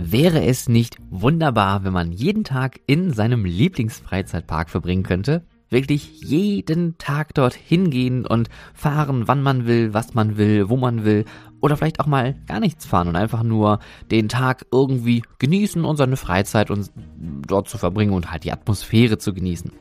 Wäre 0.00 0.44
es 0.44 0.68
nicht 0.68 0.96
wunderbar, 1.10 1.82
wenn 1.82 1.92
man 1.92 2.12
jeden 2.12 2.44
Tag 2.44 2.80
in 2.86 3.12
seinem 3.12 3.44
Lieblingsfreizeitpark 3.44 4.70
verbringen 4.70 5.02
könnte? 5.02 5.42
Wirklich 5.70 6.22
jeden 6.22 6.96
Tag 6.98 7.34
dort 7.34 7.52
hingehen 7.52 8.24
und 8.24 8.48
fahren, 8.74 9.26
wann 9.26 9.42
man 9.42 9.66
will, 9.66 9.92
was 9.92 10.14
man 10.14 10.38
will, 10.38 10.68
wo 10.68 10.76
man 10.76 11.04
will. 11.04 11.24
Oder 11.60 11.76
vielleicht 11.76 11.98
auch 11.98 12.06
mal 12.06 12.36
gar 12.46 12.60
nichts 12.60 12.86
fahren 12.86 13.08
und 13.08 13.16
einfach 13.16 13.42
nur 13.42 13.80
den 14.10 14.28
Tag 14.28 14.66
irgendwie 14.70 15.24
genießen 15.40 15.84
und 15.84 15.96
seine 15.96 16.16
Freizeit 16.16 16.70
und 16.70 16.90
dort 17.46 17.68
zu 17.68 17.76
verbringen 17.76 18.12
und 18.12 18.30
halt 18.30 18.44
die 18.44 18.52
Atmosphäre 18.52 19.18
zu 19.18 19.34
genießen. 19.34 19.72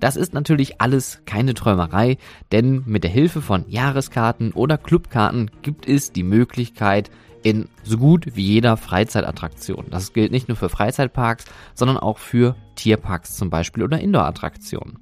Das 0.00 0.16
ist 0.16 0.34
natürlich 0.34 0.80
alles 0.80 1.22
keine 1.26 1.54
Träumerei, 1.54 2.18
denn 2.50 2.82
mit 2.86 3.04
der 3.04 3.10
Hilfe 3.10 3.40
von 3.40 3.64
Jahreskarten 3.68 4.50
oder 4.50 4.76
Clubkarten 4.78 5.50
gibt 5.62 5.88
es 5.88 6.12
die 6.12 6.24
Möglichkeit, 6.24 7.10
in 7.44 7.68
so 7.84 7.98
gut 7.98 8.34
wie 8.34 8.42
jeder 8.42 8.76
Freizeitattraktion. 8.76 9.84
Das 9.90 10.12
gilt 10.14 10.32
nicht 10.32 10.48
nur 10.48 10.56
für 10.56 10.70
Freizeitparks, 10.70 11.44
sondern 11.74 11.98
auch 11.98 12.18
für 12.18 12.56
Tierparks 12.74 13.36
zum 13.36 13.50
Beispiel 13.50 13.84
oder 13.84 14.00
Indoor-Attraktionen. 14.00 14.98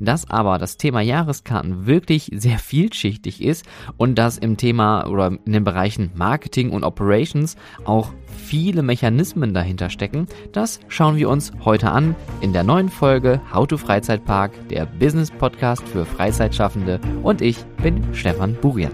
Dass 0.00 0.28
aber 0.28 0.58
das 0.58 0.76
Thema 0.76 1.00
Jahreskarten 1.00 1.86
wirklich 1.86 2.30
sehr 2.34 2.58
vielschichtig 2.58 3.42
ist 3.42 3.64
und 3.96 4.16
dass 4.16 4.38
im 4.38 4.56
Thema 4.56 5.06
oder 5.06 5.38
in 5.44 5.52
den 5.52 5.64
Bereichen 5.64 6.10
Marketing 6.14 6.70
und 6.70 6.82
Operations 6.82 7.56
auch 7.84 8.12
viele 8.26 8.82
Mechanismen 8.82 9.54
dahinter 9.54 9.88
stecken, 9.88 10.26
das 10.52 10.80
schauen 10.88 11.16
wir 11.16 11.30
uns 11.30 11.52
heute 11.64 11.92
an 11.92 12.16
in 12.40 12.52
der 12.52 12.64
neuen 12.64 12.88
Folge 12.88 13.40
How 13.52 13.68
to 13.68 13.76
Freizeitpark, 13.76 14.68
der 14.68 14.84
Business 14.86 15.30
Podcast 15.30 15.86
für 15.88 16.04
Freizeitschaffende 16.04 17.00
und 17.22 17.40
ich 17.40 17.64
bin 17.82 18.02
Stefan 18.12 18.54
Burian. 18.54 18.92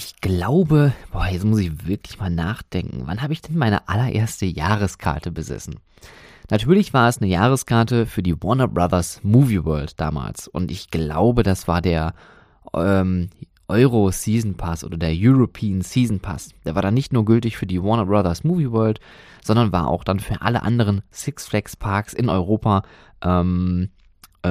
Ich 0.00 0.20
glaube, 0.20 0.92
boah, 1.10 1.26
jetzt 1.26 1.44
muss 1.44 1.58
ich 1.58 1.88
wirklich 1.88 2.20
mal 2.20 2.30
nachdenken. 2.30 3.02
Wann 3.06 3.20
habe 3.20 3.32
ich 3.32 3.42
denn 3.42 3.58
meine 3.58 3.88
allererste 3.88 4.46
Jahreskarte 4.46 5.32
besessen? 5.32 5.80
Natürlich 6.50 6.94
war 6.94 7.08
es 7.08 7.18
eine 7.18 7.26
Jahreskarte 7.26 8.06
für 8.06 8.22
die 8.22 8.40
Warner 8.40 8.68
Brothers 8.68 9.18
Movie 9.24 9.64
World 9.64 9.98
damals. 9.98 10.46
Und 10.46 10.70
ich 10.70 10.90
glaube, 10.90 11.42
das 11.42 11.66
war 11.66 11.82
der 11.82 12.14
ähm, 12.74 13.30
Euro 13.66 14.12
Season 14.12 14.54
Pass 14.54 14.84
oder 14.84 14.98
der 14.98 15.10
European 15.12 15.80
Season 15.80 16.20
Pass. 16.20 16.50
Der 16.64 16.76
war 16.76 16.82
dann 16.82 16.94
nicht 16.94 17.12
nur 17.12 17.24
gültig 17.24 17.56
für 17.56 17.66
die 17.66 17.82
Warner 17.82 18.06
Brothers 18.06 18.44
Movie 18.44 18.70
World, 18.70 19.00
sondern 19.42 19.72
war 19.72 19.88
auch 19.88 20.04
dann 20.04 20.20
für 20.20 20.40
alle 20.42 20.62
anderen 20.62 21.02
Six 21.10 21.48
Flags 21.48 21.74
Parks 21.74 22.12
in 22.12 22.28
Europa 22.28 22.84
ähm, 23.20 23.88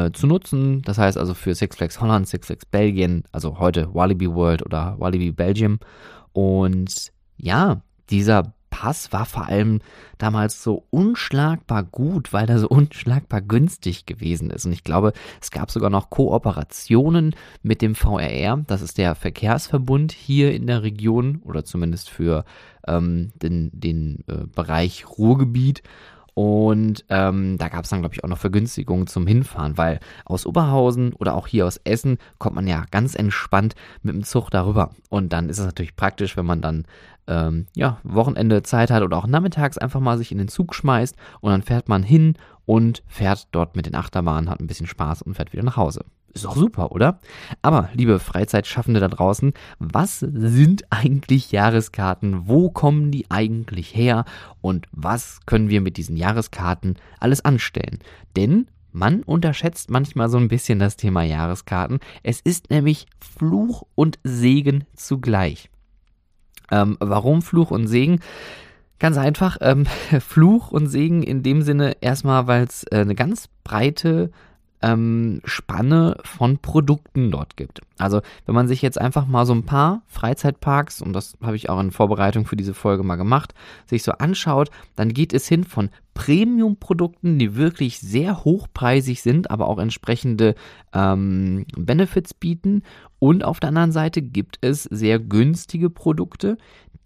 äh, 0.05 0.11
zu 0.11 0.27
nutzen. 0.27 0.81
Das 0.83 0.97
heißt 0.97 1.17
also 1.17 1.33
für 1.33 1.55
Six 1.55 1.75
Flags 1.75 1.99
Holland, 1.99 2.27
Six 2.27 2.47
Flags 2.47 2.65
Belgien, 2.65 3.23
also 3.31 3.59
heute 3.59 3.93
Walibi 3.93 4.29
World 4.33 4.65
oder 4.65 4.95
Walibi 4.99 5.31
Belgium. 5.31 5.79
Und 6.33 7.11
ja, 7.37 7.81
dieser 8.09 8.53
Pass 8.69 9.11
war 9.11 9.25
vor 9.25 9.47
allem 9.47 9.79
damals 10.17 10.61
so 10.61 10.85
unschlagbar 10.89 11.83
gut, 11.83 12.33
weil 12.33 12.49
er 12.49 12.59
so 12.59 12.67
unschlagbar 12.69 13.41
günstig 13.41 14.05
gewesen 14.05 14.49
ist. 14.51 14.65
Und 14.65 14.73
ich 14.73 14.83
glaube, 14.83 15.13
es 15.41 15.51
gab 15.51 15.71
sogar 15.71 15.89
noch 15.89 16.09
Kooperationen 16.09 17.35
mit 17.63 17.81
dem 17.81 17.95
VRR, 17.95 18.63
das 18.67 18.81
ist 18.81 18.97
der 18.97 19.15
Verkehrsverbund 19.15 20.11
hier 20.11 20.53
in 20.53 20.67
der 20.67 20.83
Region 20.83 21.41
oder 21.43 21.63
zumindest 21.63 22.09
für 22.09 22.45
ähm, 22.87 23.31
den, 23.41 23.71
den 23.73 24.23
äh, 24.27 24.45
Bereich 24.53 25.05
Ruhrgebiet. 25.17 25.81
Und 26.37 27.03
ähm, 27.09 27.57
da 27.57 27.67
gab 27.67 27.85
es 27.85 27.89
dann, 27.89 28.01
glaube 28.01 28.13
ich, 28.13 28.23
auch 28.23 28.29
noch 28.29 28.37
Vergünstigungen 28.37 29.07
zum 29.07 29.25
Hinfahren, 29.25 29.75
weil 29.75 29.99
aus 30.23 30.45
Oberhausen 30.45 31.13
oder 31.13 31.33
auch 31.33 31.47
hier 31.47 31.65
aus 31.65 31.77
Essen 31.83 32.19
kommt 32.37 32.53
man 32.55 32.67
ja 32.67 32.85
ganz 32.91 33.15
entspannt 33.15 33.73
mit 34.03 34.13
dem 34.13 34.21
Zug 34.21 34.51
darüber. 34.51 34.91
Und 35.09 35.33
dann 35.33 35.49
ist 35.49 35.57
es 35.57 35.65
natürlich 35.65 35.95
praktisch, 35.95 36.37
wenn 36.37 36.45
man 36.45 36.61
dann 36.61 36.85
ähm, 37.25 37.65
ja, 37.73 37.97
Wochenende 38.03 38.61
Zeit 38.61 38.91
hat 38.91 39.01
oder 39.01 39.17
auch 39.17 39.25
nachmittags 39.25 39.79
einfach 39.79 39.99
mal 39.99 40.19
sich 40.19 40.31
in 40.31 40.37
den 40.37 40.47
Zug 40.47 40.75
schmeißt 40.75 41.15
und 41.41 41.49
dann 41.49 41.63
fährt 41.63 41.89
man 41.89 42.03
hin 42.03 42.35
und 42.67 43.01
fährt 43.07 43.47
dort 43.51 43.75
mit 43.75 43.87
den 43.87 43.95
Achterbahnen, 43.95 44.47
hat 44.47 44.59
ein 44.59 44.67
bisschen 44.67 44.85
Spaß 44.85 45.23
und 45.23 45.33
fährt 45.33 45.53
wieder 45.53 45.63
nach 45.63 45.77
Hause. 45.77 46.05
Ist 46.37 46.45
doch 46.45 46.55
super, 46.55 46.91
oder? 46.91 47.19
Aber, 47.61 47.89
liebe 47.93 48.19
Freizeitschaffende 48.19 48.99
da 48.99 49.07
draußen, 49.07 49.53
was 49.79 50.19
sind 50.19 50.83
eigentlich 50.91 51.51
Jahreskarten? 51.51 52.47
Wo 52.47 52.69
kommen 52.69 53.11
die 53.11 53.29
eigentlich 53.31 53.95
her? 53.95 54.25
Und 54.61 54.87
was 54.91 55.39
können 55.45 55.69
wir 55.69 55.81
mit 55.81 55.97
diesen 55.97 56.15
Jahreskarten 56.15 56.97
alles 57.19 57.43
anstellen? 57.43 57.99
Denn 58.35 58.67
man 58.91 59.23
unterschätzt 59.23 59.89
manchmal 59.89 60.29
so 60.29 60.37
ein 60.37 60.47
bisschen 60.47 60.79
das 60.79 60.95
Thema 60.95 61.23
Jahreskarten. 61.23 61.99
Es 62.23 62.39
ist 62.39 62.69
nämlich 62.69 63.07
Fluch 63.19 63.83
und 63.95 64.19
Segen 64.23 64.85
zugleich. 64.95 65.69
Ähm, 66.71 66.97
warum 66.99 67.41
Fluch 67.41 67.71
und 67.71 67.87
Segen? 67.87 68.19
Ganz 68.99 69.17
einfach, 69.17 69.57
ähm, 69.61 69.85
Fluch 70.19 70.71
und 70.71 70.87
Segen 70.87 71.23
in 71.23 71.43
dem 71.43 71.61
Sinne 71.61 71.97
erstmal, 72.01 72.47
weil 72.47 72.63
es 72.63 72.83
äh, 72.85 72.97
eine 72.97 73.15
ganz 73.15 73.49
breite 73.63 74.31
ähm, 74.81 75.41
Spanne 75.43 76.17
von 76.23 76.59
Produkten 76.59 77.31
dort 77.31 77.57
gibt. 77.57 77.81
Also 77.97 78.21
wenn 78.45 78.55
man 78.55 78.67
sich 78.67 78.81
jetzt 78.81 78.99
einfach 78.99 79.25
mal 79.25 79.45
so 79.45 79.53
ein 79.53 79.65
paar 79.65 80.03
Freizeitparks, 80.07 81.01
und 81.01 81.13
das 81.13 81.37
habe 81.41 81.55
ich 81.55 81.69
auch 81.69 81.79
in 81.79 81.91
Vorbereitung 81.91 82.45
für 82.45 82.55
diese 82.55 82.73
Folge 82.73 83.03
mal 83.03 83.15
gemacht, 83.15 83.53
sich 83.87 84.03
so 84.03 84.11
anschaut, 84.13 84.69
dann 84.95 85.13
geht 85.13 85.33
es 85.33 85.47
hin 85.47 85.63
von 85.63 85.89
Premium-Produkten, 86.13 87.39
die 87.39 87.55
wirklich 87.55 87.99
sehr 87.99 88.43
hochpreisig 88.43 89.21
sind, 89.21 89.51
aber 89.51 89.67
auch 89.67 89.79
entsprechende 89.79 90.55
ähm, 90.93 91.65
Benefits 91.75 92.33
bieten. 92.33 92.83
Und 93.19 93.43
auf 93.43 93.59
der 93.59 93.69
anderen 93.69 93.91
Seite 93.91 94.21
gibt 94.21 94.59
es 94.61 94.83
sehr 94.83 95.19
günstige 95.19 95.89
Produkte, 95.89 96.57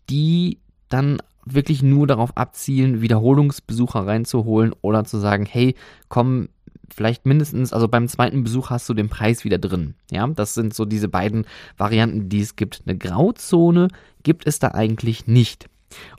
die 0.09 0.59
dann 0.89 1.19
wirklich 1.45 1.81
nur 1.81 2.05
darauf 2.07 2.37
abzielen, 2.37 3.01
Wiederholungsbesucher 3.01 4.05
reinzuholen 4.05 4.73
oder 4.81 5.05
zu 5.05 5.17
sagen, 5.17 5.45
hey, 5.45 5.75
komm, 6.07 6.49
vielleicht 6.93 7.25
mindestens, 7.25 7.73
also 7.73 7.87
beim 7.87 8.07
zweiten 8.07 8.43
Besuch 8.43 8.69
hast 8.69 8.87
du 8.89 8.93
den 8.93 9.09
Preis 9.09 9.43
wieder 9.43 9.57
drin. 9.57 9.95
Ja, 10.11 10.27
das 10.27 10.53
sind 10.53 10.73
so 10.73 10.85
diese 10.85 11.07
beiden 11.07 11.45
Varianten, 11.77 12.29
die 12.29 12.41
es 12.41 12.55
gibt. 12.55 12.83
Eine 12.85 12.97
Grauzone 12.97 13.87
gibt 14.23 14.47
es 14.47 14.59
da 14.59 14.69
eigentlich 14.69 15.27
nicht. 15.27 15.69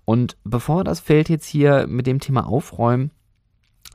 Und 0.05 0.37
bevor 0.45 0.85
das 0.85 1.01
Feld 1.01 1.29
jetzt 1.29 1.47
hier 1.47 1.87
mit 1.87 2.07
dem 2.07 2.21
Thema 2.21 2.47
aufräumen, 2.47 3.11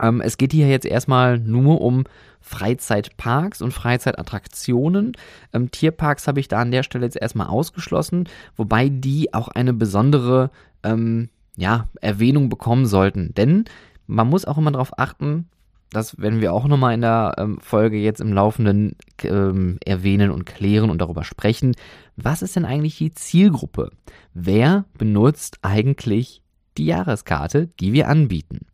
ähm, 0.01 0.21
es 0.21 0.37
geht 0.37 0.53
hier 0.53 0.67
jetzt 0.67 0.85
erstmal 0.85 1.39
nur 1.39 1.81
um 1.81 2.03
Freizeitparks 2.41 3.61
und 3.61 3.73
Freizeitattraktionen. 3.73 5.13
Ähm, 5.53 5.71
Tierparks 5.71 6.27
habe 6.27 6.39
ich 6.39 6.47
da 6.47 6.59
an 6.59 6.71
der 6.71 6.83
Stelle 6.83 7.05
jetzt 7.05 7.17
erstmal 7.17 7.47
ausgeschlossen, 7.47 8.29
wobei 8.55 8.89
die 8.89 9.33
auch 9.33 9.47
eine 9.49 9.73
besondere 9.73 10.51
ähm, 10.83 11.29
ja, 11.55 11.87
Erwähnung 12.01 12.49
bekommen 12.49 12.85
sollten. 12.85 13.33
Denn 13.33 13.65
man 14.05 14.29
muss 14.29 14.45
auch 14.45 14.57
immer 14.57 14.71
darauf 14.71 14.97
achten, 14.97 15.49
das 15.91 16.19
werden 16.19 16.41
wir 16.41 16.53
auch 16.53 16.67
nochmal 16.67 16.93
in 16.93 17.01
der 17.01 17.35
ähm, 17.37 17.59
Folge 17.61 17.97
jetzt 17.97 18.21
im 18.21 18.33
Laufenden 18.33 18.95
ähm, 19.23 19.77
erwähnen 19.85 20.31
und 20.31 20.45
klären 20.45 20.89
und 20.89 20.99
darüber 20.99 21.23
sprechen. 21.23 21.75
Was 22.15 22.41
ist 22.41 22.55
denn 22.55 22.65
eigentlich 22.65 22.97
die 22.97 23.13
Zielgruppe? 23.13 23.91
Wer 24.33 24.85
benutzt 24.97 25.59
eigentlich 25.61 26.41
die 26.77 26.85
Jahreskarte, 26.85 27.67
die 27.79 27.93
wir 27.93 28.07
anbieten? 28.09 28.65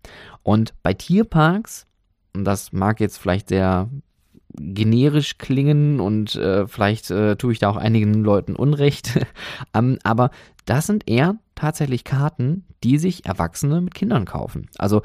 Und 0.42 0.74
bei 0.82 0.94
Tierparks, 0.94 1.86
und 2.36 2.46
das 2.46 2.74
mag 2.74 3.00
jetzt 3.00 3.18
vielleicht 3.18 3.50
sehr 3.50 3.90
generisch 4.56 5.38
klingen 5.38 6.00
und 6.00 6.36
äh, 6.36 6.68
vielleicht 6.68 7.10
äh, 7.12 7.36
tue 7.36 7.54
ich 7.54 7.60
da 7.60 7.70
auch 7.70 7.78
einigen 7.78 8.24
Leuten 8.24 8.56
Unrecht, 8.56 9.20
ähm, 9.74 9.98
aber 10.04 10.30
das 10.66 10.88
sind 10.88 11.10
eher 11.10 11.38
tatsächlich 11.56 12.04
Karten, 12.04 12.66
die 12.84 12.98
sich 12.98 13.26
Erwachsene 13.26 13.82
mit 13.82 13.94
Kindern 13.94 14.26
kaufen. 14.26 14.70
Also 14.78 15.02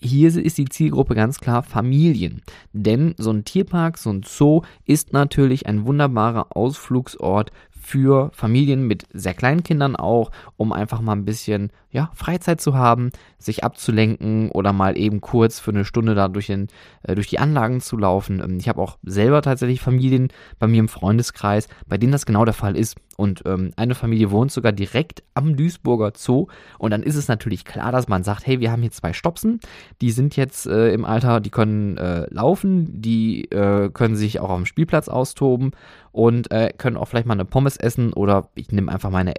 hier 0.00 0.34
ist 0.34 0.58
die 0.58 0.64
Zielgruppe 0.64 1.14
ganz 1.14 1.38
klar 1.38 1.62
Familien. 1.62 2.42
Denn 2.72 3.14
so 3.18 3.30
ein 3.30 3.44
Tierpark, 3.44 3.98
so 3.98 4.10
ein 4.10 4.22
Zoo 4.22 4.62
ist 4.84 5.12
natürlich 5.12 5.66
ein 5.66 5.84
wunderbarer 5.84 6.56
Ausflugsort 6.56 7.52
für 7.82 8.30
Familien 8.32 8.86
mit 8.86 9.06
sehr 9.12 9.34
kleinen 9.34 9.64
Kindern 9.64 9.96
auch, 9.96 10.30
um 10.56 10.72
einfach 10.72 11.00
mal 11.00 11.12
ein 11.12 11.24
bisschen 11.24 11.70
ja, 11.90 12.10
Freizeit 12.14 12.60
zu 12.60 12.74
haben, 12.74 13.10
sich 13.38 13.64
abzulenken 13.64 14.50
oder 14.50 14.72
mal 14.72 14.96
eben 14.96 15.20
kurz 15.20 15.58
für 15.60 15.72
eine 15.72 15.84
Stunde 15.84 16.14
da 16.14 16.28
durch, 16.28 16.46
den, 16.46 16.68
äh, 17.02 17.14
durch 17.14 17.26
die 17.26 17.38
Anlagen 17.38 17.80
zu 17.80 17.98
laufen. 17.98 18.40
Ähm, 18.42 18.56
ich 18.58 18.68
habe 18.68 18.80
auch 18.80 18.96
selber 19.02 19.42
tatsächlich 19.42 19.80
Familien 19.80 20.28
bei 20.58 20.68
mir 20.68 20.78
im 20.78 20.88
Freundeskreis, 20.88 21.68
bei 21.86 21.98
denen 21.98 22.12
das 22.12 22.24
genau 22.24 22.44
der 22.44 22.54
Fall 22.54 22.76
ist. 22.76 22.96
Und 23.18 23.42
ähm, 23.44 23.72
eine 23.76 23.94
Familie 23.94 24.30
wohnt 24.30 24.52
sogar 24.52 24.72
direkt 24.72 25.22
am 25.34 25.54
Duisburger 25.54 26.12
Zoo. 26.16 26.46
Und 26.78 26.92
dann 26.92 27.02
ist 27.02 27.16
es 27.16 27.28
natürlich 27.28 27.66
klar, 27.66 27.92
dass 27.92 28.08
man 28.08 28.24
sagt, 28.24 28.46
hey, 28.46 28.60
wir 28.60 28.72
haben 28.72 28.80
hier 28.80 28.90
zwei 28.90 29.12
Stopsen, 29.12 29.60
die 30.00 30.12
sind 30.12 30.34
jetzt 30.36 30.66
äh, 30.66 30.94
im 30.94 31.04
Alter, 31.04 31.40
die 31.40 31.50
können 31.50 31.98
äh, 31.98 32.26
laufen, 32.30 33.02
die 33.02 33.50
äh, 33.50 33.90
können 33.90 34.16
sich 34.16 34.40
auch 34.40 34.48
auf 34.48 34.56
dem 34.56 34.66
Spielplatz 34.66 35.08
austoben 35.08 35.72
und 36.12 36.50
äh, 36.50 36.72
können 36.76 36.96
auch 36.96 37.06
vielleicht 37.06 37.26
mal 37.26 37.34
eine 37.34 37.44
Pommes 37.44 37.76
essen 37.76 38.12
oder 38.12 38.50
ich 38.54 38.70
nehme 38.70 38.92
einfach 38.92 39.10
meine 39.10 39.34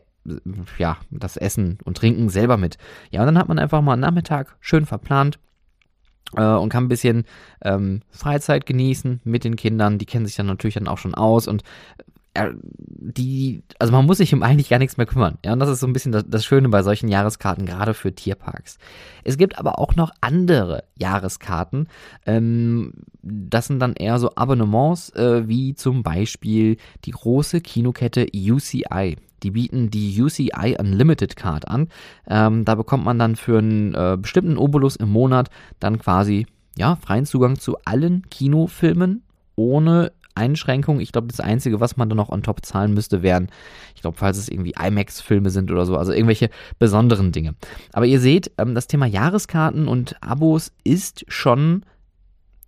ja, 0.77 0.97
das 1.11 1.37
Essen 1.37 1.77
und 1.83 1.97
Trinken 1.97 2.29
selber 2.29 2.57
mit. 2.57 2.77
Ja, 3.11 3.21
und 3.21 3.27
dann 3.27 3.37
hat 3.37 3.47
man 3.47 3.59
einfach 3.59 3.81
mal 3.81 3.93
einen 3.93 4.01
Nachmittag 4.01 4.55
schön 4.61 4.85
verplant 4.85 5.39
äh, 6.35 6.43
und 6.43 6.69
kann 6.69 6.85
ein 6.85 6.89
bisschen 6.89 7.25
ähm, 7.63 8.01
Freizeit 8.09 8.65
genießen 8.65 9.21
mit 9.23 9.43
den 9.43 9.55
Kindern. 9.55 9.97
Die 9.97 10.05
kennen 10.05 10.25
sich 10.25 10.35
dann 10.35 10.45
natürlich 10.45 10.75
dann 10.75 10.87
auch 10.87 10.97
schon 10.97 11.15
aus 11.15 11.47
und 11.47 11.63
die, 12.35 13.63
also 13.77 13.93
man 13.93 14.05
muss 14.05 14.17
sich 14.17 14.33
um 14.33 14.41
eigentlich 14.41 14.69
gar 14.69 14.79
nichts 14.79 14.97
mehr 14.97 15.05
kümmern. 15.05 15.37
Ja, 15.45 15.53
und 15.53 15.59
das 15.59 15.69
ist 15.69 15.81
so 15.81 15.87
ein 15.87 15.93
bisschen 15.93 16.11
das, 16.11 16.23
das, 16.27 16.45
Schöne 16.45 16.69
bei 16.69 16.81
solchen 16.81 17.07
Jahreskarten, 17.07 17.65
gerade 17.65 17.93
für 17.93 18.13
Tierparks. 18.13 18.79
Es 19.23 19.37
gibt 19.37 19.59
aber 19.59 19.77
auch 19.77 19.95
noch 19.95 20.11
andere 20.21 20.83
Jahreskarten. 20.97 21.87
Ähm, 22.25 22.93
das 23.21 23.67
sind 23.67 23.79
dann 23.79 23.93
eher 23.93 24.17
so 24.17 24.31
Abonnements, 24.35 25.11
äh, 25.11 25.47
wie 25.47 25.75
zum 25.75 26.01
Beispiel 26.01 26.77
die 27.05 27.11
große 27.11 27.61
Kinokette 27.61 28.25
UCI. 28.33 29.17
Die 29.43 29.51
bieten 29.51 29.91
die 29.91 30.19
UCI 30.19 30.77
Unlimited 30.79 31.35
Card 31.35 31.67
an. 31.67 31.89
Ähm, 32.27 32.65
da 32.65 32.75
bekommt 32.75 33.05
man 33.05 33.19
dann 33.19 33.35
für 33.35 33.59
einen 33.59 33.93
äh, 33.93 34.17
bestimmten 34.19 34.57
Obolus 34.57 34.95
im 34.95 35.09
Monat 35.09 35.49
dann 35.79 35.99
quasi 35.99 36.47
ja, 36.77 36.95
freien 36.95 37.25
Zugang 37.25 37.59
zu 37.59 37.77
allen 37.85 38.27
Kinofilmen 38.29 39.23
ohne 39.55 40.11
Einschränkung. 40.35 40.99
Ich 40.99 41.11
glaube, 41.11 41.27
das 41.27 41.39
Einzige, 41.39 41.79
was 41.79 41.97
man 41.97 42.09
dann 42.09 42.17
noch 42.17 42.29
on 42.29 42.43
top 42.43 42.65
zahlen 42.65 42.93
müsste, 42.93 43.21
wären, 43.21 43.49
ich 43.95 44.01
glaube, 44.01 44.17
falls 44.17 44.37
es 44.37 44.49
irgendwie 44.49 44.73
IMAX-Filme 44.79 45.49
sind 45.49 45.71
oder 45.71 45.85
so, 45.85 45.97
also 45.97 46.11
irgendwelche 46.11 46.49
besonderen 46.79 47.31
Dinge. 47.31 47.55
Aber 47.91 48.05
ihr 48.05 48.19
seht, 48.19 48.51
ähm, 48.57 48.75
das 48.75 48.87
Thema 48.87 49.05
Jahreskarten 49.05 49.87
und 49.87 50.15
Abos 50.21 50.71
ist 50.83 51.25
schon 51.27 51.85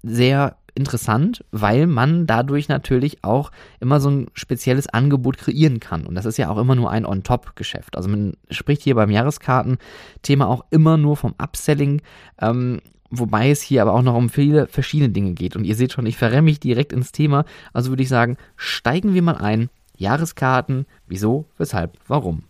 sehr 0.04 0.58
interessant, 0.76 1.44
weil 1.52 1.88
man 1.88 2.28
dadurch 2.28 2.68
natürlich 2.68 3.24
auch 3.24 3.52
immer 3.80 4.00
so 4.02 4.10
ein 4.10 4.28
spezielles 4.34 4.88
Angebot 4.88 5.38
kreieren 5.38 5.80
kann. 5.80 6.06
Und 6.06 6.16
das 6.16 6.26
ist 6.26 6.38
ja 6.38 6.50
auch 6.50 6.58
immer 6.58 6.76
nur 6.76 6.92
ein 6.92 7.06
On-Top-Geschäft. 7.06 7.96
Also 7.96 8.10
man 8.10 8.34
spricht 8.52 8.82
hier 8.82 8.96
beim 8.96 9.10
Jahreskarten-Thema 9.10 10.48
auch 10.48 10.66
immer 10.70 10.98
nur 10.98 11.16
vom 11.16 11.34
Upselling. 11.42 12.02
Ähm, 12.42 12.82
wobei 13.10 13.50
es 13.50 13.62
hier 13.62 13.82
aber 13.82 13.94
auch 13.94 14.02
noch 14.02 14.16
um 14.16 14.30
viele 14.30 14.68
verschiedene 14.68 15.10
Dinge 15.10 15.34
geht. 15.34 15.56
Und 15.56 15.66
ihr 15.66 15.76
seht 15.76 15.92
schon, 15.92 16.06
ich 16.06 16.18
verrenne 16.18 16.44
mich 16.44 16.60
direkt 16.60 16.94
ins 16.94 17.12
Thema. 17.12 17.46
Also 17.74 17.90
würde 17.90 18.04
ich 18.04 18.10
sagen, 18.10 18.38
steigen 18.56 19.14
wir 19.14 19.22
mal 19.22 19.38
ein. 19.38 19.70
Jahreskarten, 19.98 20.86
wieso, 21.08 21.46
weshalb, 21.58 21.98
warum. 22.08 22.44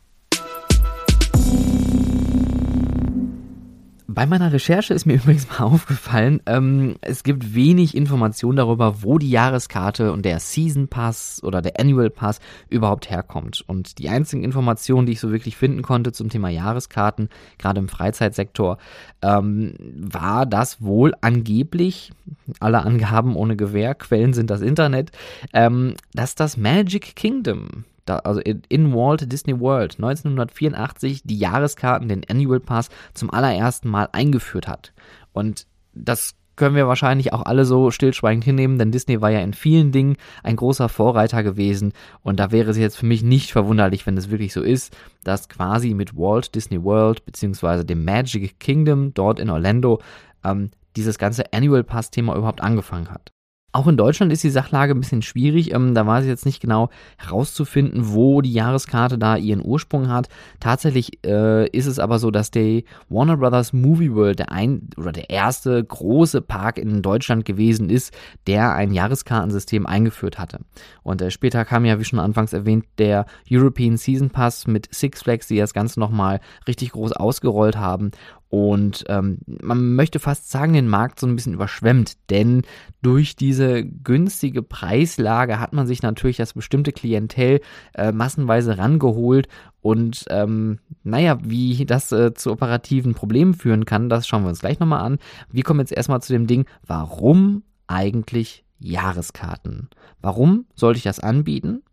Bei 4.07 4.27
meiner 4.27 4.53
Recherche 4.53 4.93
ist 4.93 5.05
mir 5.05 5.13
übrigens 5.15 5.47
mal 5.49 5.65
aufgefallen, 5.65 6.41
ähm, 6.45 6.95
es 7.01 7.23
gibt 7.23 7.55
wenig 7.55 7.95
Informationen 7.95 8.57
darüber, 8.57 9.01
wo 9.01 9.17
die 9.17 9.29
Jahreskarte 9.29 10.11
und 10.11 10.23
der 10.25 10.39
Season 10.39 10.87
Pass 10.87 11.41
oder 11.43 11.61
der 11.61 11.79
Annual 11.79 12.09
Pass 12.09 12.39
überhaupt 12.69 13.09
herkommt. 13.09 13.63
Und 13.67 13.97
die 13.97 14.09
einzigen 14.09 14.43
Informationen, 14.43 15.07
die 15.07 15.13
ich 15.13 15.19
so 15.19 15.31
wirklich 15.31 15.57
finden 15.57 15.81
konnte 15.81 16.11
zum 16.11 16.29
Thema 16.29 16.49
Jahreskarten, 16.49 17.29
gerade 17.57 17.79
im 17.79 17.89
Freizeitsektor, 17.89 18.77
ähm, 19.21 19.73
war 19.79 20.45
das 20.45 20.81
wohl 20.81 21.13
angeblich, 21.21 22.11
alle 22.59 22.83
Angaben 22.83 23.35
ohne 23.35 23.55
Gewähr, 23.55 23.95
Quellen 23.95 24.33
sind 24.33 24.49
das 24.49 24.61
Internet, 24.61 25.11
ähm, 25.53 25.95
dass 26.13 26.35
das 26.35 26.57
Magic 26.57 27.15
Kingdom 27.15 27.85
da, 28.05 28.17
also 28.19 28.39
in 28.41 28.93
Walt 28.93 29.31
Disney 29.31 29.59
World 29.59 29.95
1984 29.95 31.23
die 31.23 31.37
Jahreskarten, 31.37 32.07
den 32.07 32.23
Annual 32.29 32.59
Pass 32.59 32.89
zum 33.13 33.31
allerersten 33.31 33.89
Mal 33.89 34.09
eingeführt 34.11 34.67
hat. 34.67 34.93
Und 35.33 35.67
das 35.93 36.35
können 36.55 36.75
wir 36.75 36.87
wahrscheinlich 36.87 37.33
auch 37.33 37.41
alle 37.41 37.65
so 37.65 37.91
stillschweigend 37.91 38.43
hinnehmen, 38.43 38.77
denn 38.77 38.91
Disney 38.91 39.21
war 39.21 39.29
ja 39.29 39.39
in 39.39 39.53
vielen 39.53 39.91
Dingen 39.91 40.15
ein 40.43 40.55
großer 40.55 40.89
Vorreiter 40.89 41.43
gewesen 41.43 41.93
und 42.21 42.39
da 42.39 42.51
wäre 42.51 42.71
es 42.71 42.77
jetzt 42.77 42.97
für 42.97 43.05
mich 43.05 43.23
nicht 43.23 43.51
verwunderlich, 43.51 44.05
wenn 44.05 44.17
es 44.17 44.29
wirklich 44.29 44.53
so 44.53 44.61
ist, 44.61 44.95
dass 45.23 45.49
quasi 45.49 45.93
mit 45.93 46.15
Walt 46.15 46.55
Disney 46.55 46.81
World 46.81 47.25
beziehungsweise 47.25 47.83
dem 47.83 48.05
Magic 48.05 48.59
Kingdom 48.59 49.13
dort 49.13 49.39
in 49.39 49.49
Orlando 49.49 50.01
ähm, 50.43 50.71
dieses 50.95 51.17
ganze 51.17 51.51
Annual 51.51 51.83
Pass 51.83 52.09
Thema 52.09 52.35
überhaupt 52.35 52.61
angefangen 52.61 53.09
hat. 53.09 53.34
Auch 53.75 53.87
in 53.87 53.97
Deutschland 53.97 54.31
ist 54.31 54.41
die 54.41 54.49
Sachlage 54.49 54.93
ein 54.93 55.01
bisschen 55.01 55.21
schwierig. 55.21 55.73
Ähm, 55.73 55.93
da 55.93 56.07
war 56.07 56.21
es 56.21 56.25
jetzt 56.25 56.45
nicht 56.45 56.61
genau 56.61 56.89
herauszufinden, 57.17 58.13
wo 58.13 58.39
die 58.39 58.53
Jahreskarte 58.53 59.17
da 59.17 59.35
ihren 59.35 59.61
Ursprung 59.61 60.07
hat. 60.07 60.29
Tatsächlich 60.61 61.25
äh, 61.25 61.67
ist 61.67 61.85
es 61.85 61.99
aber 61.99 62.17
so, 62.17 62.31
dass 62.31 62.51
der 62.51 62.83
Warner 63.09 63.35
Brothers 63.35 63.73
Movie 63.73 64.13
World 64.13 64.39
der 64.39 64.53
ein 64.53 64.87
oder 64.95 65.11
der 65.11 65.29
erste 65.29 65.83
große 65.83 66.41
Park 66.41 66.77
in 66.77 67.01
Deutschland 67.01 67.43
gewesen 67.43 67.89
ist, 67.89 68.13
der 68.47 68.73
ein 68.75 68.93
Jahreskartensystem 68.93 69.85
eingeführt 69.85 70.39
hatte. 70.39 70.61
Und 71.03 71.21
äh, 71.21 71.29
später 71.29 71.65
kam 71.65 71.83
ja, 71.83 71.99
wie 71.99 72.05
schon 72.05 72.19
anfangs 72.19 72.53
erwähnt, 72.53 72.85
der 72.97 73.25
European 73.51 73.97
Season 73.97 74.29
Pass 74.29 74.67
mit 74.67 74.87
Six 74.95 75.23
Flags, 75.23 75.47
die 75.47 75.57
das 75.57 75.73
Ganze 75.73 75.99
nochmal 75.99 76.39
richtig 76.65 76.93
groß 76.93 77.11
ausgerollt 77.11 77.75
haben. 77.75 78.11
Und 78.49 79.03
ähm, 79.09 79.39
man 79.45 79.95
möchte 79.95 80.19
fast 80.19 80.51
sagen, 80.51 80.73
den 80.73 80.87
Markt 80.87 81.19
so 81.19 81.27
ein 81.27 81.35
bisschen 81.35 81.55
überschwemmt, 81.55 82.13
denn 82.29 82.61
durch 83.01 83.35
diese 83.35 83.83
günstige 83.83 84.61
Preislage 84.61 85.59
hat 85.59 85.73
man 85.73 85.87
sich 85.87 86.01
natürlich 86.01 86.37
das 86.37 86.53
bestimmte 86.53 86.91
Klientel 86.91 87.59
äh, 87.95 88.11
massenweise 88.11 88.77
rangeholt. 88.77 89.47
Und 89.81 90.25
ähm, 90.29 90.79
naja, 91.03 91.37
wie 91.43 91.85
das 91.85 92.11
äh, 92.11 92.33
zu 92.33 92.51
operativen 92.51 93.13
Problemen 93.13 93.55
führen 93.55 93.85
kann, 93.85 94.09
das 94.09 94.27
schauen 94.27 94.43
wir 94.43 94.49
uns 94.49 94.61
gleich 94.61 94.79
nochmal 94.79 95.01
an. 95.01 95.19
Wir 95.51 95.63
kommen 95.63 95.79
jetzt 95.79 95.91
erstmal 95.91 96.21
zu 96.21 96.31
dem 96.31 96.47
Ding, 96.47 96.65
warum 96.85 97.63
eigentlich 97.87 98.63
Jahreskarten? 98.79 99.89
Warum 100.21 100.65
sollte 100.75 100.97
ich 100.97 101.03
das 101.03 101.19
anbieten? 101.19 101.83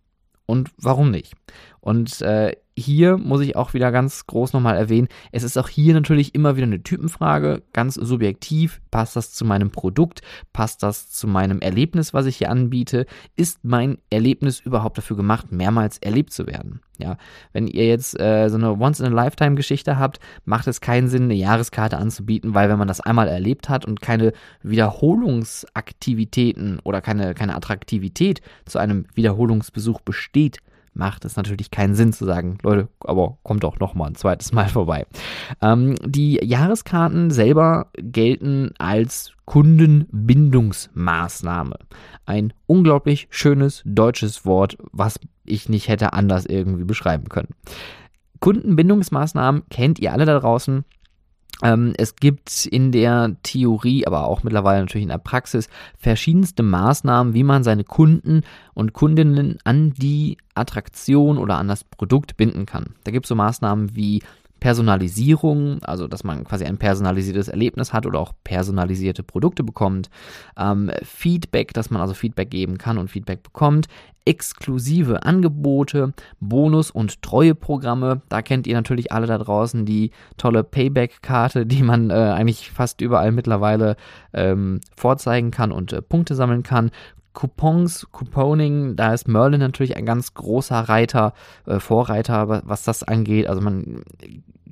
Und 0.46 0.70
warum 0.76 1.10
nicht? 1.10 1.34
Und 1.80 2.20
äh, 2.22 2.52
hier 2.76 3.18
muss 3.18 3.42
ich 3.42 3.56
auch 3.56 3.74
wieder 3.74 3.92
ganz 3.92 4.26
groß 4.26 4.52
nochmal 4.52 4.76
erwähnen, 4.76 5.08
es 5.30 5.42
ist 5.42 5.58
auch 5.58 5.68
hier 5.68 5.94
natürlich 5.94 6.34
immer 6.34 6.56
wieder 6.56 6.66
eine 6.66 6.82
Typenfrage, 6.82 7.62
ganz 7.72 7.94
subjektiv, 7.94 8.80
passt 8.90 9.16
das 9.16 9.32
zu 9.32 9.44
meinem 9.44 9.70
Produkt, 9.70 10.22
passt 10.52 10.82
das 10.82 11.10
zu 11.10 11.26
meinem 11.26 11.60
Erlebnis, 11.60 12.14
was 12.14 12.26
ich 12.26 12.36
hier 12.36 12.50
anbiete, 12.50 13.06
ist 13.36 13.60
mein 13.62 13.98
Erlebnis 14.10 14.60
überhaupt 14.60 14.98
dafür 14.98 15.16
gemacht, 15.16 15.52
mehrmals 15.52 15.98
erlebt 15.98 16.32
zu 16.32 16.46
werden? 16.46 16.80
Ja, 16.98 17.16
wenn 17.52 17.66
ihr 17.66 17.86
jetzt 17.86 18.20
äh, 18.20 18.48
so 18.48 18.56
eine 18.56 18.78
Once-in-a-Lifetime-Geschichte 18.78 19.98
habt, 19.98 20.20
macht 20.44 20.68
es 20.68 20.80
keinen 20.80 21.08
Sinn, 21.08 21.24
eine 21.24 21.34
Jahreskarte 21.34 21.98
anzubieten, 21.98 22.54
weil 22.54 22.68
wenn 22.68 22.78
man 22.78 22.86
das 22.86 23.00
einmal 23.00 23.26
erlebt 23.28 23.68
hat 23.68 23.84
und 23.84 24.00
keine 24.00 24.32
Wiederholungsaktivitäten 24.62 26.78
oder 26.84 27.00
keine, 27.00 27.34
keine 27.34 27.56
Attraktivität 27.56 28.40
zu 28.66 28.78
einem 28.78 29.06
Wiederholungsbesuch 29.14 30.00
besteht, 30.02 30.58
macht 30.94 31.24
es 31.24 31.36
natürlich 31.36 31.70
keinen 31.70 31.94
Sinn 31.94 32.12
zu 32.12 32.24
sagen, 32.24 32.58
Leute, 32.62 32.88
aber 33.00 33.38
kommt 33.42 33.62
doch 33.64 33.78
noch 33.78 33.94
mal 33.94 34.08
ein 34.08 34.14
zweites 34.14 34.52
Mal 34.52 34.68
vorbei. 34.68 35.06
Ähm, 35.60 35.96
die 36.04 36.38
Jahreskarten 36.42 37.30
selber 37.30 37.90
gelten 37.98 38.72
als 38.78 39.32
Kundenbindungsmaßnahme. 39.44 41.76
Ein 42.26 42.52
unglaublich 42.66 43.26
schönes 43.30 43.82
deutsches 43.84 44.46
Wort, 44.46 44.76
was 44.92 45.18
ich 45.44 45.68
nicht 45.68 45.88
hätte 45.88 46.12
anders 46.12 46.46
irgendwie 46.46 46.84
beschreiben 46.84 47.28
können. 47.28 47.48
Kundenbindungsmaßnahmen 48.40 49.62
kennt 49.70 50.00
ihr 50.00 50.12
alle 50.12 50.24
da 50.24 50.38
draußen. 50.38 50.84
Ähm, 51.62 51.94
es 51.96 52.16
gibt 52.16 52.66
in 52.66 52.92
der 52.92 53.36
Theorie, 53.42 54.06
aber 54.06 54.26
auch 54.26 54.42
mittlerweile 54.42 54.80
natürlich 54.80 55.04
in 55.04 55.08
der 55.10 55.18
Praxis 55.18 55.68
verschiedenste 55.96 56.62
Maßnahmen, 56.62 57.34
wie 57.34 57.44
man 57.44 57.62
seine 57.62 57.84
Kunden 57.84 58.42
und 58.74 58.92
Kundinnen 58.92 59.58
an 59.64 59.94
die 59.94 60.38
Attraktion 60.54 61.38
oder 61.38 61.56
an 61.56 61.68
das 61.68 61.84
Produkt 61.84 62.36
binden 62.36 62.66
kann. 62.66 62.94
Da 63.04 63.12
gibt 63.12 63.26
es 63.26 63.28
so 63.28 63.34
Maßnahmen 63.34 63.94
wie 63.94 64.22
Personalisierung, 64.62 65.82
also 65.82 66.06
dass 66.06 66.22
man 66.22 66.44
quasi 66.44 66.64
ein 66.64 66.78
personalisiertes 66.78 67.48
Erlebnis 67.48 67.92
hat 67.92 68.06
oder 68.06 68.20
auch 68.20 68.32
personalisierte 68.44 69.24
Produkte 69.24 69.64
bekommt, 69.64 70.08
ähm, 70.56 70.88
Feedback, 71.02 71.74
dass 71.74 71.90
man 71.90 72.00
also 72.00 72.14
Feedback 72.14 72.48
geben 72.48 72.78
kann 72.78 72.96
und 72.96 73.10
Feedback 73.10 73.42
bekommt, 73.42 73.88
exklusive 74.24 75.24
Angebote, 75.24 76.12
Bonus- 76.38 76.92
und 76.92 77.22
Treueprogramme. 77.22 78.22
Da 78.28 78.40
kennt 78.40 78.68
ihr 78.68 78.76
natürlich 78.76 79.10
alle 79.10 79.26
da 79.26 79.36
draußen 79.36 79.84
die 79.84 80.12
tolle 80.36 80.62
Payback-Karte, 80.62 81.66
die 81.66 81.82
man 81.82 82.10
äh, 82.10 82.14
eigentlich 82.14 82.70
fast 82.70 83.00
überall 83.00 83.32
mittlerweile 83.32 83.96
ähm, 84.32 84.80
vorzeigen 84.96 85.50
kann 85.50 85.72
und 85.72 85.92
äh, 85.92 86.00
Punkte 86.02 86.36
sammeln 86.36 86.62
kann. 86.62 86.92
Coupons, 87.32 88.08
Couponing, 88.12 88.96
da 88.96 89.14
ist 89.14 89.28
Merlin 89.28 89.60
natürlich 89.60 89.96
ein 89.96 90.06
ganz 90.06 90.34
großer 90.34 90.76
Reiter, 90.76 91.32
äh, 91.66 91.80
Vorreiter, 91.80 92.62
was, 92.64 92.84
das 92.84 93.02
angeht. 93.02 93.46
Also 93.46 93.60
man 93.60 94.04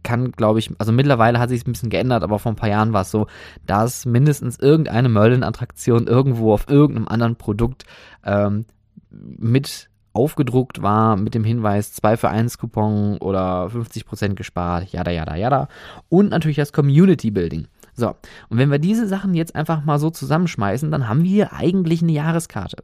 kann, 0.02 0.32
glaube 0.32 0.58
ich, 0.58 0.70
also 0.78 0.92
mittlerweile 0.92 1.38
hat 1.38 1.50
sich 1.50 1.66
ein 1.66 1.72
bisschen 1.72 1.90
geändert, 1.90 2.22
aber 2.22 2.38
vor 2.38 2.52
ein 2.52 2.56
paar 2.56 2.68
Jahren 2.68 2.92
war 2.92 3.02
es 3.02 3.10
so, 3.10 3.26
dass 3.66 4.06
mindestens 4.06 4.58
irgendeine 4.58 5.08
Merlin-Attraktion 5.08 6.06
irgendwo 6.06 6.52
auf 6.52 6.68
irgendeinem 6.68 7.08
anderen 7.08 7.36
Produkt 7.36 7.84
ähm, 8.24 8.64
mit 9.10 9.90
aufgedruckt 10.12 10.82
war 10.82 11.16
mit 11.16 11.34
dem 11.34 11.44
Hinweis 11.44 11.92
2 11.92 12.16
für 12.16 12.28
1 12.28 12.58
Coupon 12.58 13.18
oder 13.18 13.66
50% 13.66 14.34
gespart, 14.34 14.92
jada, 14.92 15.10
jada, 15.10 15.36
jada. 15.36 15.68
Und 16.08 16.30
natürlich 16.30 16.56
das 16.56 16.72
Community 16.72 17.30
Building. 17.30 17.68
So, 17.94 18.14
und 18.48 18.58
wenn 18.58 18.70
wir 18.70 18.78
diese 18.78 19.06
Sachen 19.06 19.34
jetzt 19.34 19.54
einfach 19.54 19.84
mal 19.84 19.98
so 19.98 20.10
zusammenschmeißen, 20.10 20.90
dann 20.90 21.08
haben 21.08 21.22
wir 21.24 21.52
eigentlich 21.52 22.02
eine 22.02 22.12
Jahreskarte. 22.12 22.82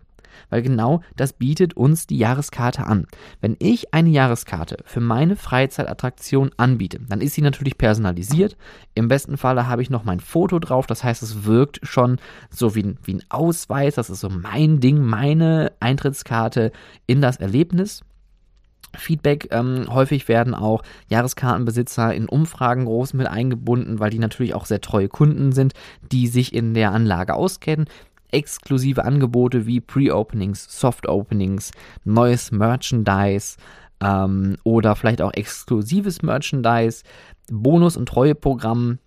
weil 0.50 0.62
genau 0.62 1.00
das 1.16 1.32
bietet 1.32 1.76
uns 1.76 2.06
die 2.06 2.18
Jahreskarte 2.18 2.86
an. 2.86 3.06
Wenn 3.40 3.56
ich 3.58 3.94
eine 3.94 4.10
Jahreskarte 4.10 4.78
für 4.84 5.00
meine 5.00 5.36
Freizeitattraktion 5.36 6.50
anbiete, 6.56 7.00
dann 7.08 7.20
ist 7.20 7.34
sie 7.34 7.42
natürlich 7.42 7.78
personalisiert. 7.78 8.56
Im 8.94 9.08
besten 9.08 9.36
Falle 9.36 9.66
habe 9.66 9.82
ich 9.82 9.90
noch 9.90 10.04
mein 10.04 10.20
Foto 10.20 10.58
drauf, 10.58 10.86
das 10.86 11.04
heißt, 11.04 11.22
es 11.22 11.44
wirkt 11.44 11.80
schon 11.82 12.18
so 12.50 12.74
wie 12.74 12.96
wie 13.02 13.14
ein 13.14 13.24
Ausweis, 13.28 13.94
das 13.94 14.10
ist 14.10 14.20
so 14.20 14.28
mein 14.28 14.80
Ding, 14.80 15.00
meine 15.00 15.72
Eintrittskarte 15.80 16.72
in 17.06 17.20
das 17.20 17.38
Erlebnis. 17.38 18.02
Feedback. 18.98 19.48
Ähm, 19.50 19.86
häufig 19.88 20.28
werden 20.28 20.54
auch 20.54 20.82
Jahreskartenbesitzer 21.08 22.14
in 22.14 22.28
Umfragen 22.28 22.84
groß 22.84 23.14
mit 23.14 23.26
eingebunden, 23.26 24.00
weil 24.00 24.10
die 24.10 24.18
natürlich 24.18 24.54
auch 24.54 24.66
sehr 24.66 24.80
treue 24.80 25.08
Kunden 25.08 25.52
sind, 25.52 25.74
die 26.12 26.26
sich 26.26 26.54
in 26.54 26.74
der 26.74 26.92
Anlage 26.92 27.34
auskennen. 27.34 27.86
Exklusive 28.32 29.04
Angebote 29.04 29.66
wie 29.66 29.80
Pre-Openings, 29.80 30.66
Soft-Openings, 30.80 31.70
neues 32.04 32.50
Merchandise 32.50 33.56
ähm, 34.00 34.56
oder 34.64 34.96
vielleicht 34.96 35.22
auch 35.22 35.32
exklusives 35.32 36.22
Merchandise, 36.22 37.02
Bonus- 37.50 37.96
und 37.96 38.08
Treueprogramm. 38.08 38.98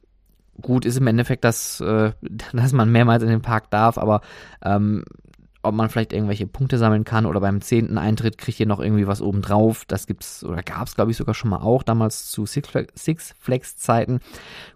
Gut, 0.62 0.86
ist 0.86 0.98
im 0.98 1.08
Endeffekt, 1.08 1.44
dass, 1.44 1.80
äh, 1.82 2.12
dass 2.54 2.74
man 2.74 2.92
mehrmals 2.92 3.24
in 3.24 3.30
den 3.30 3.42
Park 3.42 3.70
darf, 3.70 3.98
aber 3.98 4.22
ähm, 4.64 5.04
ob 5.62 5.76
man 5.76 5.90
vielleicht 5.90 6.14
irgendwelche 6.14 6.48
Punkte 6.48 6.78
sammeln 6.78 7.04
kann 7.04 7.26
oder 7.26 7.42
beim 7.42 7.60
zehnten 7.60 7.98
Eintritt 7.98 8.38
kriegt 8.38 8.60
ihr 8.60 8.66
noch 8.66 8.80
irgendwie 8.80 9.08
was 9.08 9.22
obendrauf. 9.22 9.84
Das 9.86 10.08
gibt's 10.08 10.44
oder 10.44 10.64
gab's 10.64 10.96
glaube 10.96 11.12
ich 11.12 11.18
sogar 11.18 11.36
schon 11.36 11.50
mal 11.50 11.62
auch 11.62 11.84
damals 11.84 12.32
zu 12.32 12.46
Six, 12.46 12.70
Six 12.96 13.34
Flags 13.38 13.76
Zeiten. 13.76 14.20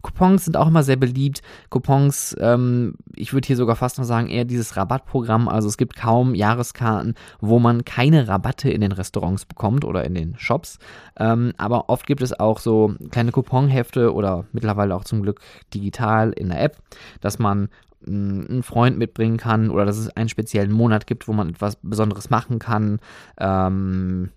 Coupons 0.01 0.45
sind 0.45 0.57
auch 0.57 0.67
immer 0.67 0.83
sehr 0.83 0.97
beliebt. 0.97 1.41
Coupons, 1.69 2.35
ähm, 2.39 2.95
ich 3.15 3.33
würde 3.33 3.47
hier 3.47 3.55
sogar 3.55 3.77
fast 3.77 3.97
noch 3.97 4.05
sagen 4.05 4.27
eher 4.27 4.43
dieses 4.43 4.75
Rabattprogramm. 4.75 5.47
Also 5.47 5.69
es 5.69 5.77
gibt 5.77 5.95
kaum 5.95 6.35
Jahreskarten, 6.35 7.15
wo 7.39 7.59
man 7.59 7.85
keine 7.85 8.27
Rabatte 8.27 8.69
in 8.69 8.81
den 8.81 8.91
Restaurants 8.91 9.45
bekommt 9.45 9.85
oder 9.85 10.03
in 10.03 10.15
den 10.15 10.37
Shops. 10.37 10.79
Ähm, 11.17 11.53
aber 11.57 11.89
oft 11.89 12.05
gibt 12.07 12.21
es 12.21 12.37
auch 12.37 12.59
so 12.59 12.95
kleine 13.09 13.31
Couponhefte 13.31 14.13
oder 14.13 14.45
mittlerweile 14.51 14.95
auch 14.95 15.05
zum 15.05 15.21
Glück 15.21 15.39
digital 15.73 16.31
in 16.33 16.49
der 16.49 16.61
App, 16.61 16.77
dass 17.21 17.39
man 17.39 17.69
einen 18.07 18.63
Freund 18.63 18.97
mitbringen 18.97 19.37
kann 19.37 19.69
oder 19.69 19.85
dass 19.85 19.97
es 19.97 20.09
einen 20.09 20.29
speziellen 20.29 20.71
Monat 20.71 21.07
gibt, 21.07 21.27
wo 21.27 21.33
man 21.33 21.49
etwas 21.49 21.77
Besonderes 21.81 22.29
machen 22.29 22.59
kann. 22.59 22.99
Ähm, 23.37 24.29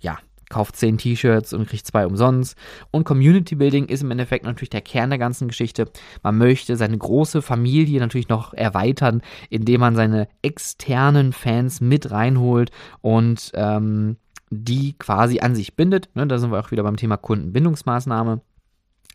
ja, 0.00 0.18
kauft 0.48 0.76
10 0.76 0.98
T-Shirts 0.98 1.52
und 1.52 1.68
kriegt 1.68 1.86
zwei 1.86 2.06
umsonst. 2.06 2.56
Und 2.90 3.04
Community 3.04 3.54
Building 3.54 3.86
ist 3.86 4.02
im 4.02 4.10
Endeffekt 4.10 4.44
natürlich 4.44 4.70
der 4.70 4.82
Kern 4.82 5.10
der 5.10 5.18
ganzen 5.18 5.48
Geschichte. 5.48 5.90
Man 6.22 6.38
möchte 6.38 6.76
seine 6.76 6.96
große 6.96 7.42
Familie 7.42 8.00
natürlich 8.00 8.28
noch 8.28 8.54
erweitern, 8.54 9.22
indem 9.50 9.80
man 9.80 9.96
seine 9.96 10.28
externen 10.42 11.32
Fans 11.32 11.80
mit 11.80 12.10
reinholt 12.10 12.70
und 13.00 13.50
ähm, 13.54 14.16
die 14.50 14.94
quasi 14.98 15.40
an 15.40 15.54
sich 15.54 15.74
bindet. 15.74 16.08
Ne, 16.14 16.26
da 16.26 16.38
sind 16.38 16.52
wir 16.52 16.60
auch 16.60 16.70
wieder 16.70 16.82
beim 16.82 16.96
Thema 16.96 17.16
Kundenbindungsmaßnahme. 17.16 18.40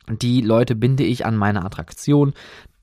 Die 0.10 0.42
Leute 0.42 0.75
binde 0.75 1.04
ich 1.04 1.25
an 1.25 1.38
meine 1.38 1.63
Attraktion 1.63 2.34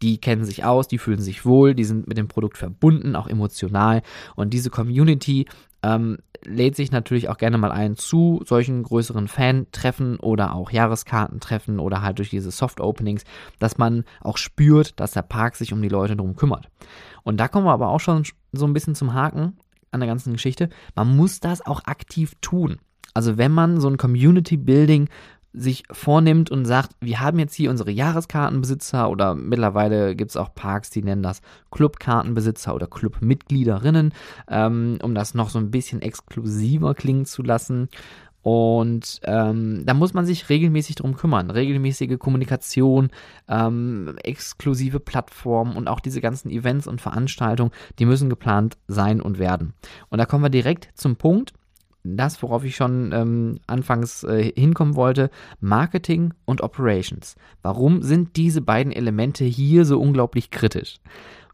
die 0.03 0.19
kennen 0.19 0.45
sich 0.45 0.65
aus, 0.65 0.89
die 0.89 0.99
fühlen 0.99 1.21
sich 1.21 1.45
wohl, 1.45 1.75
die 1.75 1.85
sind 1.85 2.07
mit 2.07 2.19
dem 2.19 2.29
Produkt 2.29 2.59
verbunden, 2.59 3.17
auch 3.17 3.27
emotional. 3.27 4.03
Und 4.35 4.53
diese 4.53 4.71
Community 4.71 5.47
ähm, 5.83 6.19
lädt 6.45 6.77
sich 6.77 6.93
natürlich 6.93 7.29
auch 7.29 7.39
gerne 7.39 7.59
mal 7.59 7.73
ein 7.73 7.97
zu 7.97 8.43
solchen 8.45 8.83
größeren 8.83 9.29
Fan-Treffen 9.29 10.19
oder 10.19 10.55
auch 10.55 10.71
Jahreskartentreffen 10.71 11.79
oder 11.79 12.03
halt 12.03 12.19
durch 12.19 12.31
diese 12.31 12.51
Soft-Openings, 12.51 13.25
dass 13.59 13.79
man 13.79 14.05
auch 14.21 14.37
spürt, 14.37 14.99
dass 15.01 15.13
der 15.13 15.23
Park 15.23 15.57
sich 15.57 15.73
um 15.73 15.81
die 15.81 15.89
Leute 15.89 16.17
drum 16.17 16.37
kümmert. 16.37 16.69
Und 17.23 17.39
da 17.39 17.49
kommen 17.49 17.67
wir 17.67 17.73
aber 17.73 17.89
auch 17.89 18.01
schon 18.01 18.25
so 18.53 18.67
ein 18.67 18.73
bisschen 18.73 18.95
zum 18.95 19.15
Haken 19.15 19.57
an 19.91 20.01
der 20.01 20.09
ganzen 20.09 20.35
Geschichte. 20.35 20.69
Man 20.95 21.17
muss 21.17 21.41
das 21.41 21.65
auch 21.65 21.85
aktiv 21.87 22.35
tun. 22.43 22.79
Also 23.15 23.39
wenn 23.39 23.51
man 23.51 23.81
so 23.81 23.89
ein 23.89 23.97
Community 23.97 24.59
Building 24.59 25.09
sich 25.57 25.85
vornimmt 25.91 26.51
und 26.51 26.67
sagt, 26.67 26.93
wir 27.01 27.21
haben 27.21 27.39
jetzt 27.39 27.55
hier 27.55 27.71
unsere 27.71 27.91
Jahreskartenbesitzer 27.91 29.09
oder 29.09 29.35
mittlerweile 29.35 30.15
gibt 30.15 30.31
es 30.31 30.37
auch 30.37 30.55
Parks, 30.55 30.91
die 30.91 31.03
nennen 31.03 31.23
das 31.23 31.41
Clubkartenbesitzer 31.71 32.75
oder 32.75 32.87
Clubmitgliederinnen, 32.87 34.13
ähm, 34.49 34.99
um 35.03 35.15
das 35.15 35.35
noch 35.35 35.49
so 35.49 35.59
ein 35.59 35.71
bisschen 35.71 36.03
exklusiver 36.03 36.95
klingen 36.95 37.25
zu 37.25 37.43
lassen. 37.43 37.89
Und 38.43 39.19
ähm, 39.25 39.83
da 39.87 39.93
muss 39.93 40.15
man 40.15 40.25
sich 40.25 40.49
regelmäßig 40.49 40.95
drum 40.95 41.17
kümmern. 41.17 41.51
Regelmäßige 41.51 42.17
Kommunikation, 42.17 43.11
ähm, 43.49 44.15
exklusive 44.23 45.01
Plattformen 45.01 45.77
und 45.77 45.89
auch 45.89 45.99
diese 45.99 46.21
ganzen 46.21 46.51
Events 46.51 46.87
und 46.87 47.01
Veranstaltungen, 47.01 47.73
die 47.99 48.07
müssen 48.07 48.31
geplant 48.31 48.77
sein 48.87 49.21
und 49.21 49.41
werden. 49.41 49.73
Und 50.11 50.19
da 50.19 50.27
kommen 50.27 50.45
wir 50.45 50.51
direkt 50.51 50.91
zum 50.95 51.17
Punkt 51.17 51.55
das, 52.15 52.43
worauf 52.43 52.65
ich 52.65 52.77
schon 52.77 53.13
ähm, 53.13 53.59
anfangs 53.67 54.23
äh, 54.23 54.53
hinkommen 54.55 54.95
wollte, 54.95 55.31
Marketing 55.61 56.35
und 56.45 56.61
Operations. 56.61 57.37
Warum 57.63 58.03
sind 58.03 58.37
diese 58.37 58.61
beiden 58.61 58.93
Elemente 58.93 59.45
hier 59.45 59.85
so 59.85 59.99
unglaublich 59.99 60.51
kritisch? 60.51 60.99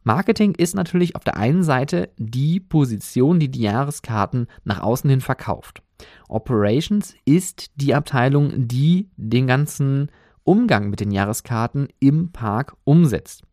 Marketing 0.05 0.55
ist 0.57 0.75
natürlich 0.75 1.15
auf 1.15 1.23
der 1.23 1.37
einen 1.37 1.63
Seite 1.63 2.11
die 2.19 2.59
Position, 2.59 3.39
die 3.39 3.51
die 3.51 3.63
Jahreskarten 3.63 4.49
nach 4.65 4.81
außen 4.81 5.09
hin 5.09 5.21
verkauft. 5.21 5.83
Operations 6.29 7.15
ist 7.25 7.71
die 7.77 7.95
Abteilung, 7.95 8.67
die 8.69 9.11
den 9.17 9.47
ganzen 9.47 10.11
Umgang 10.45 10.91
mit 10.91 10.99
den 10.99 11.13
Jahreskarten 11.13 11.89
im 12.01 12.33
Park 12.33 12.77
umsetzt. 12.83 13.45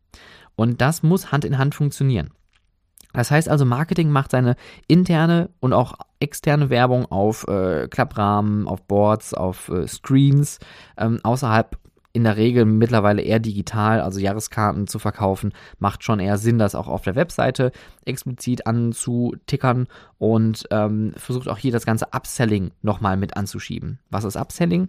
Und 0.56 0.80
das 0.80 1.02
muss 1.04 1.30
Hand 1.30 1.44
in 1.44 1.56
Hand 1.56 1.74
funktionieren. 1.74 2.30
Das 3.12 3.30
heißt 3.30 3.48
also, 3.48 3.64
Marketing 3.64 4.10
macht 4.10 4.30
seine 4.30 4.56
interne 4.86 5.50
und 5.60 5.72
auch 5.72 5.94
externe 6.20 6.70
Werbung 6.70 7.06
auf 7.06 7.46
äh, 7.48 7.88
Klapprahmen, 7.88 8.68
auf 8.68 8.82
Boards, 8.82 9.34
auf 9.34 9.68
äh, 9.68 9.86
Screens, 9.86 10.58
ähm, 10.96 11.20
außerhalb 11.22 11.76
in 12.12 12.24
der 12.24 12.36
Regel 12.36 12.64
mittlerweile 12.64 13.22
eher 13.22 13.38
digital, 13.38 14.00
also 14.00 14.18
Jahreskarten 14.18 14.86
zu 14.86 14.98
verkaufen, 14.98 15.52
macht 15.78 16.02
schon 16.02 16.18
eher 16.18 16.38
Sinn, 16.38 16.58
das 16.58 16.74
auch 16.74 16.88
auf 16.88 17.02
der 17.02 17.14
Webseite 17.14 17.70
explizit 18.04 18.66
anzutickern 18.66 19.86
und 20.18 20.66
ähm, 20.70 21.12
versucht 21.16 21.48
auch 21.48 21.58
hier 21.58 21.72
das 21.72 21.86
ganze 21.86 22.12
Upselling 22.12 22.72
nochmal 22.82 23.16
mit 23.16 23.36
anzuschieben. 23.36 24.00
Was 24.10 24.24
ist 24.24 24.36
Upselling? 24.36 24.88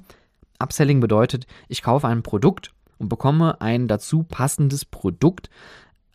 Upselling 0.59 0.99
bedeutet, 0.99 1.45
ich 1.67 1.83
kaufe 1.83 2.07
ein 2.07 2.23
Produkt 2.23 2.73
und 2.97 3.09
bekomme 3.09 3.61
ein 3.61 3.87
dazu 3.87 4.23
passendes 4.23 4.85
Produkt 4.85 5.49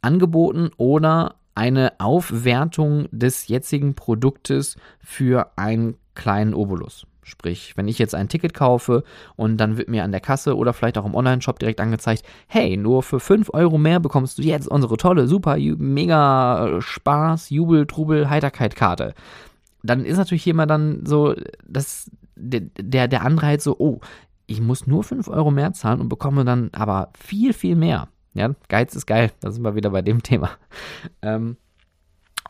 angeboten 0.02 0.70
oder 0.76 1.36
eine 1.56 1.92
Aufwertung 1.98 3.08
des 3.10 3.48
jetzigen 3.48 3.94
Produktes 3.94 4.76
für 5.00 5.50
einen 5.56 5.96
kleinen 6.14 6.54
Obolus. 6.54 7.06
Sprich, 7.22 7.76
wenn 7.76 7.88
ich 7.88 7.98
jetzt 7.98 8.14
ein 8.14 8.28
Ticket 8.28 8.54
kaufe 8.54 9.02
und 9.34 9.56
dann 9.56 9.76
wird 9.76 9.88
mir 9.88 10.04
an 10.04 10.12
der 10.12 10.20
Kasse 10.20 10.56
oder 10.56 10.72
vielleicht 10.72 10.96
auch 10.96 11.04
im 11.04 11.16
Online-Shop 11.16 11.58
direkt 11.58 11.80
angezeigt, 11.80 12.22
hey, 12.46 12.76
nur 12.76 13.02
für 13.02 13.18
5 13.18 13.50
Euro 13.52 13.78
mehr 13.78 13.98
bekommst 13.98 14.38
du 14.38 14.42
jetzt 14.42 14.68
unsere 14.68 14.96
tolle, 14.96 15.26
super, 15.26 15.56
mega 15.56 16.80
Spaß, 16.80 17.50
Jubel, 17.50 17.86
Trubel, 17.86 18.30
Heiterkeit-Karte. 18.30 19.14
Dann 19.82 20.04
ist 20.04 20.18
natürlich 20.18 20.44
hier 20.44 20.52
immer 20.52 20.66
dann 20.66 21.04
so, 21.04 21.34
dass 21.66 22.10
der, 22.36 22.60
der, 22.78 23.08
der 23.08 23.22
Anreiz 23.22 23.64
so, 23.64 23.76
oh, 23.78 23.98
ich 24.46 24.60
muss 24.60 24.86
nur 24.86 25.02
5 25.02 25.26
Euro 25.26 25.50
mehr 25.50 25.72
zahlen 25.72 26.00
und 26.00 26.08
bekomme 26.08 26.44
dann 26.44 26.70
aber 26.72 27.10
viel, 27.18 27.52
viel 27.52 27.74
mehr. 27.74 28.08
Ja, 28.36 28.54
Geiz 28.68 28.94
ist 28.94 29.06
geil. 29.06 29.32
Da 29.40 29.50
sind 29.50 29.62
wir 29.62 29.74
wieder 29.74 29.90
bei 29.90 30.02
dem 30.02 30.22
Thema. 30.22 30.50
Ähm, 31.22 31.56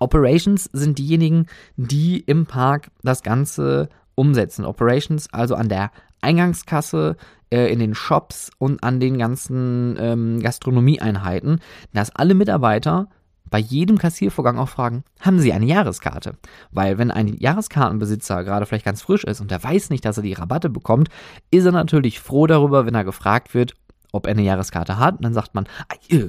Operations 0.00 0.68
sind 0.72 0.98
diejenigen, 0.98 1.46
die 1.76 2.20
im 2.20 2.44
Park 2.46 2.90
das 3.02 3.22
Ganze 3.22 3.88
umsetzen. 4.14 4.64
Operations 4.64 5.32
also 5.32 5.54
an 5.54 5.68
der 5.68 5.90
Eingangskasse, 6.20 7.16
äh, 7.50 7.72
in 7.72 7.78
den 7.78 7.94
Shops 7.94 8.50
und 8.58 8.82
an 8.82 8.98
den 8.98 9.16
ganzen 9.16 9.96
ähm, 9.98 10.40
Gastronomieeinheiten, 10.40 11.60
dass 11.92 12.14
alle 12.14 12.34
Mitarbeiter 12.34 13.08
bei 13.48 13.58
jedem 13.58 13.96
Kassiervorgang 13.96 14.58
auch 14.58 14.68
fragen, 14.68 15.04
haben 15.20 15.38
Sie 15.38 15.52
eine 15.52 15.66
Jahreskarte? 15.66 16.34
Weil 16.72 16.98
wenn 16.98 17.12
ein 17.12 17.28
Jahreskartenbesitzer 17.28 18.42
gerade 18.42 18.66
vielleicht 18.66 18.84
ganz 18.84 19.02
frisch 19.02 19.22
ist 19.22 19.40
und 19.40 19.52
der 19.52 19.62
weiß 19.62 19.90
nicht, 19.90 20.04
dass 20.04 20.16
er 20.16 20.24
die 20.24 20.32
Rabatte 20.32 20.68
bekommt, 20.68 21.10
ist 21.52 21.64
er 21.64 21.70
natürlich 21.70 22.18
froh 22.18 22.48
darüber, 22.48 22.86
wenn 22.86 22.96
er 22.96 23.04
gefragt 23.04 23.54
wird, 23.54 23.74
ob 24.16 24.26
er 24.26 24.32
eine 24.32 24.42
Jahreskarte 24.42 24.98
hat. 24.98 25.16
Und 25.16 25.24
dann 25.24 25.34
sagt 25.34 25.54
man, 25.54 25.66
ah, 25.88 25.94
äh, 26.08 26.28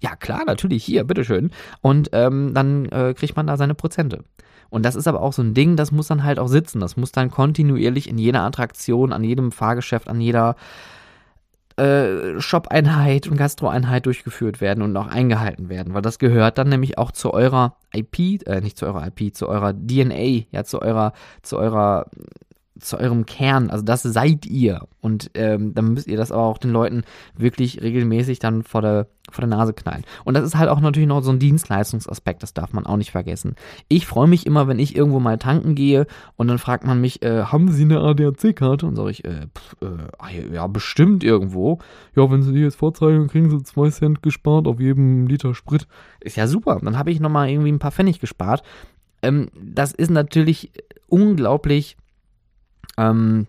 ja 0.00 0.16
klar, 0.16 0.44
natürlich, 0.44 0.84
hier, 0.84 1.04
bitteschön. 1.04 1.50
Und 1.80 2.10
ähm, 2.12 2.52
dann 2.54 2.86
äh, 2.86 3.14
kriegt 3.14 3.36
man 3.36 3.46
da 3.46 3.56
seine 3.56 3.74
Prozente. 3.74 4.24
Und 4.70 4.84
das 4.84 4.94
ist 4.94 5.06
aber 5.06 5.20
auch 5.20 5.32
so 5.32 5.42
ein 5.42 5.54
Ding, 5.54 5.76
das 5.76 5.92
muss 5.92 6.08
dann 6.08 6.24
halt 6.24 6.38
auch 6.38 6.48
sitzen. 6.48 6.80
Das 6.80 6.96
muss 6.96 7.12
dann 7.12 7.30
kontinuierlich 7.30 8.08
in 8.08 8.18
jeder 8.18 8.42
Attraktion, 8.42 9.12
an 9.12 9.22
jedem 9.22 9.52
Fahrgeschäft, 9.52 10.08
an 10.08 10.20
jeder 10.20 10.56
äh, 11.76 12.40
Shop-Einheit 12.40 13.28
und 13.28 13.36
Gastro-Einheit 13.36 14.06
durchgeführt 14.06 14.60
werden 14.60 14.82
und 14.82 14.96
auch 14.96 15.06
eingehalten 15.06 15.68
werden, 15.68 15.94
weil 15.94 16.02
das 16.02 16.18
gehört 16.18 16.58
dann 16.58 16.68
nämlich 16.68 16.98
auch 16.98 17.12
zu 17.12 17.32
eurer 17.32 17.76
IP, 17.94 18.46
äh, 18.46 18.60
nicht 18.60 18.76
zu 18.76 18.86
eurer 18.86 19.06
IP, 19.06 19.34
zu 19.34 19.48
eurer 19.48 19.72
DNA, 19.72 20.44
ja, 20.50 20.64
zu 20.64 20.82
eurer, 20.82 21.12
zu 21.42 21.58
eurer 21.58 22.06
zu 22.82 22.98
eurem 22.98 23.26
Kern, 23.26 23.70
also 23.70 23.84
das 23.84 24.02
seid 24.02 24.46
ihr. 24.46 24.86
Und 25.00 25.30
ähm, 25.34 25.74
dann 25.74 25.94
müsst 25.94 26.06
ihr 26.06 26.16
das 26.16 26.30
aber 26.30 26.42
auch 26.42 26.58
den 26.58 26.70
Leuten 26.70 27.02
wirklich 27.36 27.82
regelmäßig 27.82 28.38
dann 28.38 28.62
vor 28.62 28.82
der, 28.82 29.06
vor 29.30 29.42
der 29.42 29.56
Nase 29.56 29.72
knallen. 29.72 30.04
Und 30.24 30.34
das 30.34 30.44
ist 30.44 30.56
halt 30.56 30.68
auch 30.68 30.80
natürlich 30.80 31.08
noch 31.08 31.22
so 31.22 31.30
ein 31.30 31.38
Dienstleistungsaspekt, 31.38 32.42
das 32.42 32.54
darf 32.54 32.72
man 32.72 32.86
auch 32.86 32.96
nicht 32.96 33.10
vergessen. 33.10 33.56
Ich 33.88 34.06
freue 34.06 34.28
mich 34.28 34.46
immer, 34.46 34.68
wenn 34.68 34.78
ich 34.78 34.96
irgendwo 34.96 35.20
mal 35.20 35.38
tanken 35.38 35.74
gehe 35.74 36.06
und 36.36 36.48
dann 36.48 36.58
fragt 36.58 36.86
man 36.86 37.00
mich, 37.00 37.22
äh, 37.22 37.44
haben 37.44 37.70
Sie 37.70 37.82
eine 37.82 38.00
ADAC-Karte? 38.00 38.86
Und 38.86 38.96
sage 38.96 39.10
ich, 39.10 39.24
äh, 39.24 39.46
pff, 39.56 39.76
äh, 39.82 40.54
ja, 40.54 40.66
bestimmt 40.66 41.24
irgendwo. 41.24 41.78
Ja, 42.14 42.30
wenn 42.30 42.42
Sie 42.42 42.52
die 42.52 42.60
jetzt 42.60 42.76
vorzeigen, 42.76 43.28
kriegen 43.28 43.50
Sie 43.50 43.62
zwei 43.62 43.90
Cent 43.90 44.22
gespart 44.22 44.66
auf 44.66 44.80
jedem 44.80 45.26
Liter 45.26 45.54
Sprit. 45.54 45.86
Ist 46.20 46.36
ja 46.36 46.46
super. 46.46 46.80
Dann 46.82 46.98
habe 46.98 47.10
ich 47.10 47.20
nochmal 47.20 47.48
irgendwie 47.48 47.72
ein 47.72 47.78
paar 47.78 47.92
Pfennig 47.92 48.20
gespart. 48.20 48.62
Ähm, 49.22 49.48
das 49.60 49.92
ist 49.92 50.10
natürlich 50.10 50.72
unglaublich 51.08 51.96
ähm, 52.98 53.46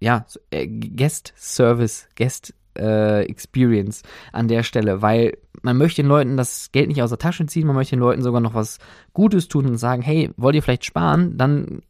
ja, 0.00 0.26
äh, 0.50 0.66
Guest 0.66 1.32
Service, 1.36 2.08
Guest 2.16 2.54
äh, 2.78 3.24
Experience 3.24 4.02
an 4.32 4.48
der 4.48 4.62
Stelle, 4.62 5.02
weil 5.02 5.36
man 5.62 5.76
möchte 5.76 6.02
den 6.02 6.08
Leuten 6.08 6.36
das 6.36 6.70
Geld 6.72 6.88
nicht 6.88 7.02
aus 7.02 7.10
der 7.10 7.18
Tasche 7.18 7.46
ziehen, 7.46 7.66
man 7.66 7.76
möchte 7.76 7.96
den 7.96 8.00
Leuten 8.00 8.22
sogar 8.22 8.40
noch 8.40 8.54
was 8.54 8.78
Gutes 9.12 9.48
tun 9.48 9.66
und 9.66 9.76
sagen, 9.76 10.02
hey, 10.02 10.30
wollt 10.36 10.54
ihr 10.54 10.62
vielleicht 10.62 10.84
sparen, 10.84 11.36
dann 11.36 11.82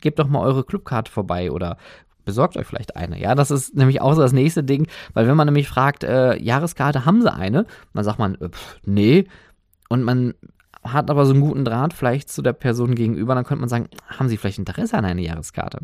gebt 0.00 0.18
doch 0.18 0.28
mal 0.28 0.40
eure 0.40 0.64
Clubkarte 0.64 1.10
vorbei 1.10 1.50
oder 1.50 1.76
besorgt 2.24 2.56
euch 2.56 2.66
vielleicht 2.66 2.94
eine. 2.94 3.18
Ja, 3.18 3.34
das 3.34 3.50
ist 3.50 3.74
nämlich 3.74 4.00
auch 4.00 4.14
so 4.14 4.20
das 4.20 4.32
nächste 4.32 4.62
Ding, 4.62 4.86
weil 5.14 5.26
wenn 5.26 5.36
man 5.36 5.46
nämlich 5.46 5.68
fragt, 5.68 6.04
äh, 6.04 6.36
Jahreskarte, 6.40 7.04
haben 7.04 7.22
sie 7.22 7.32
eine? 7.32 7.66
Dann 7.94 8.04
sagt 8.04 8.18
man, 8.18 8.34
äh, 8.36 8.50
pff, 8.50 8.78
nee. 8.84 9.26
Und 9.88 10.02
man 10.02 10.34
hat 10.92 11.10
aber 11.10 11.26
so 11.26 11.32
einen 11.32 11.40
guten 11.40 11.64
Draht 11.64 11.92
vielleicht 11.92 12.28
zu 12.28 12.42
der 12.42 12.52
Person 12.52 12.94
gegenüber, 12.94 13.34
dann 13.34 13.44
könnte 13.44 13.60
man 13.60 13.68
sagen, 13.68 13.88
haben 14.06 14.28
Sie 14.28 14.36
vielleicht 14.36 14.58
Interesse 14.58 14.96
an 14.96 15.04
einer 15.04 15.20
Jahreskarte? 15.20 15.80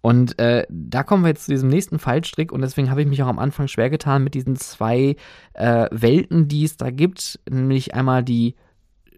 Und 0.00 0.38
äh, 0.38 0.66
da 0.68 1.02
kommen 1.02 1.24
wir 1.24 1.28
jetzt 1.28 1.44
zu 1.44 1.50
diesem 1.50 1.68
nächsten 1.68 1.98
Fallstrick 1.98 2.52
und 2.52 2.60
deswegen 2.60 2.90
habe 2.90 3.02
ich 3.02 3.08
mich 3.08 3.22
auch 3.22 3.28
am 3.28 3.38
Anfang 3.38 3.68
schwer 3.68 3.90
getan 3.90 4.24
mit 4.24 4.34
diesen 4.34 4.56
zwei 4.56 5.16
äh, 5.54 5.88
Welten, 5.90 6.48
die 6.48 6.64
es 6.64 6.76
da 6.76 6.90
gibt, 6.90 7.40
nämlich 7.48 7.94
einmal 7.94 8.22
die 8.22 8.54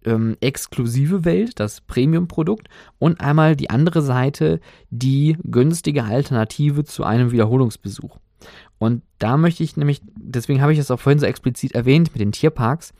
ähm, 0.04 0.36
exklusive 0.40 1.24
Welt, 1.24 1.58
das 1.60 1.80
Premium-Produkt 1.82 2.68
und 2.98 3.20
einmal 3.20 3.56
die 3.56 3.70
andere 3.70 4.02
Seite, 4.02 4.60
die 4.90 5.36
günstige 5.42 6.04
Alternative 6.04 6.84
zu 6.84 7.04
einem 7.04 7.32
Wiederholungsbesuch. 7.32 8.18
Und 8.78 9.02
da 9.18 9.36
möchte 9.36 9.62
ich 9.62 9.76
nämlich, 9.76 10.02
deswegen 10.14 10.60
habe 10.60 10.72
ich 10.72 10.78
es 10.78 10.90
auch 10.90 11.00
vorhin 11.00 11.18
so 11.18 11.26
explizit 11.26 11.72
erwähnt 11.74 12.10
mit 12.12 12.20
den 12.20 12.32
Tierparks, 12.32 12.92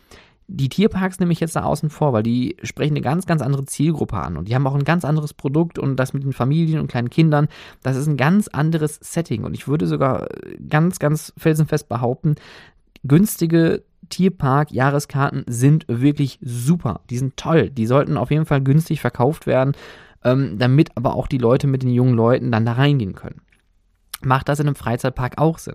die 0.48 0.68
Tierparks 0.68 1.18
nehme 1.18 1.32
ich 1.32 1.40
jetzt 1.40 1.56
da 1.56 1.64
außen 1.64 1.90
vor, 1.90 2.12
weil 2.12 2.22
die 2.22 2.56
sprechen 2.62 2.92
eine 2.92 3.00
ganz, 3.00 3.26
ganz 3.26 3.42
andere 3.42 3.64
Zielgruppe 3.64 4.16
an 4.16 4.36
und 4.36 4.48
die 4.48 4.54
haben 4.54 4.66
auch 4.66 4.74
ein 4.74 4.84
ganz 4.84 5.04
anderes 5.04 5.34
Produkt 5.34 5.78
und 5.78 5.96
das 5.96 6.12
mit 6.12 6.22
den 6.22 6.32
Familien 6.32 6.80
und 6.80 6.86
kleinen 6.88 7.10
Kindern, 7.10 7.48
das 7.82 7.96
ist 7.96 8.06
ein 8.06 8.16
ganz 8.16 8.48
anderes 8.48 8.98
Setting 9.02 9.44
und 9.44 9.54
ich 9.54 9.66
würde 9.66 9.86
sogar 9.86 10.28
ganz, 10.68 10.98
ganz 10.98 11.32
felsenfest 11.36 11.88
behaupten, 11.88 12.36
günstige 13.02 13.82
Tierpark-Jahreskarten 14.08 15.44
sind 15.48 15.84
wirklich 15.88 16.38
super. 16.40 17.00
Die 17.10 17.18
sind 17.18 17.36
toll. 17.36 17.70
Die 17.70 17.86
sollten 17.86 18.16
auf 18.16 18.30
jeden 18.30 18.46
Fall 18.46 18.60
günstig 18.60 19.00
verkauft 19.00 19.48
werden, 19.48 19.72
ähm, 20.22 20.58
damit 20.58 20.90
aber 20.96 21.16
auch 21.16 21.26
die 21.26 21.38
Leute 21.38 21.66
mit 21.66 21.82
den 21.82 21.90
jungen 21.90 22.14
Leuten 22.14 22.52
dann 22.52 22.64
da 22.64 22.74
reingehen 22.74 23.16
können. 23.16 23.40
Macht 24.22 24.48
das 24.48 24.60
in 24.60 24.68
einem 24.68 24.76
Freizeitpark 24.76 25.38
auch 25.38 25.58
Sinn? 25.58 25.74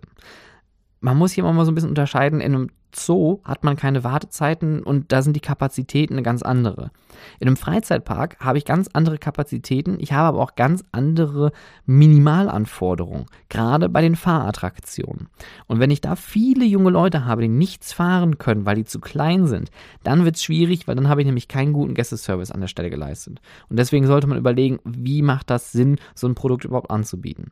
man 1.01 1.17
muss 1.17 1.33
hier 1.33 1.43
mal 1.43 1.65
so 1.65 1.71
ein 1.71 1.75
bisschen 1.75 1.89
unterscheiden. 1.89 2.39
In 2.39 2.55
einem 2.55 2.69
Zoo 2.95 3.39
hat 3.43 3.63
man 3.63 3.75
keine 3.75 4.03
Wartezeiten 4.03 4.83
und 4.83 5.11
da 5.11 5.21
sind 5.21 5.35
die 5.35 5.41
Kapazitäten 5.41 6.13
eine 6.13 6.23
ganz 6.23 6.41
andere. 6.41 6.91
In 7.39 7.47
einem 7.47 7.57
Freizeitpark 7.57 8.37
habe 8.39 8.57
ich 8.57 8.65
ganz 8.65 8.89
andere 8.93 9.17
Kapazitäten, 9.17 9.97
ich 9.99 10.13
habe 10.13 10.29
aber 10.29 10.39
auch 10.39 10.55
ganz 10.55 10.83
andere 10.91 11.51
Minimalanforderungen, 11.85 13.25
gerade 13.49 13.89
bei 13.89 14.01
den 14.01 14.15
Fahrattraktionen. 14.15 15.27
Und 15.67 15.79
wenn 15.79 15.91
ich 15.91 16.01
da 16.01 16.15
viele 16.15 16.65
junge 16.65 16.89
Leute 16.89 17.25
habe, 17.25 17.41
die 17.41 17.47
nichts 17.47 17.93
fahren 17.93 18.37
können, 18.37 18.65
weil 18.65 18.75
die 18.75 18.85
zu 18.85 18.99
klein 18.99 19.47
sind, 19.47 19.71
dann 20.03 20.25
wird 20.25 20.35
es 20.35 20.43
schwierig, 20.43 20.87
weil 20.87 20.95
dann 20.95 21.09
habe 21.09 21.21
ich 21.21 21.27
nämlich 21.27 21.47
keinen 21.47 21.73
guten 21.73 21.93
Gästeservice 21.93 22.51
an 22.51 22.61
der 22.61 22.67
Stelle 22.67 22.89
geleistet. 22.89 23.41
Und 23.69 23.77
deswegen 23.77 24.07
sollte 24.07 24.27
man 24.27 24.37
überlegen, 24.37 24.79
wie 24.83 25.21
macht 25.21 25.49
das 25.49 25.71
Sinn, 25.71 25.97
so 26.15 26.27
ein 26.27 26.35
Produkt 26.35 26.65
überhaupt 26.65 26.91
anzubieten. 26.91 27.51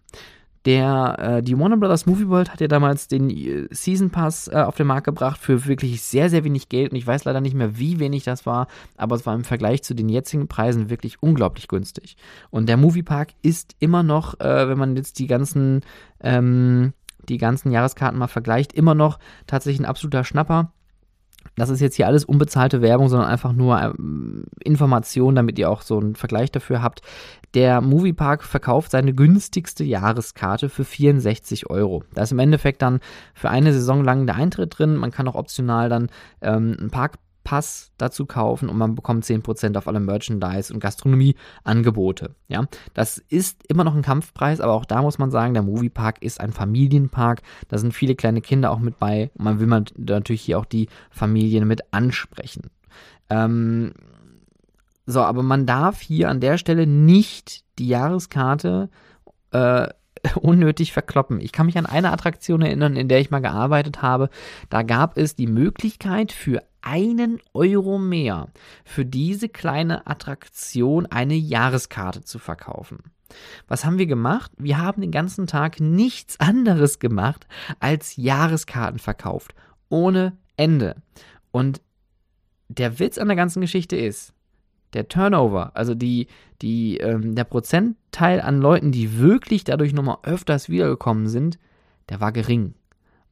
Der, 0.66 1.16
äh, 1.20 1.44
die 1.44 1.58
Warner 1.58 1.78
Brothers 1.78 2.06
Movie 2.06 2.28
World 2.28 2.52
hat 2.52 2.60
ja 2.60 2.68
damals 2.68 3.08
den 3.08 3.30
äh, 3.30 3.68
Season 3.72 4.10
Pass 4.10 4.48
äh, 4.48 4.56
auf 4.56 4.76
den 4.76 4.88
Markt 4.88 5.06
gebracht 5.06 5.40
für 5.40 5.66
wirklich 5.66 6.02
sehr, 6.02 6.30
sehr 6.30 6.44
wenig 6.44 6.70
Geld. 6.70 6.92
Und 6.92 6.98
ich 6.98 7.08
weiß 7.08 7.24
leider 7.24 7.42
nicht 7.42 7.56
mehr, 7.56 7.78
wie 7.78 8.00
wenig 8.00 8.24
das 8.24 8.46
war, 8.46 8.68
aber 8.98 9.16
es 9.16 9.26
war 9.26 9.36
im 9.36 9.44
Vergleich 9.44 9.84
zu 9.84 9.94
den 9.94 10.10
jetzigen 10.10 10.48
Preisen 10.48 10.90
wirklich 10.90 11.24
unglaublich 11.24 11.68
günstig. 11.68 12.18
Und 12.50 12.68
der 12.68 12.78
Movie 12.78 13.04
Park 13.04 13.30
ist 13.42 13.76
immer 13.80 14.04
noch, 14.04 14.40
äh, 14.40 14.68
wenn 14.68 14.78
man 14.78 14.96
jetzt 14.96 15.20
die 15.20 15.28
ganzen, 15.28 15.82
ähm, 16.22 16.94
die 17.30 17.38
ganzen 17.38 17.72
Jahreskarten 17.72 18.20
mal 18.20 18.28
vergleicht, 18.28 18.74
immer 18.74 18.96
noch 18.96 19.20
tatsächlich 19.48 19.80
ein 19.80 19.90
absoluter 19.90 20.24
Schnapper. 20.24 20.74
Das 21.60 21.70
ist 21.70 21.80
jetzt 21.82 21.96
hier 21.96 22.08
alles 22.08 22.26
unbezahlte 22.26 22.82
Werbung, 22.82 23.10
sondern 23.10 23.30
einfach 23.30 23.54
nur 23.54 23.82
ähm, 23.82 24.46
Information, 24.64 25.36
damit 25.36 25.60
ihr 25.60 25.70
auch 25.70 25.82
so 25.82 26.00
einen 26.00 26.16
Vergleich 26.16 26.52
dafür 26.52 26.82
habt. 26.82 27.02
Der 27.54 27.82
Moviepark 27.82 28.44
verkauft 28.44 28.92
seine 28.92 29.14
günstigste 29.14 29.84
Jahreskarte 29.84 30.70
für 30.70 30.84
64 30.84 31.70
Euro. 31.70 32.04
Da 32.14 32.24
ist 32.24 32.32
im 32.32 32.40
Endeffekt 32.40 32.82
dann 32.82 33.00
für 33.34 33.50
eine 33.50 33.74
Saison 33.74 34.04
lang 34.04 34.26
der 34.26 34.36
Eintritt 34.36 34.78
drin. 34.78 34.96
Man 34.96 35.12
kann 35.12 35.28
auch 35.28 35.36
optional 35.36 35.90
dann 35.90 36.10
ähm, 36.42 36.76
einen 36.80 36.90
Parkpass 37.50 37.92
dazu 37.98 38.26
kaufen 38.26 38.70
und 38.70 38.78
man 38.78 38.96
bekommt 38.96 39.26
10% 39.26 39.76
auf 39.76 39.88
alle 39.88 40.00
Merchandise 40.00 40.72
und 40.72 40.80
Gastronomieangebote. 40.80 42.36
Ja, 42.48 42.66
das 42.94 43.18
ist 43.18 43.64
immer 43.68 43.84
noch 43.84 43.96
ein 43.96 44.04
Kampfpreis, 44.04 44.62
aber 44.62 44.74
auch 44.74 44.86
da 44.86 45.02
muss 45.02 45.18
man 45.18 45.32
sagen, 45.32 45.56
der 45.56 45.64
Moviepark 45.64 46.22
ist 46.22 46.40
ein 46.40 46.52
Familienpark. 46.52 47.42
Da 47.68 47.80
sind 47.80 47.94
viele 47.94 48.16
kleine 48.16 48.42
Kinder 48.42 48.70
auch 48.72 48.80
mit 48.80 49.00
bei 49.00 49.32
und 49.34 49.44
man 49.44 49.60
will 49.60 49.68
man 49.68 49.86
natürlich 49.98 50.44
hier 50.44 50.60
auch 50.60 50.66
die 50.66 50.90
Familien 51.10 51.68
mit 51.68 51.92
ansprechen. 51.92 52.70
Ähm, 53.30 53.94
so, 55.08 55.22
aber 55.22 55.42
man 55.42 55.66
darf 55.66 56.02
hier 56.02 56.30
an 56.30 56.40
der 56.40 56.60
Stelle 56.60 56.86
nicht 56.86 57.64
die 57.80 57.88
Jahreskarte 57.88 58.90
äh, 59.52 59.88
unnötig 60.36 60.94
verkloppen. 60.94 61.40
Ich 61.40 61.52
kann 61.52 61.66
mich 61.66 61.78
an 61.78 61.88
eine 61.88 62.12
Attraktion 62.12 62.62
erinnern, 62.62 62.96
in 62.96 63.08
der 63.08 63.20
ich 63.20 63.32
mal 63.32 63.40
gearbeitet 63.40 64.04
habe. 64.04 64.30
Da 64.70 64.84
gab 64.84 65.18
es 65.18 65.36
die 65.36 65.48
Möglichkeit 65.48 66.32
für 66.32 66.62
einen 66.82 67.40
Euro 67.54 67.98
mehr 67.98 68.50
für 68.86 69.06
diese 69.06 69.50
kleine 69.50 70.08
Attraktion 70.08 71.06
eine 71.06 71.36
Jahreskarte 71.36 72.22
zu 72.22 72.40
verkaufen. 72.40 73.00
Was 73.68 73.86
haben 73.86 73.98
wir 73.98 74.08
gemacht? 74.08 74.52
Wir 74.58 74.80
haben 74.80 75.02
den 75.02 75.12
ganzen 75.12 75.48
Tag 75.48 75.80
nichts 75.80 76.40
anderes 76.40 77.00
gemacht 77.00 77.48
als 77.80 78.16
Jahreskarten 78.16 79.00
verkauft. 79.00 79.54
Ohne 79.90 80.38
Ende. 80.58 80.96
Und 81.52 81.82
der 82.68 83.00
Witz 83.00 83.18
an 83.18 83.28
der 83.28 83.38
ganzen 83.38 83.62
Geschichte 83.62 83.96
ist, 83.96 84.34
der 84.94 85.08
Turnover, 85.08 85.72
also 85.76 85.94
die, 85.94 86.28
die, 86.62 86.98
ähm, 86.98 87.36
der 87.36 87.44
Prozentteil 87.44 88.42
an 88.42 88.60
Leuten, 88.60 88.92
die 88.92 89.20
wirklich 89.20 89.64
dadurch 89.64 89.94
nochmal 89.94 90.18
öfters 90.24 90.70
wiedergekommen 90.70 91.28
sind, 91.28 91.60
der 92.10 92.20
war 92.20 92.32
gering. 92.32 92.74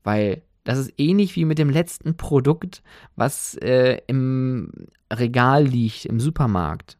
Weil 0.03 0.43
das 0.67 0.80
ist 0.80 0.93
ähnlich 0.97 1.34
wie 1.38 1.45
mit 1.45 1.60
dem 1.60 1.69
letzten 1.69 2.17
Produkt, 2.17 2.84
was 3.15 3.56
äh, 3.56 4.01
im 4.08 4.69
Regal 5.12 5.63
liegt, 5.63 6.03
im 6.06 6.19
Supermarkt. 6.19 6.97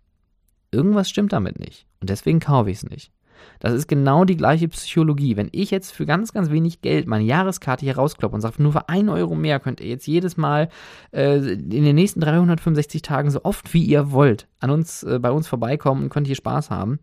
Irgendwas 0.72 1.10
stimmt 1.10 1.34
damit 1.34 1.60
nicht. 1.60 1.86
Und 2.00 2.10
deswegen 2.10 2.40
kaufe 2.40 2.72
ich 2.72 2.78
es 2.78 2.90
nicht. 2.90 3.12
Das 3.60 3.74
ist 3.74 3.90
genau 3.90 4.24
die 4.24 4.38
gleiche 4.38 4.70
Psychologie. 4.70 5.36
Wenn 5.36 5.50
ich 5.52 5.70
jetzt 5.70 5.92
für 5.92 6.06
ganz, 6.06 6.32
ganz 6.32 6.50
wenig 6.50 6.80
Geld 6.80 7.08
meine 7.08 7.26
Jahreskarte 7.26 7.84
hier 7.84 7.98
rauskloppe 7.98 8.36
und 8.36 8.42
sage, 8.42 8.64
nur 8.64 8.72
für 8.72 8.88
einen 8.88 9.10
Euro 9.10 9.36
mehr 9.36 9.60
könnt 9.60 9.82
ihr 9.82 9.90
jetzt 9.90 10.08
jedes 10.08 10.38
Mal 10.38 10.70
äh, 11.12 11.36
in 11.36 11.70
den 11.70 11.96
nächsten 11.96 12.22
365 12.22 13.02
Tagen 13.02 13.32
so 13.32 13.44
oft 13.44 13.74
wie 13.74 13.84
ihr 13.84 14.14
wollt 14.14 14.48
an 14.62 14.70
uns, 14.70 15.04
äh, 15.04 15.20
bei 15.20 15.32
uns 15.32 15.46
vorbeikommen 15.46 16.04
und 16.04 16.10
könnt 16.10 16.28
hier 16.28 16.38
Spaß 16.38 16.70
haben, 16.70 17.00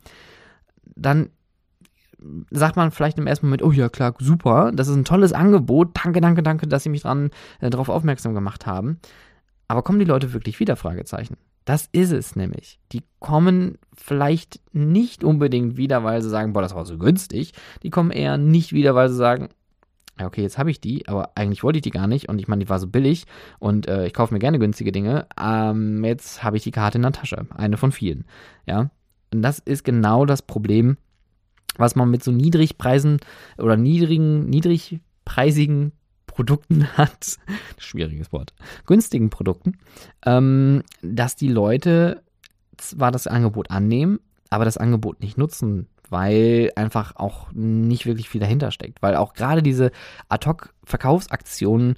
dann 0.96 1.28
sagt 2.50 2.76
man 2.76 2.90
vielleicht 2.90 3.18
im 3.18 3.26
ersten 3.26 3.46
Moment, 3.46 3.62
oh 3.62 3.72
ja, 3.72 3.88
klar, 3.88 4.14
super, 4.18 4.72
das 4.72 4.88
ist 4.88 4.96
ein 4.96 5.04
tolles 5.04 5.32
Angebot, 5.32 5.90
danke, 6.02 6.20
danke, 6.20 6.42
danke, 6.42 6.66
dass 6.66 6.82
Sie 6.82 6.88
mich 6.88 7.02
dran, 7.02 7.30
äh, 7.60 7.70
darauf 7.70 7.88
aufmerksam 7.88 8.34
gemacht 8.34 8.66
haben. 8.66 8.98
Aber 9.68 9.82
kommen 9.82 9.98
die 9.98 10.04
Leute 10.04 10.32
wirklich 10.32 10.60
wieder? 10.60 10.76
Fragezeichen. 10.76 11.36
Das 11.64 11.88
ist 11.92 12.12
es 12.12 12.36
nämlich. 12.36 12.78
Die 12.92 13.02
kommen 13.20 13.78
vielleicht 13.94 14.60
nicht 14.72 15.24
unbedingt 15.24 15.76
wieder, 15.76 16.04
weil 16.04 16.20
sie 16.20 16.28
sagen, 16.28 16.52
boah, 16.52 16.60
das 16.60 16.74
war 16.74 16.84
so 16.84 16.98
günstig. 16.98 17.52
Die 17.82 17.90
kommen 17.90 18.10
eher 18.10 18.36
nicht 18.36 18.72
wieder, 18.72 18.94
weil 18.94 19.08
sie 19.08 19.16
sagen, 19.16 19.48
ja, 20.20 20.26
okay, 20.26 20.42
jetzt 20.42 20.58
habe 20.58 20.70
ich 20.70 20.80
die, 20.80 21.08
aber 21.08 21.30
eigentlich 21.34 21.64
wollte 21.64 21.78
ich 21.78 21.82
die 21.82 21.90
gar 21.90 22.06
nicht 22.06 22.28
und 22.28 22.38
ich 22.38 22.46
meine, 22.46 22.64
die 22.64 22.68
war 22.68 22.78
so 22.78 22.86
billig 22.86 23.24
und 23.58 23.88
äh, 23.88 24.06
ich 24.06 24.12
kaufe 24.12 24.32
mir 24.32 24.38
gerne 24.38 24.58
günstige 24.58 24.92
Dinge. 24.92 25.26
Ähm, 25.40 26.04
jetzt 26.04 26.44
habe 26.44 26.56
ich 26.56 26.62
die 26.62 26.70
Karte 26.70 26.98
in 26.98 27.02
der 27.02 27.12
Tasche, 27.12 27.46
eine 27.56 27.76
von 27.76 27.90
vielen. 27.90 28.24
Ja, 28.66 28.90
und 29.32 29.42
das 29.42 29.58
ist 29.58 29.82
genau 29.84 30.24
das 30.26 30.42
Problem, 30.42 30.96
was 31.76 31.96
man 31.96 32.10
mit 32.10 32.22
so 32.22 32.30
Niedrigpreisen 32.30 33.18
oder 33.58 33.76
niedrigen, 33.76 34.46
niedrigpreisigen 34.46 35.92
Produkten 36.26 36.86
hat, 36.96 37.38
schwieriges 37.78 38.32
Wort, 38.32 38.54
günstigen 38.86 39.30
Produkten, 39.30 39.78
ähm, 40.26 40.82
dass 41.02 41.36
die 41.36 41.48
Leute 41.48 42.22
zwar 42.76 43.12
das 43.12 43.26
Angebot 43.26 43.70
annehmen, 43.70 44.18
aber 44.50 44.64
das 44.64 44.76
Angebot 44.76 45.20
nicht 45.20 45.38
nutzen, 45.38 45.88
weil 46.10 46.70
einfach 46.76 47.16
auch 47.16 47.50
nicht 47.52 48.06
wirklich 48.06 48.28
viel 48.28 48.40
dahinter 48.40 48.70
steckt. 48.70 49.02
Weil 49.02 49.16
auch 49.16 49.34
gerade 49.34 49.62
diese 49.62 49.90
Ad-Hoc-Verkaufsaktionen 50.28 51.96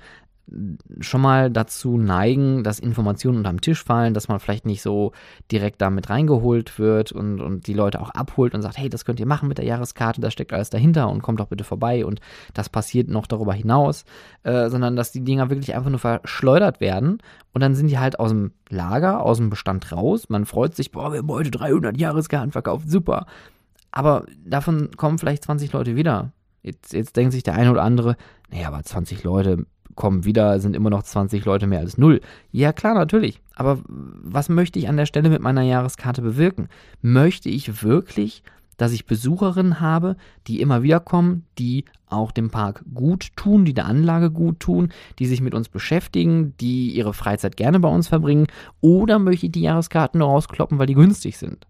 schon 1.00 1.20
mal 1.20 1.50
dazu 1.50 1.98
neigen, 1.98 2.62
dass 2.62 2.78
Informationen 2.78 3.38
unterm 3.38 3.60
Tisch 3.60 3.82
fallen, 3.82 4.14
dass 4.14 4.28
man 4.28 4.38
vielleicht 4.38 4.64
nicht 4.64 4.80
so 4.80 5.12
direkt 5.50 5.80
damit 5.80 6.08
reingeholt 6.08 6.78
wird 6.78 7.10
und, 7.10 7.40
und 7.40 7.66
die 7.66 7.74
Leute 7.74 8.00
auch 8.00 8.10
abholt 8.10 8.54
und 8.54 8.62
sagt, 8.62 8.78
hey, 8.78 8.88
das 8.88 9.04
könnt 9.04 9.18
ihr 9.18 9.26
machen 9.26 9.48
mit 9.48 9.58
der 9.58 9.64
Jahreskarte, 9.64 10.20
da 10.20 10.30
steckt 10.30 10.52
alles 10.52 10.70
dahinter 10.70 11.08
und 11.08 11.22
kommt 11.22 11.40
doch 11.40 11.48
bitte 11.48 11.64
vorbei 11.64 12.06
und 12.06 12.20
das 12.54 12.68
passiert 12.68 13.08
noch 13.08 13.26
darüber 13.26 13.54
hinaus, 13.54 14.04
äh, 14.44 14.68
sondern 14.68 14.94
dass 14.94 15.10
die 15.10 15.24
Dinger 15.24 15.50
wirklich 15.50 15.74
einfach 15.74 15.90
nur 15.90 15.98
verschleudert 15.98 16.80
werden 16.80 17.18
und 17.52 17.60
dann 17.60 17.74
sind 17.74 17.88
die 17.88 17.98
halt 17.98 18.20
aus 18.20 18.30
dem 18.30 18.52
Lager, 18.68 19.22
aus 19.22 19.38
dem 19.38 19.50
Bestand 19.50 19.90
raus, 19.90 20.28
man 20.28 20.46
freut 20.46 20.76
sich, 20.76 20.92
boah, 20.92 21.12
wir 21.12 21.18
haben 21.18 21.28
heute 21.28 21.50
300 21.50 21.96
Jahreskarten 21.98 22.52
verkauft, 22.52 22.88
super, 22.88 23.26
aber 23.90 24.26
davon 24.44 24.90
kommen 24.96 25.18
vielleicht 25.18 25.44
20 25.44 25.72
Leute 25.72 25.96
wieder. 25.96 26.32
Jetzt, 26.62 26.92
jetzt 26.92 27.16
denkt 27.16 27.32
sich 27.32 27.44
der 27.44 27.54
eine 27.54 27.70
oder 27.70 27.82
andere, 27.82 28.16
naja, 28.50 28.68
aber 28.68 28.82
20 28.82 29.22
Leute, 29.22 29.66
kommen 29.94 30.24
wieder, 30.24 30.60
sind 30.60 30.76
immer 30.76 30.90
noch 30.90 31.02
20 31.02 31.44
Leute 31.44 31.66
mehr 31.66 31.80
als 31.80 31.98
null. 31.98 32.20
Ja, 32.52 32.72
klar, 32.72 32.94
natürlich. 32.94 33.40
Aber 33.54 33.78
was 33.86 34.48
möchte 34.48 34.78
ich 34.78 34.88
an 34.88 34.96
der 34.96 35.06
Stelle 35.06 35.30
mit 35.30 35.40
meiner 35.40 35.62
Jahreskarte 35.62 36.22
bewirken? 36.22 36.68
Möchte 37.00 37.48
ich 37.48 37.82
wirklich, 37.82 38.42
dass 38.76 38.92
ich 38.92 39.06
Besucherinnen 39.06 39.80
habe, 39.80 40.16
die 40.46 40.60
immer 40.60 40.82
wieder 40.82 41.00
kommen, 41.00 41.44
die 41.58 41.84
auch 42.08 42.30
dem 42.30 42.50
Park 42.50 42.84
gut 42.94 43.28
tun, 43.36 43.64
die 43.64 43.74
der 43.74 43.86
Anlage 43.86 44.30
gut 44.30 44.60
tun, 44.60 44.92
die 45.18 45.26
sich 45.26 45.40
mit 45.40 45.54
uns 45.54 45.68
beschäftigen, 45.68 46.54
die 46.60 46.90
ihre 46.90 47.14
Freizeit 47.14 47.56
gerne 47.56 47.80
bei 47.80 47.88
uns 47.88 48.08
verbringen? 48.08 48.46
Oder 48.80 49.18
möchte 49.18 49.46
ich 49.46 49.52
die 49.52 49.62
Jahreskarten 49.62 50.18
nur 50.18 50.28
rauskloppen, 50.28 50.78
weil 50.78 50.86
die 50.86 50.94
günstig 50.94 51.38
sind? 51.38 51.66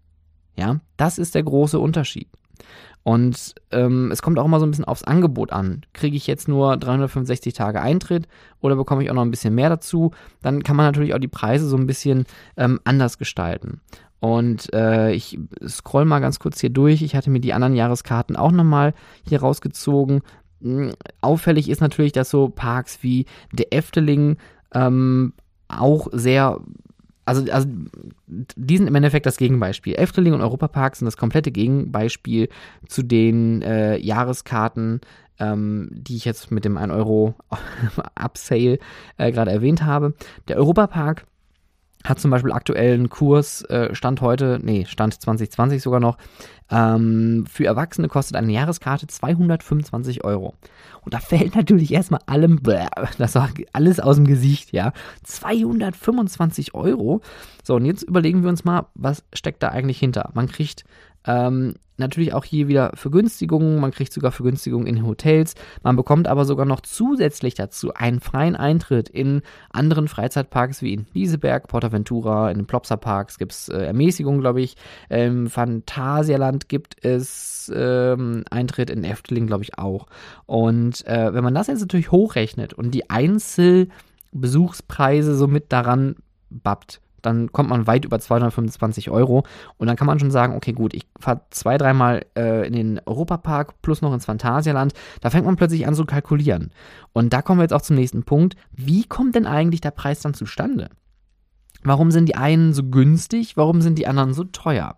Ja, 0.57 0.79
das 0.97 1.17
ist 1.17 1.35
der 1.35 1.43
große 1.43 1.79
Unterschied. 1.79 2.27
Und 3.03 3.55
ähm, 3.71 4.11
es 4.11 4.21
kommt 4.21 4.37
auch 4.37 4.45
immer 4.45 4.59
so 4.59 4.65
ein 4.65 4.71
bisschen 4.71 4.85
aufs 4.85 5.05
Angebot 5.05 5.53
an. 5.53 5.81
Kriege 5.93 6.17
ich 6.17 6.27
jetzt 6.27 6.49
nur 6.49 6.75
365 6.75 7.53
Tage 7.53 7.81
Eintritt 7.81 8.27
oder 8.59 8.75
bekomme 8.75 9.01
ich 9.01 9.09
auch 9.09 9.15
noch 9.15 9.21
ein 9.21 9.31
bisschen 9.31 9.55
mehr 9.55 9.69
dazu? 9.69 10.11
Dann 10.41 10.61
kann 10.61 10.75
man 10.75 10.85
natürlich 10.85 11.13
auch 11.13 11.19
die 11.19 11.29
Preise 11.29 11.67
so 11.67 11.77
ein 11.77 11.87
bisschen 11.87 12.25
ähm, 12.57 12.81
anders 12.83 13.17
gestalten. 13.17 13.79
Und 14.19 14.73
äh, 14.73 15.11
ich 15.11 15.39
scroll 15.65 16.05
mal 16.05 16.19
ganz 16.19 16.39
kurz 16.39 16.59
hier 16.59 16.71
durch. 16.71 17.01
Ich 17.01 17.15
hatte 17.15 17.29
mir 17.29 17.39
die 17.39 17.53
anderen 17.53 17.75
Jahreskarten 17.75 18.35
auch 18.35 18.51
nochmal 18.51 18.93
hier 19.27 19.39
rausgezogen. 19.39 20.21
Hm, 20.61 20.91
auffällig 21.21 21.69
ist 21.69 21.81
natürlich, 21.81 22.11
dass 22.11 22.29
so 22.29 22.49
Parks 22.49 23.03
wie 23.03 23.25
der 23.53 23.73
Efteling 23.73 24.37
ähm, 24.73 25.33
auch 25.67 26.07
sehr 26.11 26.59
also, 27.27 27.51
also 27.51 27.67
die 28.27 28.77
sind 28.77 28.87
im 28.87 28.95
Endeffekt 28.95 29.25
das 29.25 29.37
Gegenbeispiel. 29.37 29.95
Efteling 29.95 30.33
und 30.33 30.41
Europapark 30.41 30.95
sind 30.95 31.05
das 31.05 31.17
komplette 31.17 31.51
Gegenbeispiel 31.51 32.47
zu 32.87 33.03
den 33.03 33.61
äh, 33.61 33.97
Jahreskarten, 33.97 35.01
ähm, 35.39 35.89
die 35.91 36.15
ich 36.15 36.25
jetzt 36.25 36.51
mit 36.51 36.63
dem 36.63 36.77
1 36.77 36.91
Euro 36.93 37.35
Upsale 38.15 38.79
äh, 39.17 39.31
gerade 39.31 39.51
erwähnt 39.51 39.83
habe. 39.83 40.13
Der 40.47 40.55
Europapark 40.57 41.25
hat 42.07 42.19
zum 42.19 42.31
Beispiel 42.31 42.51
aktuellen 42.51 43.09
Kurs, 43.09 43.61
äh, 43.63 43.93
Stand 43.93 44.21
heute, 44.21 44.59
nee, 44.61 44.85
Stand 44.87 45.19
2020 45.19 45.81
sogar 45.81 45.99
noch, 45.99 46.17
ähm, 46.69 47.45
für 47.49 47.65
Erwachsene 47.65 48.07
kostet 48.07 48.35
eine 48.35 48.51
Jahreskarte 48.51 49.07
225 49.07 50.23
Euro. 50.23 50.55
Und 51.01 51.13
da 51.13 51.19
fällt 51.19 51.55
natürlich 51.55 51.93
erstmal 51.93 52.21
allem, 52.25 52.61
das 53.17 53.35
war 53.35 53.49
alles 53.73 53.99
aus 53.99 54.17
dem 54.17 54.27
Gesicht, 54.27 54.73
ja. 54.73 54.91
225 55.23 56.73
Euro. 56.73 57.21
So, 57.63 57.75
und 57.75 57.85
jetzt 57.85 58.03
überlegen 58.03 58.43
wir 58.43 58.49
uns 58.49 58.65
mal, 58.65 58.87
was 58.95 59.23
steckt 59.33 59.63
da 59.63 59.69
eigentlich 59.69 59.99
hinter? 59.99 60.31
Man 60.33 60.47
kriegt 60.47 60.83
ähm, 61.27 61.75
natürlich 61.97 62.33
auch 62.33 62.45
hier 62.45 62.67
wieder 62.67 62.91
Vergünstigungen, 62.93 63.79
man 63.79 63.91
kriegt 63.91 64.13
sogar 64.13 64.31
Vergünstigungen 64.31 64.87
in 64.87 65.05
Hotels, 65.05 65.53
man 65.83 65.95
bekommt 65.95 66.27
aber 66.27 66.45
sogar 66.45 66.65
noch 66.65 66.81
zusätzlich 66.81 67.53
dazu 67.55 67.93
einen 67.93 68.19
freien 68.19 68.55
Eintritt 68.55 69.09
in 69.09 69.41
anderen 69.71 70.07
Freizeitparks 70.07 70.81
wie 70.81 70.93
in 70.93 71.05
Lieseberg, 71.13 71.67
Portaventura, 71.67 72.49
in 72.51 72.57
den 72.59 72.67
Plopsa 72.67 72.97
Parks 72.97 73.37
gibt 73.37 73.51
es 73.53 73.69
äh, 73.69 73.77
Ermäßigungen, 73.77 74.41
glaube 74.41 74.61
ich, 74.61 74.75
im 75.09 75.49
Phantasialand 75.49 76.69
gibt 76.69 77.03
es 77.03 77.71
ähm, 77.75 78.43
Eintritt, 78.49 78.89
in 78.89 79.03
Efteling 79.03 79.47
glaube 79.47 79.63
ich 79.63 79.77
auch. 79.77 80.07
Und 80.45 81.05
äh, 81.07 81.33
wenn 81.33 81.43
man 81.43 81.55
das 81.55 81.67
jetzt 81.67 81.81
natürlich 81.81 82.11
hochrechnet 82.11 82.73
und 82.73 82.91
die 82.91 83.09
Einzelbesuchspreise 83.09 85.35
somit 85.35 85.73
daran 85.73 86.15
bappt, 86.49 87.01
dann 87.21 87.51
kommt 87.51 87.69
man 87.69 87.87
weit 87.87 88.05
über 88.05 88.19
225 88.19 89.09
Euro. 89.09 89.43
Und 89.77 89.87
dann 89.87 89.95
kann 89.95 90.07
man 90.07 90.19
schon 90.19 90.31
sagen, 90.31 90.55
okay, 90.55 90.73
gut, 90.73 90.93
ich 90.93 91.07
fahre 91.19 91.41
zwei, 91.49 91.77
dreimal 91.77 92.25
äh, 92.37 92.67
in 92.67 92.73
den 92.73 93.01
Europapark 93.05 93.81
plus 93.81 94.01
noch 94.01 94.13
ins 94.13 94.25
Phantasialand. 94.25 94.93
Da 95.21 95.29
fängt 95.29 95.45
man 95.45 95.55
plötzlich 95.55 95.87
an 95.87 95.95
zu 95.95 96.05
kalkulieren. 96.05 96.71
Und 97.13 97.33
da 97.33 97.41
kommen 97.41 97.59
wir 97.59 97.63
jetzt 97.63 97.73
auch 97.73 97.81
zum 97.81 97.95
nächsten 97.95 98.23
Punkt. 98.23 98.55
Wie 98.71 99.03
kommt 99.03 99.35
denn 99.35 99.45
eigentlich 99.45 99.81
der 99.81 99.91
Preis 99.91 100.21
dann 100.21 100.33
zustande? 100.33 100.89
Warum 101.83 102.11
sind 102.11 102.27
die 102.27 102.35
einen 102.35 102.73
so 102.73 102.83
günstig? 102.83 103.57
Warum 103.57 103.81
sind 103.81 103.97
die 103.97 104.07
anderen 104.07 104.33
so 104.33 104.43
teuer? 104.43 104.95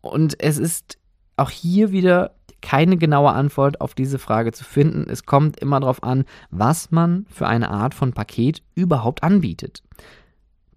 Und 0.00 0.42
es 0.42 0.58
ist 0.58 0.98
auch 1.36 1.50
hier 1.50 1.92
wieder 1.92 2.34
keine 2.60 2.96
genaue 2.96 3.32
Antwort 3.32 3.80
auf 3.80 3.94
diese 3.94 4.18
Frage 4.18 4.52
zu 4.52 4.64
finden. 4.64 5.10
Es 5.10 5.26
kommt 5.26 5.58
immer 5.58 5.80
darauf 5.80 6.02
an, 6.02 6.24
was 6.50 6.92
man 6.92 7.26
für 7.28 7.46
eine 7.48 7.70
Art 7.70 7.92
von 7.92 8.12
Paket 8.12 8.62
überhaupt 8.74 9.24
anbietet 9.24 9.82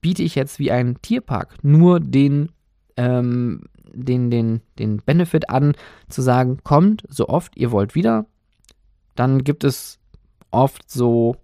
biete 0.06 0.22
ich 0.22 0.36
jetzt 0.36 0.60
wie 0.60 0.72
ein 0.72 1.02
Tierpark 1.02 1.56
nur 1.63 2.00
den, 2.00 2.52
ähm, 2.96 3.63
den, 3.91 4.30
den, 4.30 4.62
den 4.78 4.98
Benefit 4.98 5.50
an, 5.50 5.74
zu 6.10 6.22
sagen, 6.22 6.60
kommt 6.63 7.02
so 7.10 7.28
oft 7.28 7.58
ihr 7.58 7.72
wollt 7.72 7.96
wieder. 7.96 8.28
Dann 9.15 9.44
gibt 9.44 9.63
es 9.63 9.98
oft 10.52 10.91
so 10.91 11.38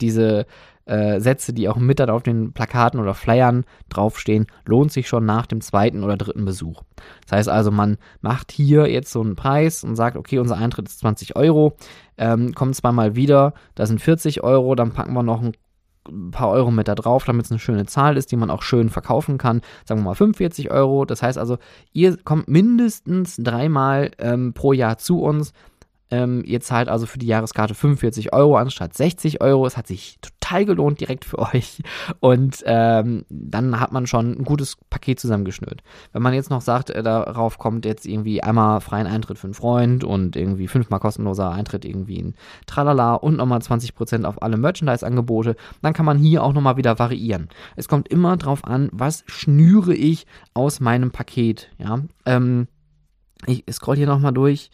diese 0.00 0.46
äh, 0.86 1.20
Sätze, 1.20 1.52
die 1.52 1.68
auch 1.68 1.76
mit 1.76 2.00
auf 2.00 2.24
den 2.24 2.52
Plakaten 2.52 2.98
oder 2.98 3.14
Flyern 3.14 3.64
draufstehen, 3.88 4.46
lohnt 4.66 4.90
sich 4.90 5.06
schon 5.06 5.24
nach 5.24 5.46
dem 5.46 5.60
zweiten 5.60 6.02
oder 6.02 6.16
dritten 6.16 6.44
Besuch. 6.44 6.82
Das 7.22 7.38
heißt 7.38 7.48
also, 7.48 7.70
man 7.70 7.98
macht 8.20 8.50
hier 8.50 8.90
jetzt 8.90 9.12
so 9.12 9.20
einen 9.20 9.36
Preis 9.36 9.84
und 9.84 9.94
sagt, 9.94 10.16
okay, 10.16 10.40
unser 10.40 10.56
Eintritt 10.56 10.88
ist 10.88 10.98
20 10.98 11.36
Euro, 11.36 11.76
ähm, 12.16 12.52
kommt 12.52 12.74
zweimal 12.74 13.14
wieder, 13.14 13.54
da 13.76 13.86
sind 13.86 14.02
40 14.02 14.42
Euro, 14.42 14.74
dann 14.74 14.90
packen 14.90 15.12
wir 15.12 15.22
noch 15.22 15.40
einen 15.40 15.52
ein 16.10 16.30
paar 16.30 16.50
Euro 16.50 16.70
mit 16.70 16.88
da 16.88 16.94
drauf, 16.94 17.24
damit 17.24 17.46
es 17.46 17.50
eine 17.50 17.60
schöne 17.60 17.86
Zahl 17.86 18.16
ist, 18.16 18.32
die 18.32 18.36
man 18.36 18.50
auch 18.50 18.62
schön 18.62 18.88
verkaufen 18.88 19.38
kann. 19.38 19.62
Sagen 19.84 20.00
wir 20.00 20.04
mal 20.04 20.14
45 20.14 20.70
Euro. 20.70 21.04
Das 21.04 21.22
heißt 21.22 21.38
also, 21.38 21.58
ihr 21.92 22.16
kommt 22.16 22.48
mindestens 22.48 23.36
dreimal 23.36 24.10
ähm, 24.18 24.52
pro 24.52 24.72
Jahr 24.72 24.98
zu 24.98 25.20
uns. 25.20 25.52
Ähm, 26.10 26.42
ihr 26.44 26.60
zahlt 26.60 26.88
also 26.88 27.06
für 27.06 27.18
die 27.18 27.26
Jahreskarte 27.26 27.74
45 27.74 28.32
Euro 28.32 28.56
anstatt 28.56 28.94
60 28.94 29.40
Euro. 29.40 29.66
Es 29.66 29.76
hat 29.76 29.86
sich 29.86 30.18
total 30.20 30.64
gelohnt 30.64 31.00
direkt 31.00 31.24
für 31.24 31.38
euch. 31.54 31.82
Und 32.20 32.62
ähm, 32.64 33.24
dann 33.28 33.78
hat 33.78 33.92
man 33.92 34.06
schon 34.06 34.38
ein 34.38 34.44
gutes 34.44 34.76
Paket 34.90 35.20
zusammengeschnürt. 35.20 35.82
Wenn 36.12 36.22
man 36.22 36.34
jetzt 36.34 36.50
noch 36.50 36.62
sagt, 36.62 36.90
äh, 36.90 37.02
darauf 37.02 37.58
kommt 37.58 37.84
jetzt 37.84 38.06
irgendwie 38.06 38.42
einmal 38.42 38.80
freien 38.80 39.06
Eintritt 39.06 39.38
für 39.38 39.46
einen 39.46 39.54
Freund 39.54 40.04
und 40.04 40.36
irgendwie 40.36 40.68
fünfmal 40.68 41.00
kostenloser 41.00 41.50
Eintritt 41.50 41.84
irgendwie 41.84 42.18
in 42.18 42.34
Tralala 42.66 43.14
und 43.14 43.36
nochmal 43.36 43.60
20% 43.60 44.24
auf 44.24 44.42
alle 44.42 44.56
Merchandise-Angebote, 44.56 45.56
dann 45.82 45.92
kann 45.92 46.06
man 46.06 46.18
hier 46.18 46.42
auch 46.42 46.52
nochmal 46.52 46.76
wieder 46.76 46.98
variieren. 46.98 47.48
Es 47.76 47.88
kommt 47.88 48.08
immer 48.08 48.36
drauf 48.36 48.64
an, 48.64 48.88
was 48.92 49.24
schnüre 49.26 49.94
ich 49.94 50.26
aus 50.54 50.80
meinem 50.80 51.10
Paket. 51.10 51.70
Ja, 51.78 52.00
ähm, 52.24 52.68
ich 53.46 53.64
scroll 53.70 53.96
hier 53.96 54.06
nochmal 54.06 54.32
durch. 54.32 54.70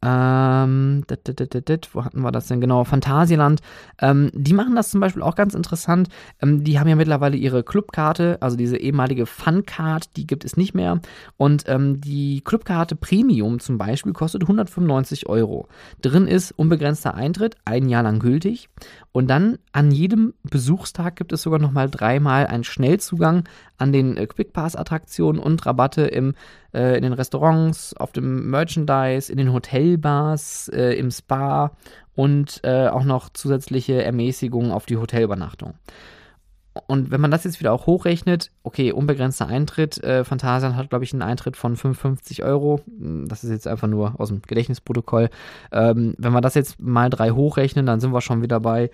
Ähm, 0.00 1.04
dit, 1.10 1.40
dit, 1.40 1.68
dit, 1.68 1.88
wo 1.92 2.04
hatten 2.04 2.20
wir 2.20 2.30
das 2.30 2.46
denn 2.46 2.60
genau? 2.60 2.84
Phantasialand. 2.84 3.60
Ähm, 4.00 4.30
die 4.32 4.52
machen 4.52 4.76
das 4.76 4.90
zum 4.90 5.00
Beispiel 5.00 5.22
auch 5.22 5.34
ganz 5.34 5.54
interessant. 5.54 6.08
Ähm, 6.40 6.62
die 6.62 6.78
haben 6.78 6.88
ja 6.88 6.94
mittlerweile 6.94 7.36
ihre 7.36 7.64
Clubkarte, 7.64 8.38
also 8.40 8.56
diese 8.56 8.76
ehemalige 8.76 9.26
Fun-Card, 9.26 10.16
die 10.16 10.26
gibt 10.26 10.44
es 10.44 10.56
nicht 10.56 10.74
mehr. 10.74 11.00
Und 11.36 11.64
ähm, 11.66 12.00
die 12.00 12.42
Clubkarte 12.42 12.94
Premium 12.94 13.58
zum 13.58 13.76
Beispiel 13.76 14.12
kostet 14.12 14.42
195 14.42 15.28
Euro. 15.28 15.68
Drin 16.00 16.28
ist 16.28 16.52
unbegrenzter 16.52 17.14
Eintritt, 17.14 17.56
ein 17.64 17.88
Jahr 17.88 18.04
lang 18.04 18.20
gültig. 18.20 18.68
Und 19.10 19.28
dann 19.28 19.58
an 19.72 19.90
jedem 19.90 20.34
Besuchstag 20.44 21.16
gibt 21.16 21.32
es 21.32 21.42
sogar 21.42 21.58
nochmal 21.58 21.90
dreimal 21.90 22.46
einen 22.46 22.62
Schnellzugang 22.62 23.44
an 23.76 23.92
den 23.92 24.16
äh, 24.16 24.26
Quickpass-Attraktionen 24.26 25.40
und 25.40 25.64
Rabatte 25.66 26.02
im, 26.02 26.34
äh, 26.72 26.96
in 26.96 27.02
den 27.02 27.12
Restaurants, 27.12 27.94
auf 27.94 28.12
dem 28.12 28.50
Merchandise, 28.50 29.30
in 29.30 29.38
den 29.38 29.52
Hotelbars, 29.52 30.68
äh, 30.68 30.92
im 30.94 31.10
Spa 31.10 31.72
und 32.14 32.60
äh, 32.64 32.88
auch 32.88 33.04
noch 33.04 33.28
zusätzliche 33.30 34.02
Ermäßigungen 34.02 34.72
auf 34.72 34.86
die 34.86 34.96
Hotelübernachtung. 34.96 35.74
Und 36.86 37.10
wenn 37.10 37.20
man 37.20 37.30
das 37.30 37.44
jetzt 37.44 37.60
wieder 37.60 37.72
auch 37.72 37.86
hochrechnet, 37.86 38.50
okay, 38.62 38.92
unbegrenzter 38.92 39.46
Eintritt, 39.46 40.02
äh, 40.02 40.24
Phantasian 40.24 40.76
hat, 40.76 40.90
glaube 40.90 41.04
ich, 41.04 41.12
einen 41.12 41.22
Eintritt 41.22 41.56
von 41.56 41.76
55 41.76 42.44
Euro. 42.44 42.80
Das 43.26 43.44
ist 43.44 43.50
jetzt 43.50 43.66
einfach 43.66 43.88
nur 43.88 44.20
aus 44.20 44.28
dem 44.28 44.42
Gedächtnisprotokoll. 44.42 45.30
Ähm, 45.72 46.14
wenn 46.18 46.32
wir 46.32 46.40
das 46.40 46.54
jetzt 46.54 46.80
mal 46.80 47.10
drei 47.10 47.30
hochrechnen, 47.30 47.86
dann 47.86 48.00
sind 48.00 48.12
wir 48.12 48.20
schon 48.20 48.42
wieder 48.42 48.60
bei 48.60 48.90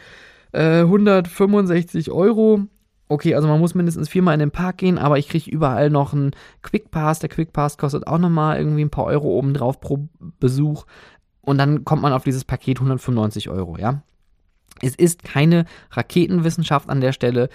äh, 0.52 0.80
165 0.80 2.10
Euro. 2.10 2.62
Okay, 3.08 3.34
also 3.34 3.48
man 3.48 3.60
muss 3.60 3.74
mindestens 3.74 4.08
viermal 4.08 4.34
in 4.34 4.40
den 4.40 4.50
Park 4.50 4.78
gehen, 4.78 4.98
aber 4.98 5.18
ich 5.18 5.28
kriege 5.28 5.50
überall 5.50 5.90
noch 5.90 6.12
einen 6.12 6.32
Quick 6.62 6.90
Pass. 6.90 7.18
Der 7.18 7.28
Quick 7.28 7.52
Pass 7.52 7.78
kostet 7.78 8.06
auch 8.06 8.18
nochmal 8.18 8.58
irgendwie 8.58 8.84
ein 8.84 8.90
paar 8.90 9.04
Euro 9.04 9.28
obendrauf 9.28 9.80
pro 9.80 10.08
Besuch. 10.40 10.86
Und 11.40 11.58
dann 11.58 11.84
kommt 11.84 12.02
man 12.02 12.12
auf 12.12 12.24
dieses 12.24 12.44
Paket 12.44 12.78
195 12.78 13.50
Euro, 13.50 13.76
ja. 13.76 14.02
Es 14.80 14.94
ist 14.94 15.22
keine 15.22 15.66
Raketenwissenschaft 15.90 16.88
an 16.88 17.00
der 17.00 17.12
Stelle. 17.12 17.48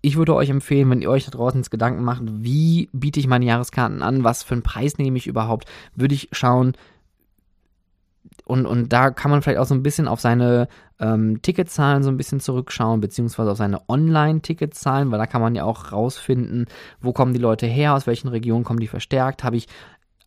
Ich 0.00 0.16
würde 0.16 0.34
euch 0.34 0.50
empfehlen, 0.50 0.90
wenn 0.90 1.02
ihr 1.02 1.10
euch 1.10 1.24
da 1.24 1.30
draußen 1.30 1.60
ins 1.60 1.70
Gedanken 1.70 2.02
macht, 2.02 2.22
wie 2.26 2.88
biete 2.92 3.20
ich 3.20 3.26
meine 3.26 3.44
Jahreskarten 3.44 4.02
an, 4.02 4.24
was 4.24 4.42
für 4.42 4.54
einen 4.54 4.62
Preis 4.62 4.98
nehme 4.98 5.16
ich 5.16 5.26
überhaupt, 5.26 5.66
würde 5.94 6.14
ich 6.14 6.28
schauen, 6.32 6.72
und, 8.44 8.66
und 8.66 8.92
da 8.92 9.10
kann 9.10 9.30
man 9.30 9.40
vielleicht 9.40 9.58
auch 9.58 9.66
so 9.66 9.74
ein 9.74 9.82
bisschen 9.82 10.06
auf 10.06 10.20
seine 10.20 10.68
ähm, 11.00 11.40
Ticketzahlen 11.40 12.02
so 12.02 12.10
ein 12.10 12.18
bisschen 12.18 12.40
zurückschauen, 12.40 13.00
beziehungsweise 13.00 13.50
auf 13.50 13.56
seine 13.56 13.88
Online-Ticketzahlen, 13.88 15.10
weil 15.10 15.18
da 15.18 15.26
kann 15.26 15.40
man 15.40 15.54
ja 15.54 15.64
auch 15.64 15.92
rausfinden, 15.92 16.66
wo 17.00 17.12
kommen 17.12 17.32
die 17.32 17.40
Leute 17.40 17.66
her, 17.66 17.94
aus 17.94 18.06
welchen 18.06 18.28
Regionen 18.28 18.64
kommen 18.64 18.80
die 18.80 18.86
verstärkt, 18.86 19.44
habe 19.44 19.56
ich 19.56 19.66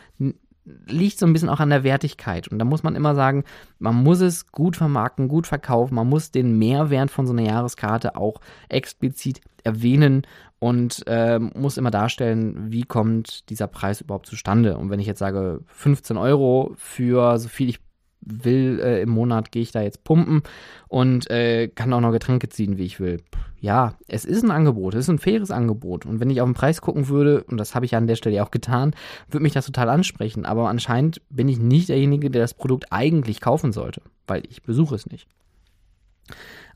liegt 0.65 1.17
so 1.19 1.26
ein 1.26 1.34
bisschen 1.34 1.50
auch 1.50 1.60
an 1.60 1.69
der 1.69 1.84
Wertigkeit. 1.84 2.47
Und 2.47 2.60
da 2.60 2.65
muss 2.65 2.84
man 2.84 2.95
immer 2.95 3.15
sagen, 3.15 3.43
man 3.80 3.95
muss 3.95 4.21
es 4.21 4.52
gut 4.52 4.76
vermarkten, 4.78 5.28
gut 5.28 5.47
verkaufen, 5.47 5.95
man 5.95 6.08
muss 6.08 6.32
den 6.32 6.58
Mehrwert 6.58 7.12
von 7.12 7.26
so 7.26 7.34
einer 7.34 7.43
Jahreskarte 7.43 8.15
auch 8.15 8.41
explizit 8.69 9.41
erwähnen 9.63 10.24
und 10.60 11.04
äh, 11.08 11.39
muss 11.39 11.78
immer 11.78 11.91
darstellen, 11.91 12.71
wie 12.71 12.84
kommt 12.84 13.50
dieser 13.50 13.67
Preis 13.67 14.02
überhaupt 14.02 14.28
zustande. 14.28 14.78
Und 14.78 14.89
wenn 14.89 15.00
ich 15.00 15.08
jetzt 15.08 15.19
sage, 15.19 15.62
15 15.67 16.17
Euro 16.17 16.74
für 16.78 17.38
so 17.39 17.50
viel 17.50 17.69
ich 17.69 17.80
will 18.21 18.79
äh, 18.81 19.01
im 19.01 19.10
Monat, 19.10 19.51
gehe 19.51 19.62
ich 19.62 19.71
da 19.71 19.81
jetzt 19.81 20.03
pumpen 20.03 20.43
und 20.88 21.29
äh, 21.29 21.67
kann 21.67 21.93
auch 21.93 22.01
noch 22.01 22.12
Getränke 22.12 22.49
ziehen, 22.49 22.77
wie 22.77 22.86
ich 22.86 22.99
will. 22.99 23.21
Ja, 23.60 23.93
es 24.07 24.25
ist 24.25 24.43
ein 24.43 24.51
Angebot, 24.51 24.95
es 24.95 25.01
ist 25.01 25.10
ein 25.10 25.19
faires 25.19 25.51
Angebot. 25.51 26.05
Und 26.05 26.19
wenn 26.19 26.29
ich 26.31 26.41
auf 26.41 26.49
den 26.49 26.55
Preis 26.55 26.81
gucken 26.81 27.10
würde, 27.10 27.43
und 27.43 27.57
das 27.57 27.75
habe 27.75 27.86
ich 27.86 27.91
ja 27.91 27.99
an 27.99 28.07
der 28.07 28.15
Stelle 28.15 28.43
auch 28.43 28.51
getan, 28.51 28.95
würde 29.29 29.43
mich 29.43 29.53
das 29.53 29.67
total 29.67 29.89
ansprechen. 29.89 30.45
Aber 30.45 30.69
anscheinend 30.69 31.21
bin 31.29 31.47
ich 31.47 31.60
nicht 31.60 31.89
derjenige, 31.89 32.31
der 32.31 32.41
das 32.41 32.55
Produkt 32.55 32.88
eigentlich 32.89 33.39
kaufen 33.39 33.71
sollte, 33.71 34.01
weil 34.25 34.43
ich 34.49 34.63
besuche 34.63 34.95
es 34.95 35.05
nicht. 35.05 35.27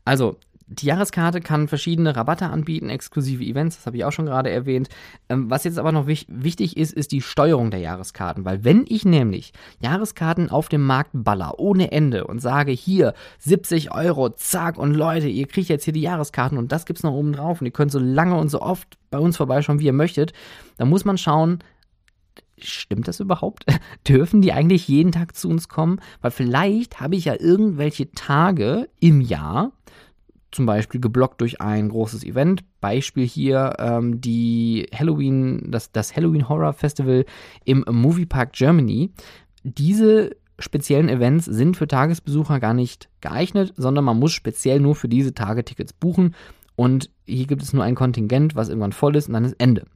Also, 0.04 0.38
die 0.68 0.86
Jahreskarte 0.86 1.40
kann 1.40 1.68
verschiedene 1.68 2.16
Rabatte 2.16 2.46
anbieten, 2.46 2.88
exklusive 2.88 3.44
Events, 3.44 3.76
das 3.76 3.86
habe 3.86 3.96
ich 3.96 4.04
auch 4.04 4.10
schon 4.10 4.26
gerade 4.26 4.50
erwähnt. 4.50 4.88
Ähm, 5.28 5.48
was 5.48 5.64
jetzt 5.64 5.78
aber 5.78 5.92
noch 5.92 6.06
wich 6.06 6.26
wichtig 6.28 6.76
ist, 6.76 6.92
ist 6.92 7.12
die 7.12 7.20
Steuerung 7.20 7.70
der 7.70 7.80
Jahreskarten. 7.80 8.44
Weil 8.44 8.64
wenn 8.64 8.84
ich 8.88 9.04
nämlich 9.04 9.52
Jahreskarten 9.80 10.50
auf 10.50 10.68
dem 10.68 10.84
Markt 10.84 11.10
baller 11.12 11.60
ohne 11.60 11.92
Ende 11.92 12.26
und 12.26 12.40
sage, 12.40 12.72
hier 12.72 13.14
70 13.38 13.92
Euro, 13.92 14.30
zack, 14.30 14.76
und 14.76 14.94
Leute, 14.94 15.28
ihr 15.28 15.46
kriegt 15.46 15.68
jetzt 15.68 15.84
hier 15.84 15.94
die 15.94 16.00
Jahreskarten 16.00 16.58
und 16.58 16.72
das 16.72 16.84
gibt 16.84 16.98
es 16.98 17.04
noch 17.04 17.12
oben 17.12 17.32
drauf 17.32 17.60
und 17.60 17.66
ihr 17.66 17.72
könnt 17.72 17.92
so 17.92 18.00
lange 18.00 18.36
und 18.36 18.48
so 18.48 18.60
oft 18.60 18.98
bei 19.10 19.18
uns 19.18 19.36
vorbeischauen, 19.36 19.78
wie 19.78 19.86
ihr 19.86 19.92
möchtet, 19.92 20.32
dann 20.78 20.88
muss 20.88 21.04
man 21.04 21.16
schauen, 21.16 21.60
Stimmt 22.58 23.06
das 23.06 23.20
überhaupt? 23.20 23.66
Dürfen 24.08 24.40
die 24.40 24.52
eigentlich 24.52 24.88
jeden 24.88 25.12
Tag 25.12 25.36
zu 25.36 25.48
uns 25.48 25.68
kommen? 25.68 26.00
Weil 26.22 26.30
vielleicht 26.30 27.00
habe 27.00 27.14
ich 27.14 27.26
ja 27.26 27.34
irgendwelche 27.38 28.10
Tage 28.12 28.88
im 28.98 29.20
Jahr, 29.20 29.72
zum 30.52 30.66
Beispiel 30.66 31.00
geblockt 31.00 31.40
durch 31.40 31.60
ein 31.60 31.88
großes 31.88 32.24
Event. 32.24 32.64
Beispiel 32.80 33.26
hier 33.26 33.74
ähm, 33.78 34.20
die 34.20 34.86
Halloween, 34.94 35.70
das, 35.70 35.92
das 35.92 36.16
Halloween 36.16 36.48
Horror 36.48 36.72
Festival 36.72 37.24
im 37.64 37.84
Moviepark 37.88 38.52
Germany. 38.52 39.10
Diese 39.64 40.36
speziellen 40.58 41.08
Events 41.08 41.44
sind 41.44 41.76
für 41.76 41.86
Tagesbesucher 41.86 42.60
gar 42.60 42.74
nicht 42.74 43.08
geeignet, 43.20 43.74
sondern 43.76 44.04
man 44.04 44.18
muss 44.18 44.32
speziell 44.32 44.80
nur 44.80 44.94
für 44.94 45.08
diese 45.08 45.34
Tage 45.34 45.64
Tickets 45.64 45.92
buchen. 45.92 46.34
Und 46.76 47.10
hier 47.24 47.46
gibt 47.46 47.62
es 47.62 47.72
nur 47.72 47.84
ein 47.84 47.94
Kontingent, 47.94 48.54
was 48.54 48.68
irgendwann 48.68 48.92
voll 48.92 49.16
ist 49.16 49.28
und 49.28 49.34
dann 49.34 49.44
ist 49.44 49.56
Ende. 49.58 49.86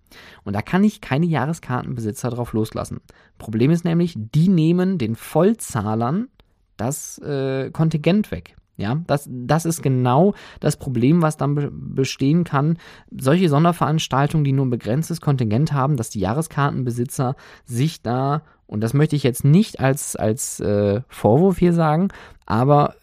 Und 0.44 0.54
da 0.54 0.62
kann 0.62 0.82
ich 0.82 1.00
keine 1.00 1.26
Jahreskartenbesitzer 1.26 2.30
drauf 2.30 2.52
loslassen. 2.52 3.00
Problem 3.38 3.70
ist 3.70 3.84
nämlich, 3.84 4.14
die 4.16 4.48
nehmen 4.48 4.98
den 4.98 5.14
Vollzahlern 5.14 6.28
das 6.76 7.18
äh, 7.18 7.70
Kontingent 7.70 8.30
weg. 8.30 8.56
Ja, 8.80 8.96
das, 9.06 9.28
das 9.30 9.66
ist 9.66 9.82
genau 9.82 10.32
das 10.58 10.78
Problem, 10.78 11.20
was 11.20 11.36
dann 11.36 11.54
be 11.54 11.70
bestehen 11.70 12.44
kann. 12.44 12.78
Solche 13.10 13.50
Sonderveranstaltungen, 13.50 14.42
die 14.42 14.52
nur 14.52 14.64
ein 14.64 14.70
begrenztes 14.70 15.20
Kontingent 15.20 15.74
haben, 15.74 15.98
dass 15.98 16.08
die 16.08 16.20
Jahreskartenbesitzer 16.20 17.36
sich 17.66 18.00
da, 18.00 18.42
und 18.66 18.80
das 18.80 18.94
möchte 18.94 19.16
ich 19.16 19.22
jetzt 19.22 19.44
nicht 19.44 19.80
als, 19.80 20.16
als 20.16 20.60
äh, 20.60 21.02
Vorwurf 21.08 21.58
hier 21.58 21.74
sagen, 21.74 22.08
aber 22.46 22.94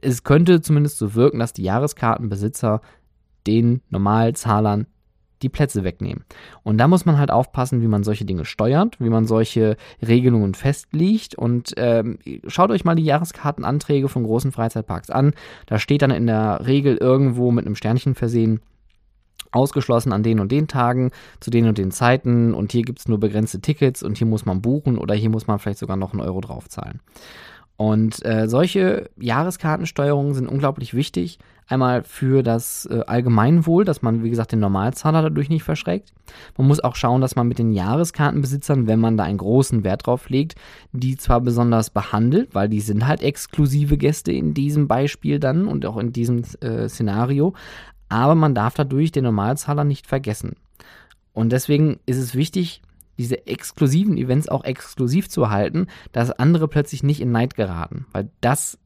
es 0.00 0.24
könnte 0.24 0.62
zumindest 0.62 0.96
so 0.96 1.14
wirken, 1.14 1.38
dass 1.38 1.52
die 1.52 1.64
Jahreskartenbesitzer 1.64 2.80
den 3.46 3.82
Normalzahlern 3.90 4.86
die 5.42 5.48
Plätze 5.48 5.84
wegnehmen. 5.84 6.24
Und 6.62 6.78
da 6.78 6.88
muss 6.88 7.06
man 7.06 7.18
halt 7.18 7.30
aufpassen, 7.30 7.82
wie 7.82 7.88
man 7.88 8.04
solche 8.04 8.24
Dinge 8.24 8.44
steuert, 8.44 9.00
wie 9.00 9.08
man 9.08 9.26
solche 9.26 9.76
Regelungen 10.06 10.54
festlegt. 10.54 11.34
Und 11.34 11.74
ähm, 11.76 12.18
schaut 12.46 12.70
euch 12.70 12.84
mal 12.84 12.94
die 12.94 13.04
Jahreskartenanträge 13.04 14.08
von 14.08 14.24
großen 14.24 14.52
Freizeitparks 14.52 15.10
an. 15.10 15.32
Da 15.66 15.78
steht 15.78 16.02
dann 16.02 16.10
in 16.10 16.26
der 16.26 16.66
Regel 16.66 16.96
irgendwo 16.96 17.50
mit 17.50 17.66
einem 17.66 17.76
Sternchen 17.76 18.14
versehen, 18.14 18.60
ausgeschlossen 19.52 20.12
an 20.12 20.22
den 20.22 20.40
und 20.40 20.52
den 20.52 20.68
Tagen, 20.68 21.10
zu 21.40 21.50
den 21.50 21.66
und 21.66 21.78
den 21.78 21.90
Zeiten 21.90 22.54
und 22.54 22.72
hier 22.72 22.82
gibt 22.82 23.00
es 23.00 23.08
nur 23.08 23.18
begrenzte 23.18 23.60
Tickets 23.60 24.02
und 24.02 24.18
hier 24.18 24.26
muss 24.26 24.44
man 24.46 24.62
buchen 24.62 24.96
oder 24.96 25.14
hier 25.14 25.30
muss 25.30 25.46
man 25.46 25.58
vielleicht 25.58 25.78
sogar 25.78 25.96
noch 25.96 26.12
einen 26.12 26.22
Euro 26.22 26.40
draufzahlen. 26.40 27.00
Und 27.76 28.24
äh, 28.26 28.46
solche 28.46 29.08
Jahreskartensteuerungen 29.18 30.34
sind 30.34 30.48
unglaublich 30.48 30.92
wichtig. 30.92 31.38
Einmal 31.70 32.02
für 32.02 32.42
das 32.42 32.86
äh, 32.90 33.02
Allgemeinwohl, 33.06 33.84
dass 33.84 34.02
man, 34.02 34.24
wie 34.24 34.30
gesagt, 34.30 34.50
den 34.50 34.58
Normalzahler 34.58 35.22
dadurch 35.22 35.48
nicht 35.48 35.62
verschreckt. 35.62 36.12
Man 36.58 36.66
muss 36.66 36.80
auch 36.80 36.96
schauen, 36.96 37.20
dass 37.20 37.36
man 37.36 37.46
mit 37.46 37.60
den 37.60 37.70
Jahreskartenbesitzern, 37.70 38.88
wenn 38.88 38.98
man 38.98 39.16
da 39.16 39.22
einen 39.22 39.38
großen 39.38 39.84
Wert 39.84 40.04
drauf 40.06 40.28
legt, 40.28 40.56
die 40.90 41.16
zwar 41.16 41.40
besonders 41.40 41.90
behandelt, 41.90 42.56
weil 42.56 42.68
die 42.68 42.80
sind 42.80 43.06
halt 43.06 43.22
exklusive 43.22 43.96
Gäste 43.98 44.32
in 44.32 44.52
diesem 44.52 44.88
Beispiel 44.88 45.38
dann 45.38 45.68
und 45.68 45.86
auch 45.86 45.96
in 45.96 46.12
diesem 46.12 46.42
äh, 46.60 46.88
Szenario, 46.88 47.54
aber 48.08 48.34
man 48.34 48.56
darf 48.56 48.74
dadurch 48.74 49.12
den 49.12 49.22
Normalzahler 49.22 49.84
nicht 49.84 50.08
vergessen. 50.08 50.56
Und 51.32 51.52
deswegen 51.52 52.00
ist 52.04 52.18
es 52.18 52.34
wichtig, 52.34 52.82
diese 53.16 53.46
exklusiven 53.46 54.16
Events 54.16 54.48
auch 54.48 54.64
exklusiv 54.64 55.28
zu 55.28 55.50
halten, 55.50 55.86
dass 56.10 56.32
andere 56.32 56.66
plötzlich 56.66 57.04
nicht 57.04 57.20
in 57.20 57.30
Neid 57.30 57.54
geraten. 57.54 58.06
Weil 58.12 58.30
das 58.40 58.78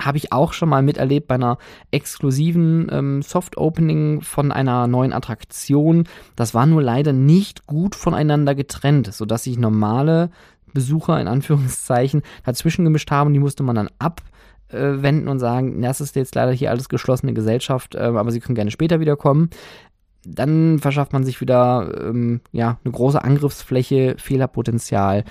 habe 0.00 0.18
ich 0.18 0.32
auch 0.32 0.52
schon 0.52 0.68
mal 0.68 0.82
miterlebt 0.82 1.28
bei 1.28 1.36
einer 1.36 1.58
exklusiven 1.90 2.88
ähm, 2.90 3.22
Soft-Opening 3.22 4.22
von 4.22 4.52
einer 4.52 4.86
neuen 4.86 5.12
Attraktion. 5.12 6.04
Das 6.36 6.54
war 6.54 6.66
nur 6.66 6.82
leider 6.82 7.12
nicht 7.12 7.66
gut 7.66 7.94
voneinander 7.94 8.54
getrennt, 8.54 9.12
sodass 9.12 9.44
sich 9.44 9.58
normale 9.58 10.30
Besucher 10.72 11.20
in 11.20 11.28
Anführungszeichen 11.28 12.22
dazwischen 12.44 12.84
gemischt 12.84 13.10
haben. 13.10 13.32
Die 13.32 13.40
musste 13.40 13.62
man 13.62 13.76
dann 13.76 13.90
abwenden 13.98 15.28
und 15.28 15.38
sagen, 15.38 15.82
das 15.82 16.00
ist 16.00 16.16
jetzt 16.16 16.34
leider 16.34 16.52
hier 16.52 16.70
alles 16.70 16.88
geschlossene 16.88 17.34
Gesellschaft, 17.34 17.94
äh, 17.94 17.98
aber 17.98 18.30
sie 18.30 18.40
können 18.40 18.54
gerne 18.56 18.70
später 18.70 19.00
wiederkommen 19.00 19.50
dann 20.24 20.78
verschafft 20.78 21.12
man 21.12 21.24
sich 21.24 21.40
wieder 21.40 21.92
ähm, 21.98 22.40
ja, 22.52 22.78
eine 22.84 22.92
große 22.92 23.22
Angriffsfläche, 23.22 24.16
Fehlerpotenzial. 24.18 25.24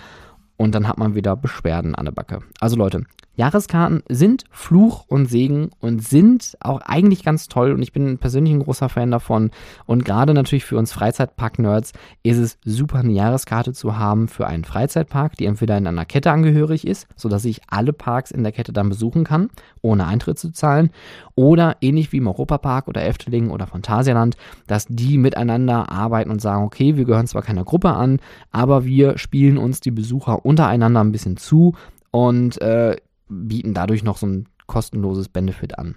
Und 0.59 0.75
dann 0.75 0.87
hat 0.89 0.97
man 0.97 1.15
wieder 1.15 1.37
Beschwerden 1.37 1.95
an 1.95 2.03
der 2.03 2.11
Backe. 2.11 2.41
Also 2.59 2.75
Leute, 2.75 3.05
Jahreskarten 3.39 4.03
sind 4.09 4.43
Fluch 4.51 5.05
und 5.07 5.27
Segen 5.27 5.69
und 5.79 6.05
sind 6.05 6.57
auch 6.59 6.81
eigentlich 6.81 7.23
ganz 7.23 7.47
toll 7.47 7.71
und 7.71 7.81
ich 7.81 7.93
bin 7.93 8.17
persönlich 8.17 8.53
ein 8.53 8.59
großer 8.59 8.89
Fan 8.89 9.11
davon. 9.11 9.51
Und 9.85 10.03
gerade 10.03 10.33
natürlich 10.33 10.65
für 10.65 10.77
uns 10.77 10.91
Freizeitpark-Nerds 10.91 11.93
ist 12.21 12.37
es 12.37 12.57
super, 12.65 12.99
eine 12.99 13.13
Jahreskarte 13.13 13.71
zu 13.71 13.97
haben 13.97 14.27
für 14.27 14.45
einen 14.45 14.65
Freizeitpark, 14.65 15.37
die 15.37 15.45
entweder 15.45 15.77
in 15.77 15.87
einer 15.87 16.03
Kette 16.03 16.31
angehörig 16.31 16.85
ist, 16.85 17.07
sodass 17.15 17.45
ich 17.45 17.61
alle 17.69 17.93
Parks 17.93 18.31
in 18.31 18.43
der 18.43 18.51
Kette 18.51 18.73
dann 18.73 18.89
besuchen 18.89 19.23
kann, 19.23 19.49
ohne 19.81 20.05
Eintritt 20.05 20.37
zu 20.37 20.51
zahlen. 20.51 20.89
Oder 21.35 21.77
ähnlich 21.79 22.11
wie 22.11 22.17
im 22.17 22.27
Europapark 22.27 22.89
oder 22.89 23.05
Efteling 23.05 23.51
oder 23.51 23.67
Phantasialand, 23.67 24.35
dass 24.67 24.85
die 24.89 25.17
miteinander 25.17 25.89
arbeiten 25.89 26.29
und 26.29 26.41
sagen, 26.41 26.65
okay, 26.65 26.97
wir 26.97 27.05
gehören 27.05 27.27
zwar 27.27 27.43
keiner 27.43 27.63
Gruppe 27.63 27.91
an, 27.91 28.19
aber 28.51 28.83
wir 28.83 29.17
spielen 29.17 29.57
uns 29.57 29.79
die 29.79 29.91
Besucher 29.91 30.45
untereinander 30.49 31.01
ein 31.01 31.12
bisschen 31.12 31.38
zu 31.38 31.75
und 32.09 32.59
äh, 32.59 32.97
bieten 33.29 33.75
dadurch 33.75 34.03
noch 34.03 34.17
so 34.17 34.25
ein 34.25 34.47
kostenloses 34.65 35.29
Benefit 35.29 35.77
an. 35.77 35.95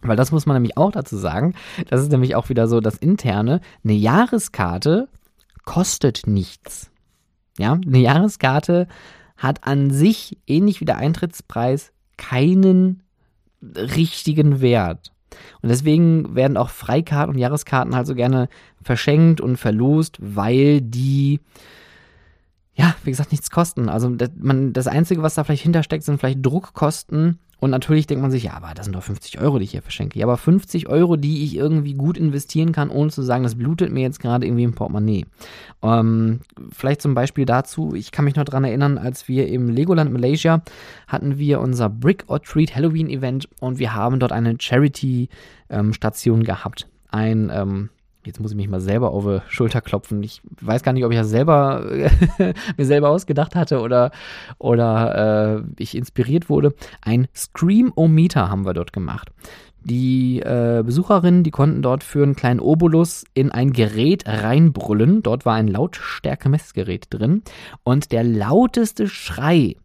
Weil 0.00 0.16
das 0.16 0.32
muss 0.32 0.46
man 0.46 0.56
nämlich 0.56 0.78
auch 0.78 0.92
dazu 0.92 1.16
sagen. 1.16 1.54
Das 1.88 2.00
ist 2.00 2.10
nämlich 2.10 2.34
auch 2.34 2.48
wieder 2.48 2.68
so 2.68 2.80
das 2.80 2.96
Interne. 2.96 3.60
Eine 3.84 3.92
Jahreskarte 3.92 5.08
kostet 5.64 6.26
nichts. 6.26 6.90
Ja, 7.58 7.72
eine 7.72 7.98
Jahreskarte 7.98 8.88
hat 9.36 9.66
an 9.66 9.90
sich, 9.90 10.38
ähnlich 10.46 10.80
wie 10.80 10.86
der 10.86 10.96
Eintrittspreis, 10.96 11.92
keinen 12.16 13.02
richtigen 13.62 14.62
Wert. 14.62 15.12
Und 15.60 15.68
deswegen 15.68 16.34
werden 16.34 16.56
auch 16.56 16.70
Freikarten 16.70 17.34
und 17.34 17.40
Jahreskarten 17.40 17.94
halt 17.94 18.06
so 18.06 18.14
gerne 18.14 18.48
verschenkt 18.82 19.42
und 19.42 19.58
verlost, 19.58 20.16
weil 20.20 20.80
die 20.80 21.40
ja, 22.76 22.94
wie 23.04 23.10
gesagt, 23.10 23.32
nichts 23.32 23.50
kosten. 23.50 23.88
Also 23.88 24.10
das, 24.10 24.30
man, 24.38 24.72
das 24.72 24.86
Einzige, 24.86 25.22
was 25.22 25.34
da 25.34 25.44
vielleicht 25.44 25.62
hintersteckt, 25.62 26.04
sind 26.04 26.18
vielleicht 26.18 26.44
Druckkosten. 26.44 27.38
Und 27.58 27.70
natürlich 27.70 28.06
denkt 28.06 28.20
man 28.20 28.30
sich, 28.30 28.44
ja, 28.44 28.52
aber 28.52 28.72
das 28.74 28.84
sind 28.84 28.94
doch 28.94 29.02
50 29.02 29.40
Euro, 29.40 29.58
die 29.58 29.64
ich 29.64 29.70
hier 29.70 29.80
verschenke. 29.80 30.18
Ja, 30.18 30.26
aber 30.26 30.36
50 30.36 30.90
Euro, 30.90 31.16
die 31.16 31.42
ich 31.42 31.56
irgendwie 31.56 31.94
gut 31.94 32.18
investieren 32.18 32.72
kann, 32.72 32.90
ohne 32.90 33.10
zu 33.10 33.22
sagen, 33.22 33.44
das 33.44 33.54
blutet 33.54 33.90
mir 33.90 34.02
jetzt 34.02 34.20
gerade 34.20 34.44
irgendwie 34.44 34.64
im 34.64 34.74
Portemonnaie. 34.74 35.24
Ähm, 35.82 36.40
vielleicht 36.70 37.00
zum 37.00 37.14
Beispiel 37.14 37.46
dazu, 37.46 37.94
ich 37.94 38.12
kann 38.12 38.26
mich 38.26 38.36
noch 38.36 38.44
daran 38.44 38.64
erinnern, 38.64 38.98
als 38.98 39.26
wir 39.26 39.48
im 39.48 39.70
Legoland 39.70 40.12
Malaysia 40.12 40.60
hatten 41.06 41.38
wir 41.38 41.60
unser 41.60 41.88
Brick 41.88 42.24
or 42.26 42.42
Treat 42.42 42.76
Halloween 42.76 43.08
Event 43.08 43.48
und 43.60 43.78
wir 43.78 43.94
haben 43.94 44.20
dort 44.20 44.32
eine 44.32 44.56
Charity-Station 44.60 46.40
ähm, 46.40 46.44
gehabt. 46.44 46.88
Ein, 47.08 47.50
ähm, 47.54 47.88
Jetzt 48.26 48.40
muss 48.40 48.50
ich 48.50 48.56
mich 48.56 48.68
mal 48.68 48.80
selber 48.80 49.12
auf 49.12 49.24
die 49.24 49.40
Schulter 49.48 49.80
klopfen. 49.80 50.22
Ich 50.22 50.42
weiß 50.60 50.82
gar 50.82 50.92
nicht, 50.92 51.04
ob 51.04 51.12
ich 51.12 51.18
das 51.18 51.30
selber 51.30 51.84
mir 52.76 52.84
selber 52.84 53.10
ausgedacht 53.10 53.54
hatte 53.54 53.80
oder, 53.80 54.10
oder 54.58 55.58
äh, 55.58 55.62
ich 55.78 55.96
inspiriert 55.96 56.50
wurde. 56.50 56.74
Ein 57.00 57.28
Screamometer 57.34 58.50
haben 58.50 58.66
wir 58.66 58.74
dort 58.74 58.92
gemacht. 58.92 59.30
Die 59.84 60.40
äh, 60.40 60.82
Besucherinnen, 60.84 61.44
die 61.44 61.52
konnten 61.52 61.80
dort 61.80 62.02
für 62.02 62.24
einen 62.24 62.34
kleinen 62.34 62.58
Obolus 62.58 63.24
in 63.34 63.52
ein 63.52 63.72
Gerät 63.72 64.24
reinbrüllen. 64.26 65.22
Dort 65.22 65.46
war 65.46 65.54
ein 65.54 65.68
Lautstärke-Messgerät 65.68 67.06
drin. 67.10 67.42
Und 67.84 68.10
der 68.10 68.24
lauteste 68.24 69.06
Schrei, 69.06 69.76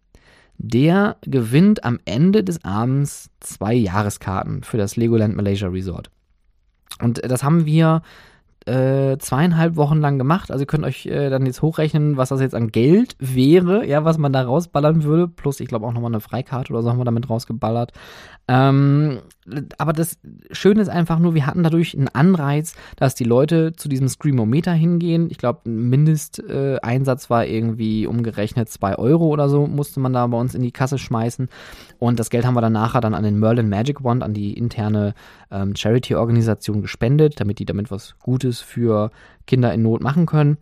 der 0.57 1.17
gewinnt 1.21 1.83
am 1.83 1.99
Ende 2.05 2.43
des 2.43 2.65
Abends 2.65 3.29
zwei 3.41 3.75
Jahreskarten 3.75 4.63
für 4.63 4.77
das 4.77 4.95
Legoland 4.95 5.35
Malaysia 5.35 5.67
Resort. 5.67 6.09
Und 6.99 7.21
das 7.23 7.43
haben 7.43 7.67
wir 7.67 8.01
äh, 8.65 9.17
zweieinhalb 9.17 9.75
Wochen 9.75 9.99
lang 9.99 10.17
gemacht. 10.17 10.51
Also 10.51 10.63
ihr 10.63 10.67
könnt 10.67 10.85
euch 10.85 11.05
äh, 11.07 11.29
dann 11.29 11.45
jetzt 11.45 11.61
hochrechnen, 11.61 12.17
was 12.17 12.29
das 12.29 12.41
jetzt 12.41 12.53
an 12.53 12.67
Geld 12.67 13.15
wäre, 13.19 13.85
ja, 13.85 14.05
was 14.05 14.17
man 14.17 14.33
da 14.33 14.43
rausballern 14.43 15.03
würde. 15.03 15.27
Plus, 15.27 15.59
ich 15.59 15.67
glaube 15.67 15.87
auch 15.87 15.93
nochmal 15.93 16.11
eine 16.11 16.21
Freikarte 16.21 16.71
oder 16.71 16.83
so 16.83 16.89
haben 16.89 16.99
wir 16.99 17.05
damit 17.05 17.29
rausgeballert. 17.29 17.91
Ähm, 18.47 19.19
aber 19.77 19.93
das 19.93 20.19
Schöne 20.51 20.81
ist 20.81 20.89
einfach 20.89 21.19
nur, 21.19 21.33
wir 21.33 21.45
hatten 21.45 21.63
dadurch 21.63 21.97
einen 21.97 22.09
Anreiz, 22.09 22.75
dass 22.97 23.15
die 23.15 23.23
Leute 23.23 23.73
zu 23.73 23.89
diesem 23.89 24.07
Screamometer 24.07 24.73
hingehen. 24.73 25.29
Ich 25.31 25.37
glaube, 25.37 25.61
ein 25.65 25.89
Mindesteinsatz 25.89 27.25
äh, 27.25 27.29
war 27.29 27.45
irgendwie 27.45 28.05
umgerechnet 28.05 28.69
2 28.69 28.97
Euro 28.97 29.27
oder 29.27 29.49
so, 29.49 29.67
musste 29.67 29.99
man 29.99 30.13
da 30.13 30.27
bei 30.27 30.37
uns 30.37 30.53
in 30.53 30.61
die 30.61 30.71
Kasse 30.71 30.97
schmeißen. 30.97 31.49
Und 31.97 32.19
das 32.19 32.29
Geld 32.29 32.45
haben 32.45 32.55
wir 32.55 32.61
dann 32.61 32.73
nachher 32.73 33.01
dann 33.01 33.13
an 33.13 33.23
den 33.23 33.39
Merlin 33.39 33.69
Magic 33.69 34.03
Wand, 34.03 34.21
an 34.21 34.33
die 34.33 34.53
interne 34.53 35.13
ähm, 35.49 35.75
Charity-Organisation 35.75 36.81
gespendet, 36.81 37.39
damit 37.39 37.59
die 37.59 37.65
damit 37.65 37.89
was 37.89 38.15
Gutes 38.19 38.50
für 38.59 39.11
Kinder 39.47 39.73
in 39.73 39.81
Not 39.81 40.01
machen 40.01 40.25
können. 40.25 40.57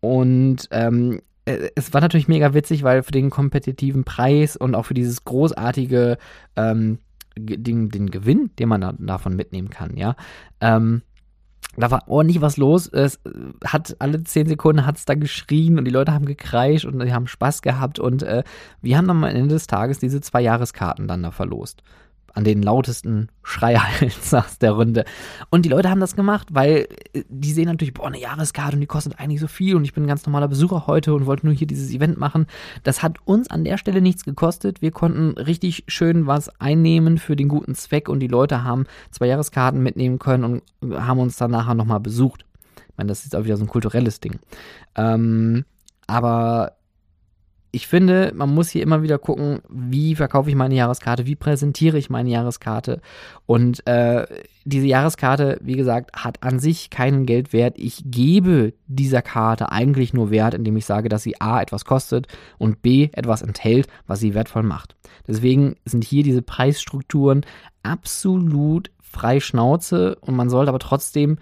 Und 0.00 0.68
ähm, 0.72 1.20
äh, 1.44 1.70
es 1.76 1.92
war 1.94 2.00
natürlich 2.00 2.28
mega 2.28 2.54
witzig, 2.54 2.82
weil 2.82 3.02
für 3.02 3.12
den 3.12 3.30
kompetitiven 3.30 4.04
Preis 4.04 4.56
und 4.56 4.74
auch 4.74 4.86
für 4.86 4.94
dieses 4.94 5.24
großartige 5.24 6.18
ähm, 6.56 6.98
den, 7.38 7.88
den 7.88 8.10
Gewinn, 8.10 8.50
den 8.58 8.68
man 8.68 8.80
da, 8.80 8.94
davon 8.98 9.36
mitnehmen 9.36 9.70
kann, 9.70 9.96
ja. 9.96 10.16
Ähm, 10.60 11.02
da 11.76 11.92
war 11.92 12.08
ordentlich 12.08 12.40
was 12.40 12.56
los. 12.56 12.88
Es 12.88 13.16
äh, 13.16 13.30
hat 13.64 13.96
alle 14.00 14.22
zehn 14.24 14.48
Sekunden 14.48 14.84
hat 14.84 14.96
es 14.96 15.04
da 15.04 15.14
geschrien 15.14 15.78
und 15.78 15.84
die 15.84 15.92
Leute 15.92 16.12
haben 16.12 16.26
gekreischt 16.26 16.84
und 16.84 16.98
die 16.98 17.12
haben 17.12 17.28
Spaß 17.28 17.62
gehabt 17.62 17.98
und 18.00 18.22
äh, 18.22 18.42
wir 18.82 18.96
haben 18.96 19.06
dann 19.06 19.18
am 19.18 19.24
Ende 19.24 19.54
des 19.54 19.68
Tages 19.68 19.98
diese 19.98 20.20
zwei 20.20 20.40
Jahreskarten 20.40 21.06
dann 21.06 21.22
da 21.22 21.30
verlost 21.30 21.82
an 22.34 22.44
den 22.44 22.62
lautesten 22.62 23.28
Schreihals 23.42 24.32
aus 24.32 24.58
der 24.60 24.72
Runde. 24.72 25.04
Und 25.50 25.64
die 25.64 25.68
Leute 25.68 25.90
haben 25.90 26.00
das 26.00 26.16
gemacht, 26.16 26.48
weil 26.52 26.86
äh, 27.12 27.24
die 27.28 27.52
sehen 27.52 27.66
natürlich, 27.66 27.94
boah, 27.94 28.06
eine 28.06 28.20
Jahreskarte 28.20 28.76
und 28.76 28.80
die 28.80 28.86
kostet 28.86 29.18
eigentlich 29.18 29.40
so 29.40 29.46
viel 29.46 29.76
und 29.76 29.84
ich 29.84 29.94
bin 29.94 30.04
ein 30.04 30.08
ganz 30.08 30.24
normaler 30.26 30.48
Besucher 30.48 30.86
heute 30.86 31.14
und 31.14 31.26
wollte 31.26 31.46
nur 31.46 31.54
hier 31.54 31.66
dieses 31.66 31.90
Event 31.90 32.18
machen. 32.18 32.46
Das 32.82 33.02
hat 33.02 33.16
uns 33.24 33.48
an 33.50 33.64
der 33.64 33.78
Stelle 33.78 34.00
nichts 34.00 34.24
gekostet. 34.24 34.82
Wir 34.82 34.90
konnten 34.90 35.38
richtig 35.38 35.84
schön 35.88 36.26
was 36.26 36.48
einnehmen 36.60 37.18
für 37.18 37.36
den 37.36 37.48
guten 37.48 37.74
Zweck 37.74 38.08
und 38.08 38.20
die 38.20 38.28
Leute 38.28 38.64
haben 38.64 38.86
zwei 39.10 39.26
Jahreskarten 39.26 39.82
mitnehmen 39.82 40.18
können 40.18 40.44
und 40.44 40.62
haben 40.94 41.20
uns 41.20 41.36
dann 41.36 41.50
nachher 41.50 41.74
nochmal 41.74 42.00
besucht. 42.00 42.44
Ich 42.76 42.96
meine, 42.96 43.08
das 43.08 43.24
ist 43.24 43.34
auch 43.34 43.44
wieder 43.44 43.56
so 43.56 43.64
ein 43.64 43.68
kulturelles 43.68 44.20
Ding. 44.20 44.38
Ähm, 44.96 45.64
aber 46.06 46.77
ich 47.70 47.86
finde, 47.86 48.32
man 48.34 48.54
muss 48.54 48.70
hier 48.70 48.82
immer 48.82 49.02
wieder 49.02 49.18
gucken, 49.18 49.60
wie 49.68 50.14
verkaufe 50.14 50.48
ich 50.48 50.56
meine 50.56 50.74
Jahreskarte, 50.74 51.26
wie 51.26 51.36
präsentiere 51.36 51.98
ich 51.98 52.08
meine 52.08 52.30
Jahreskarte. 52.30 53.00
Und 53.44 53.86
äh, 53.86 54.26
diese 54.64 54.86
Jahreskarte, 54.86 55.58
wie 55.62 55.76
gesagt, 55.76 56.16
hat 56.16 56.42
an 56.42 56.60
sich 56.60 56.88
keinen 56.88 57.26
Geldwert. 57.26 57.78
Ich 57.78 58.02
gebe 58.06 58.72
dieser 58.86 59.20
Karte 59.20 59.70
eigentlich 59.70 60.14
nur 60.14 60.30
Wert, 60.30 60.54
indem 60.54 60.76
ich 60.76 60.86
sage, 60.86 61.10
dass 61.10 61.22
sie 61.22 61.40
A 61.40 61.60
etwas 61.60 61.84
kostet 61.84 62.26
und 62.56 62.80
B 62.80 63.10
etwas 63.12 63.42
enthält, 63.42 63.88
was 64.06 64.20
sie 64.20 64.34
wertvoll 64.34 64.62
macht. 64.62 64.96
Deswegen 65.26 65.76
sind 65.84 66.04
hier 66.04 66.22
diese 66.22 66.42
Preisstrukturen 66.42 67.44
absolut 67.82 68.90
frei 69.00 69.40
Schnauze 69.40 70.16
und 70.20 70.36
man 70.36 70.48
sollte 70.48 70.70
aber 70.70 70.78
trotzdem 70.78 71.38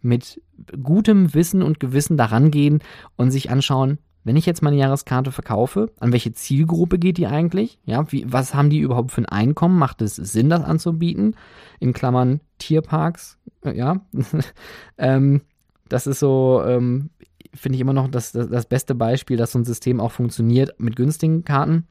mit 0.00 0.40
gutem 0.82 1.32
Wissen 1.32 1.62
und 1.62 1.80
Gewissen 1.80 2.16
daran 2.16 2.50
gehen 2.50 2.80
und 3.16 3.30
sich 3.30 3.50
anschauen, 3.50 3.98
wenn 4.24 4.36
ich 4.36 4.46
jetzt 4.46 4.62
meine 4.62 4.76
Jahreskarte 4.76 5.30
verkaufe, 5.30 5.92
an 6.00 6.12
welche 6.12 6.32
Zielgruppe 6.32 6.98
geht 6.98 7.18
die 7.18 7.26
eigentlich? 7.26 7.78
Ja, 7.84 8.10
wie, 8.10 8.24
was 8.26 8.54
haben 8.54 8.70
die 8.70 8.78
überhaupt 8.78 9.12
für 9.12 9.20
ein 9.20 9.26
Einkommen? 9.26 9.78
Macht 9.78 10.02
es 10.02 10.16
Sinn, 10.16 10.50
das 10.50 10.64
anzubieten? 10.64 11.36
In 11.78 11.92
Klammern 11.92 12.40
Tierparks, 12.58 13.38
äh, 13.64 13.76
ja. 13.76 14.00
ähm, 14.98 15.42
das 15.88 16.06
ist 16.06 16.20
so, 16.20 16.62
ähm, 16.66 17.10
finde 17.54 17.76
ich 17.76 17.80
immer 17.80 17.92
noch 17.92 18.08
das, 18.08 18.32
das, 18.32 18.48
das 18.48 18.66
beste 18.66 18.94
Beispiel, 18.94 19.36
dass 19.36 19.52
so 19.52 19.58
ein 19.58 19.64
System 19.64 20.00
auch 20.00 20.12
funktioniert 20.12 20.80
mit 20.80 20.96
günstigen 20.96 21.44
Karten. 21.44 21.86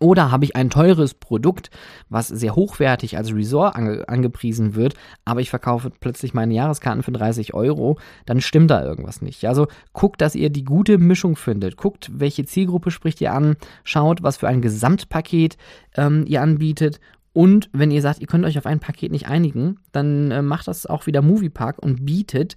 Oder 0.00 0.30
habe 0.30 0.44
ich 0.44 0.56
ein 0.56 0.70
teures 0.70 1.14
Produkt, 1.14 1.70
was 2.08 2.28
sehr 2.28 2.54
hochwertig 2.54 3.16
als 3.16 3.32
Resort 3.34 3.76
ange 3.76 4.08
angepriesen 4.08 4.74
wird, 4.74 4.94
aber 5.24 5.40
ich 5.40 5.50
verkaufe 5.50 5.90
plötzlich 5.90 6.34
meine 6.34 6.54
Jahreskarten 6.54 7.02
für 7.02 7.12
30 7.12 7.54
Euro, 7.54 7.98
dann 8.26 8.40
stimmt 8.40 8.70
da 8.70 8.82
irgendwas 8.82 9.22
nicht. 9.22 9.44
Also 9.46 9.66
guckt, 9.92 10.20
dass 10.20 10.34
ihr 10.34 10.50
die 10.50 10.64
gute 10.64 10.98
Mischung 10.98 11.36
findet. 11.36 11.76
Guckt, 11.76 12.10
welche 12.12 12.44
Zielgruppe 12.44 12.90
spricht 12.90 13.20
ihr 13.20 13.32
an, 13.32 13.56
schaut, 13.84 14.22
was 14.22 14.36
für 14.36 14.48
ein 14.48 14.62
Gesamtpaket 14.62 15.56
ähm, 15.96 16.24
ihr 16.26 16.42
anbietet 16.42 17.00
und 17.34 17.68
wenn 17.72 17.90
ihr 17.90 18.00
sagt, 18.00 18.20
ihr 18.20 18.28
könnt 18.28 18.44
euch 18.44 18.56
auf 18.58 18.64
ein 18.64 18.78
Paket 18.78 19.10
nicht 19.10 19.26
einigen, 19.26 19.80
dann 19.90 20.30
äh, 20.30 20.40
macht 20.40 20.68
das 20.68 20.86
auch 20.86 21.06
wieder 21.06 21.20
Moviepark 21.20 21.80
und 21.80 22.06
bietet 22.06 22.54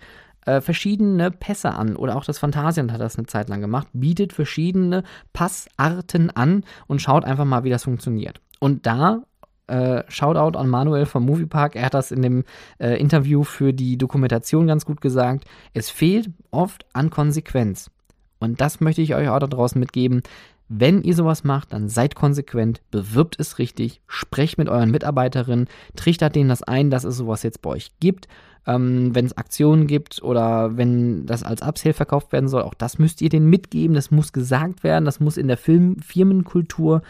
äh, 0.47 0.61
verschiedene 0.61 1.29
Pässe 1.29 1.73
an. 1.73 1.95
Oder 1.95 2.15
auch 2.15 2.23
das 2.23 2.39
Phantasialand 2.39 2.91
hat 2.91 3.01
das 3.01 3.17
eine 3.17 3.27
Zeit 3.27 3.49
lang 3.49 3.61
gemacht. 3.61 3.87
Bietet 3.93 4.33
verschiedene 4.33 5.03
Passarten 5.33 6.29
an 6.31 6.63
und 6.87 7.01
schaut 7.01 7.25
einfach 7.25 7.45
mal, 7.45 7.63
wie 7.63 7.69
das 7.69 7.83
funktioniert. 7.83 8.41
Und 8.59 8.85
da 8.85 9.23
äh, 9.67 10.03
Shoutout 10.07 10.57
an 10.57 10.69
Manuel 10.69 11.05
vom 11.05 11.25
Moviepark. 11.25 11.75
Er 11.75 11.85
hat 11.85 11.93
das 11.93 12.11
in 12.11 12.21
dem 12.21 12.45
äh, 12.79 12.99
Interview 12.99 13.43
für 13.43 13.73
die 13.73 13.97
Dokumentation 13.97 14.65
ganz 14.65 14.85
gut 14.85 15.01
gesagt. 15.01 15.43
Es 15.73 15.89
fehlt 15.89 16.29
oft 16.51 16.85
an 16.93 17.09
Konsequenz. 17.09 17.91
Und 18.39 18.61
das 18.61 18.79
möchte 18.79 19.01
ich 19.01 19.13
euch 19.15 19.27
auch 19.27 19.39
da 19.39 19.47
draußen 19.47 19.79
mitgeben. 19.79 20.21
Wenn 20.69 21.01
ihr 21.01 21.15
sowas 21.15 21.43
macht, 21.43 21.73
dann 21.73 21.87
seid 21.87 22.15
konsequent, 22.15 22.81
bewirbt 22.91 23.39
es 23.39 23.57
richtig, 23.57 24.01
sprecht 24.07 24.57
mit 24.57 24.67
euren 24.67 24.91
Mitarbeiterinnen, 24.91 25.67
trichtert 25.95 26.35
denen 26.35 26.49
das 26.49 26.63
ein, 26.63 26.89
dass 26.89 27.05
es 27.05 27.17
sowas 27.17 27.43
jetzt 27.43 27.61
bei 27.61 27.69
euch 27.69 27.91
gibt. 27.99 28.27
Ähm, 28.67 29.15
wenn 29.15 29.25
es 29.25 29.37
Aktionen 29.37 29.87
gibt 29.87 30.21
oder 30.21 30.77
wenn 30.77 31.25
das 31.25 31.43
als 31.43 31.61
Upsale 31.61 31.93
verkauft 31.93 32.33
werden 32.33 32.49
soll, 32.49 32.63
auch 32.63 32.73
das 32.73 32.99
müsst 32.99 33.21
ihr 33.21 33.29
denen 33.29 33.49
mitgeben, 33.49 33.95
das 33.95 34.11
muss 34.11 34.33
gesagt 34.33 34.83
werden, 34.83 35.05
das 35.05 35.19
muss 35.19 35.37
in 35.37 35.47
der 35.47 35.57
Film 35.57 35.97
Firmenkultur 35.99 37.01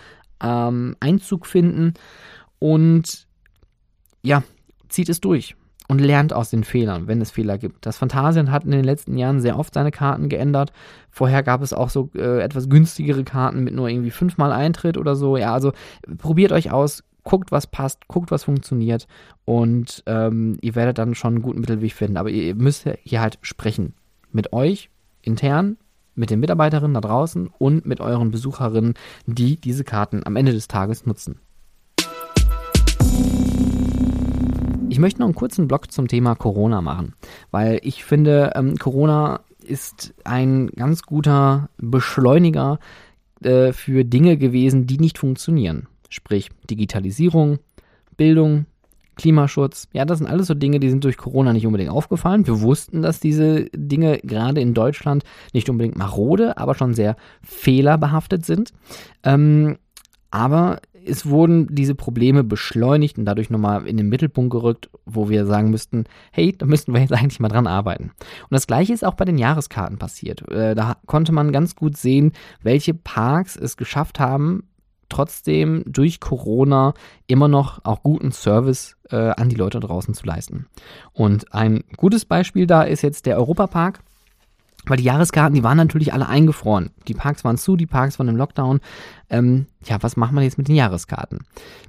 ähm, 0.42 0.96
Einzug 1.00 1.48
finden 1.48 1.96
und 2.60 3.28
ja, 4.22 4.44
zieht 4.88 5.10
es 5.10 5.20
durch 5.20 5.56
und 5.88 6.00
lernt 6.00 6.34
aus 6.34 6.50
den 6.50 6.64
Fehlern, 6.64 7.08
wenn 7.08 7.22
es 7.22 7.32
Fehler 7.32 7.58
gibt. 7.58 7.86
Das 7.86 7.98
Phantasien 7.98 8.52
hat 8.52 8.66
in 8.66 8.72
den 8.72 8.84
letzten 8.84 9.18
Jahren 9.18 9.40
sehr 9.40 9.58
oft 9.58 9.74
seine 9.74 9.92
Karten 9.92 10.30
geändert. 10.30 10.72
Vorher 11.10 11.44
gab 11.44 11.62
es 11.62 11.74
auch 11.74 11.90
so 11.90 12.10
äh, 12.16 12.42
etwas 12.42 12.70
günstigere 12.70 13.24
Karten 13.24 13.64
mit 13.64 13.74
nur 13.74 13.88
irgendwie 13.88 14.12
fünfmal 14.12 14.52
Eintritt 14.52 14.98
oder 14.98 15.16
so. 15.16 15.38
Ja, 15.38 15.54
also 15.54 15.72
probiert 16.18 16.52
euch 16.52 16.72
aus, 16.72 17.04
guckt, 17.28 17.52
was 17.52 17.68
passt, 17.68 18.08
guckt, 18.08 18.32
was 18.32 18.46
funktioniert 18.46 19.06
und 19.44 20.02
ähm, 20.06 20.58
ihr 20.62 20.76
werdet 20.76 20.98
dann 20.98 21.14
schon 21.14 21.36
einen 21.36 21.42
guten 21.42 21.60
Mittelweg 21.60 21.94
finden. 21.94 22.16
Aber 22.16 22.30
ihr 22.30 22.56
müsst 22.56 22.90
hier 23.04 23.20
halt 23.20 23.38
sprechen. 23.42 23.96
Mit 24.32 24.54
euch 24.54 24.90
intern, 25.22 25.76
mit 26.16 26.30
den 26.30 26.40
Mitarbeiterinnen 26.40 26.94
da 26.94 27.02
draußen 27.02 27.50
und 27.60 27.86
mit 27.86 28.00
euren 28.00 28.32
Besucherinnen, 28.32 28.94
die 29.26 29.58
diese 29.58 29.84
Karten 29.84 30.26
am 30.26 30.38
Ende 30.38 30.54
des 30.54 30.70
Tages 30.70 31.06
nutzen. 31.06 31.42
Ich 34.88 35.00
möchte 35.00 35.20
noch 35.20 35.28
einen 35.28 35.36
kurzen 35.36 35.68
Blog 35.68 35.92
zum 35.92 36.08
Thema 36.08 36.34
Corona 36.36 36.82
machen, 36.82 37.14
weil 37.52 37.82
ich 37.84 38.06
finde, 38.06 38.54
ähm, 38.56 38.78
Corona 38.78 39.42
ist 39.62 40.14
ein 40.24 40.68
ganz 40.68 41.04
guter 41.04 41.70
Beschleuniger 41.78 42.80
äh, 43.44 43.74
für 43.74 44.06
Dinge 44.06 44.38
gewesen, 44.38 44.88
die 44.88 44.98
nicht 44.98 45.18
funktionieren. 45.18 45.88
Sprich 46.10 46.50
Digitalisierung, 46.70 47.60
Bildung, 48.16 48.66
Klimaschutz. 49.18 49.88
Ja, 49.94 50.06
das 50.06 50.20
sind 50.20 50.28
alles 50.28 50.48
so 50.48 50.54
Dinge, 50.54 50.80
die 50.80 50.90
sind 50.90 51.04
durch 51.04 51.18
Corona 51.18 51.52
nicht 51.52 51.66
unbedingt 51.66 51.90
aufgefallen. 51.90 52.48
Wir 52.48 52.62
wussten, 52.62 53.02
dass 53.02 53.20
diese 53.20 53.66
Dinge 53.74 54.20
gerade 54.20 54.62
in 54.62 54.74
Deutschland 54.74 55.24
nicht 55.54 55.70
unbedingt 55.70 55.98
marode, 55.98 56.58
aber 56.58 56.76
schon 56.76 56.94
sehr 56.94 57.18
fehlerbehaftet 57.42 58.46
sind. 58.46 58.72
Ähm, 59.24 59.78
aber 60.32 60.80
es 61.06 61.26
wurden 61.26 61.68
diese 61.74 61.96
Probleme 61.96 62.44
beschleunigt 62.44 63.18
und 63.18 63.26
dadurch 63.26 63.50
nochmal 63.50 63.88
in 63.88 63.98
den 63.98 64.10
Mittelpunkt 64.10 64.52
gerückt, 64.52 64.90
wo 65.06 65.30
wir 65.30 65.46
sagen 65.46 65.70
müssten, 65.70 66.04
hey, 66.32 66.54
da 66.58 66.66
müssten 66.66 66.94
wir 66.94 67.02
jetzt 67.02 67.14
eigentlich 67.14 67.40
mal 67.40 67.48
dran 67.48 67.68
arbeiten. 67.68 68.12
Und 68.14 68.52
das 68.52 68.68
gleiche 68.68 68.94
ist 68.94 69.06
auch 69.06 69.16
bei 69.16 69.26
den 69.26 69.38
Jahreskarten 69.38 69.98
passiert. 69.98 70.50
Äh, 70.52 70.76
da 70.76 70.98
konnte 71.06 71.32
man 71.32 71.52
ganz 71.52 71.76
gut 71.76 71.98
sehen, 71.98 72.34
welche 72.62 72.94
Parks 72.94 73.56
es 73.56 73.78
geschafft 73.78 74.20
haben, 74.20 74.64
trotzdem 75.10 75.84
durch 75.86 76.20
Corona 76.20 76.94
immer 77.28 77.48
noch 77.48 77.84
auch 77.86 78.04
guten 78.04 78.32
Service 78.32 78.98
äh, 79.10 79.16
an 79.16 79.50
die 79.50 79.56
Leute 79.56 79.80
draußen 79.80 80.14
zu 80.14 80.26
leisten. 80.26 80.68
Und 81.14 81.54
ein 81.54 81.84
gutes 81.96 82.26
Beispiel 82.26 82.68
da 82.68 82.84
ist 82.84 83.02
jetzt 83.02 83.26
der 83.26 83.38
Europapark. 83.38 84.02
Weil 84.86 84.98
die 84.98 85.04
Jahreskarten, 85.04 85.54
die 85.54 85.64
waren 85.64 85.76
natürlich 85.76 86.14
alle 86.14 86.30
eingefroren. 86.30 86.92
Die 87.10 87.14
Parks 87.14 87.44
waren 87.44 87.58
zu, 87.58 87.76
die 87.76 87.86
Parks 87.86 88.20
waren 88.20 88.30
im 88.30 88.38
Lockdown. 88.38 88.80
Ähm, 89.30 89.66
ja, 89.84 90.02
was 90.02 90.16
macht 90.16 90.32
man 90.32 90.46
jetzt 90.46 90.58
mit 90.58 90.70
den 90.70 90.76
Jahreskarten? 90.76 91.40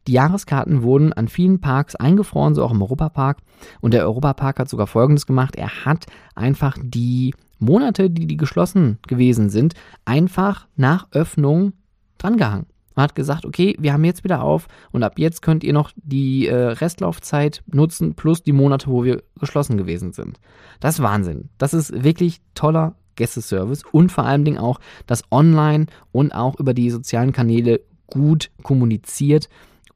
Die 0.08 0.12
Jahreskarten 0.12 0.82
wurden 0.82 1.12
an 1.12 1.28
vielen 1.28 1.60
Parks 1.60 1.94
eingefroren, 1.94 2.56
so 2.56 2.64
auch 2.64 2.72
im 2.72 2.82
Europapark. 2.82 3.38
Und 3.80 3.94
der 3.94 4.04
Europapark 4.04 4.58
hat 4.58 4.68
sogar 4.68 4.88
Folgendes 4.88 5.26
gemacht. 5.26 5.54
Er 5.54 5.84
hat 5.84 6.06
einfach 6.34 6.76
die 6.82 7.34
Monate, 7.60 8.10
die 8.10 8.26
die 8.26 8.36
geschlossen 8.36 8.98
gewesen 9.06 9.48
sind, 9.48 9.74
einfach 10.04 10.66
nach 10.76 11.06
Öffnung 11.12 11.74
drangehangen. 12.18 12.66
Man 12.98 13.04
hat 13.04 13.14
gesagt, 13.14 13.46
okay, 13.46 13.76
wir 13.78 13.92
haben 13.92 14.02
jetzt 14.02 14.24
wieder 14.24 14.42
auf 14.42 14.66
und 14.90 15.04
ab 15.04 15.20
jetzt 15.20 15.40
könnt 15.40 15.62
ihr 15.62 15.72
noch 15.72 15.92
die 15.94 16.48
äh, 16.48 16.56
Restlaufzeit 16.56 17.62
nutzen 17.68 18.14
plus 18.14 18.42
die 18.42 18.50
Monate, 18.50 18.88
wo 18.88 19.04
wir 19.04 19.22
geschlossen 19.38 19.76
gewesen 19.76 20.12
sind. 20.12 20.40
Das 20.80 20.96
ist 20.96 21.02
Wahnsinn. 21.04 21.48
Das 21.58 21.74
ist 21.74 22.02
wirklich 22.02 22.40
toller 22.54 22.96
Gästeservice 23.14 23.84
und 23.92 24.10
vor 24.10 24.24
allen 24.24 24.44
Dingen 24.44 24.58
auch, 24.58 24.80
dass 25.06 25.22
online 25.30 25.86
und 26.10 26.32
auch 26.32 26.58
über 26.58 26.74
die 26.74 26.90
sozialen 26.90 27.30
Kanäle 27.30 27.82
gut 28.08 28.50
kommuniziert 28.64 29.48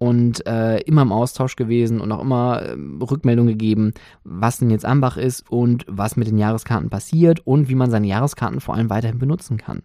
und 0.03 0.45
äh, 0.49 0.81
immer 0.81 1.03
im 1.03 1.13
Austausch 1.13 1.55
gewesen 1.55 2.01
und 2.01 2.11
auch 2.11 2.21
immer 2.21 2.61
äh, 2.61 2.77
Rückmeldungen 3.09 3.53
gegeben, 3.53 3.95
was 4.25 4.59
denn 4.59 4.69
jetzt 4.69 4.85
Ambach 4.85 5.17
ist 5.17 5.49
und 5.49 5.85
was 5.87 6.17
mit 6.17 6.27
den 6.27 6.39
Jahreskarten 6.39 6.91
passiert 6.91 7.47
und 7.47 7.69
wie 7.69 7.77
man 7.77 7.89
seine 7.89 8.09
Jahreskarten 8.09 8.61
vor 8.61 8.75
allem 8.75 8.91
weiterhin 8.91 9.21
benutzen 9.21 9.59
kann. 9.59 9.83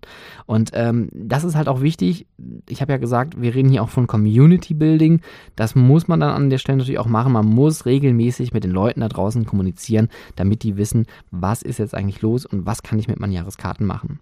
Und 0.48 0.72
ähm, 0.74 1.10
das 1.14 1.44
ist 1.44 1.56
halt 1.56 1.68
auch 1.68 1.82
wichtig. 1.82 2.26
Ich 2.68 2.82
habe 2.82 2.94
ja 2.94 2.98
gesagt, 2.98 3.40
wir 3.40 3.54
reden 3.54 3.70
hier 3.70 3.84
auch 3.84 3.90
von 3.90 4.08
Community 4.08 4.74
Building. 4.74 5.22
Das 5.56 5.76
muss 5.76 6.08
man 6.08 6.20
dann 6.20 6.32
an 6.32 6.50
der 6.50 6.58
Stelle 6.58 6.80
natürlich 6.80 6.98
auch 6.98 7.06
machen. 7.06 7.34
Man 7.34 7.46
muss 7.46 7.86
regelmäßig 7.86 8.54
mit 8.54 8.64
den 8.64 8.72
Leuten 8.72 9.02
da 9.02 9.10
draußen 9.10 9.46
kommunizieren, 9.46 10.08
damit 10.36 10.64
die 10.64 10.78
wissen, 10.78 11.06
was 11.30 11.62
ist 11.62 11.78
jetzt 11.78 11.94
eigentlich 11.94 12.24
los 12.24 12.48
und 12.48 12.66
was 12.66 12.82
kann 12.82 12.98
ich 12.98 13.08
mit 13.08 13.20
meinen 13.20 13.34
Jahreskarten 13.34 13.86
machen. 13.86 14.20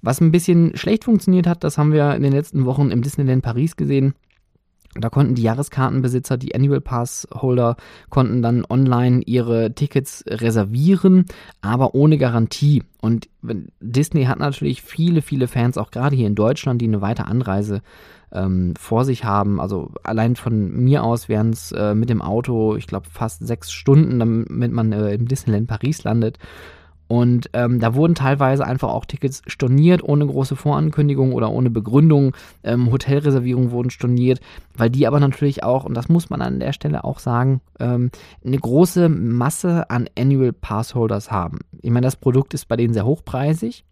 Was 0.00 0.22
ein 0.22 0.32
bisschen 0.32 0.74
schlecht 0.78 1.04
funktioniert 1.04 1.46
hat, 1.46 1.62
das 1.62 1.76
haben 1.76 1.92
wir 1.92 2.14
in 2.14 2.22
den 2.22 2.32
letzten 2.32 2.64
Wochen 2.64 2.90
im 2.90 3.02
Disneyland 3.02 3.42
Paris 3.42 3.76
gesehen. 3.76 4.14
Da 5.00 5.10
konnten 5.10 5.34
die 5.34 5.42
Jahreskartenbesitzer, 5.42 6.36
die 6.36 6.54
Annual 6.54 6.80
Pass 6.80 7.26
Holder, 7.34 7.76
konnten 8.10 8.42
dann 8.42 8.64
online 8.68 9.22
ihre 9.24 9.74
Tickets 9.74 10.24
reservieren, 10.26 11.26
aber 11.60 11.94
ohne 11.94 12.18
Garantie. 12.18 12.82
Und 13.00 13.28
Disney 13.80 14.24
hat 14.24 14.38
natürlich 14.38 14.82
viele, 14.82 15.22
viele 15.22 15.48
Fans, 15.48 15.78
auch 15.78 15.90
gerade 15.90 16.16
hier 16.16 16.26
in 16.26 16.34
Deutschland, 16.34 16.80
die 16.80 16.86
eine 16.86 17.00
weite 17.00 17.26
Anreise 17.26 17.82
ähm, 18.32 18.74
vor 18.78 19.04
sich 19.04 19.24
haben. 19.24 19.60
Also 19.60 19.90
allein 20.02 20.36
von 20.36 20.70
mir 20.72 21.04
aus 21.04 21.28
wären 21.28 21.50
es 21.50 21.72
äh, 21.72 21.94
mit 21.94 22.10
dem 22.10 22.22
Auto, 22.22 22.76
ich 22.76 22.86
glaube, 22.86 23.06
fast 23.10 23.46
sechs 23.46 23.72
Stunden, 23.72 24.18
damit 24.18 24.72
man 24.72 24.92
äh, 24.92 25.14
im 25.14 25.28
Disneyland 25.28 25.68
Paris 25.68 26.04
landet. 26.04 26.38
Und 27.08 27.50
ähm, 27.52 27.78
da 27.78 27.94
wurden 27.94 28.14
teilweise 28.14 28.66
einfach 28.66 28.88
auch 28.88 29.04
Tickets 29.04 29.42
storniert, 29.46 30.02
ohne 30.02 30.26
große 30.26 30.56
Vorankündigung 30.56 31.32
oder 31.32 31.50
ohne 31.50 31.70
Begründung. 31.70 32.34
Ähm, 32.64 32.90
Hotelreservierungen 32.90 33.70
wurden 33.70 33.90
storniert, 33.90 34.40
weil 34.76 34.90
die 34.90 35.06
aber 35.06 35.20
natürlich 35.20 35.62
auch, 35.62 35.84
und 35.84 35.94
das 35.94 36.08
muss 36.08 36.30
man 36.30 36.42
an 36.42 36.60
der 36.60 36.72
Stelle 36.72 37.04
auch 37.04 37.18
sagen, 37.18 37.60
ähm, 37.78 38.10
eine 38.44 38.58
große 38.58 39.08
Masse 39.08 39.88
an 39.90 40.08
Annual 40.18 40.52
Passholders 40.52 41.30
haben. 41.30 41.60
Ich 41.82 41.90
meine, 41.90 42.06
das 42.06 42.16
Produkt 42.16 42.54
ist 42.54 42.66
bei 42.66 42.76
denen 42.76 42.94
sehr 42.94 43.06
hochpreisig, 43.06 43.84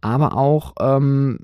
aber 0.00 0.36
auch 0.36 0.74
ähm, 0.80 1.40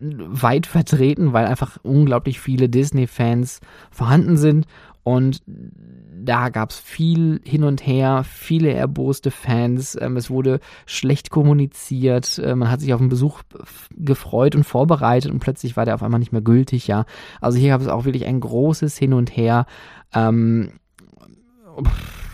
weit 0.00 0.66
vertreten, 0.66 1.32
weil 1.32 1.46
einfach 1.46 1.78
unglaublich 1.82 2.40
viele 2.40 2.68
Disney-Fans 2.68 3.60
vorhanden 3.90 4.36
sind 4.36 4.66
und 5.04 5.42
da 5.46 6.48
gab 6.48 6.70
es 6.70 6.78
viel 6.78 7.40
hin 7.44 7.62
und 7.62 7.86
her, 7.86 8.24
viele 8.24 8.72
erboste 8.72 9.30
Fans. 9.30 9.96
Ähm, 10.00 10.16
es 10.16 10.30
wurde 10.30 10.60
schlecht 10.86 11.28
kommuniziert. 11.28 12.38
Äh, 12.38 12.54
man 12.56 12.70
hat 12.70 12.80
sich 12.80 12.94
auf 12.94 13.00
den 13.00 13.10
Besuch 13.10 13.42
gefreut 13.90 14.56
und 14.56 14.64
vorbereitet 14.64 15.30
und 15.30 15.40
plötzlich 15.40 15.76
war 15.76 15.84
der 15.84 15.94
auf 15.94 16.02
einmal 16.02 16.20
nicht 16.20 16.32
mehr 16.32 16.40
gültig. 16.40 16.86
Ja, 16.86 17.04
also 17.42 17.58
hier 17.58 17.70
gab 17.70 17.82
es 17.82 17.88
auch 17.88 18.06
wirklich 18.06 18.24
ein 18.24 18.40
großes 18.40 18.96
Hin 18.96 19.12
und 19.12 19.36
Her. 19.36 19.66
Ähm, 20.14 20.72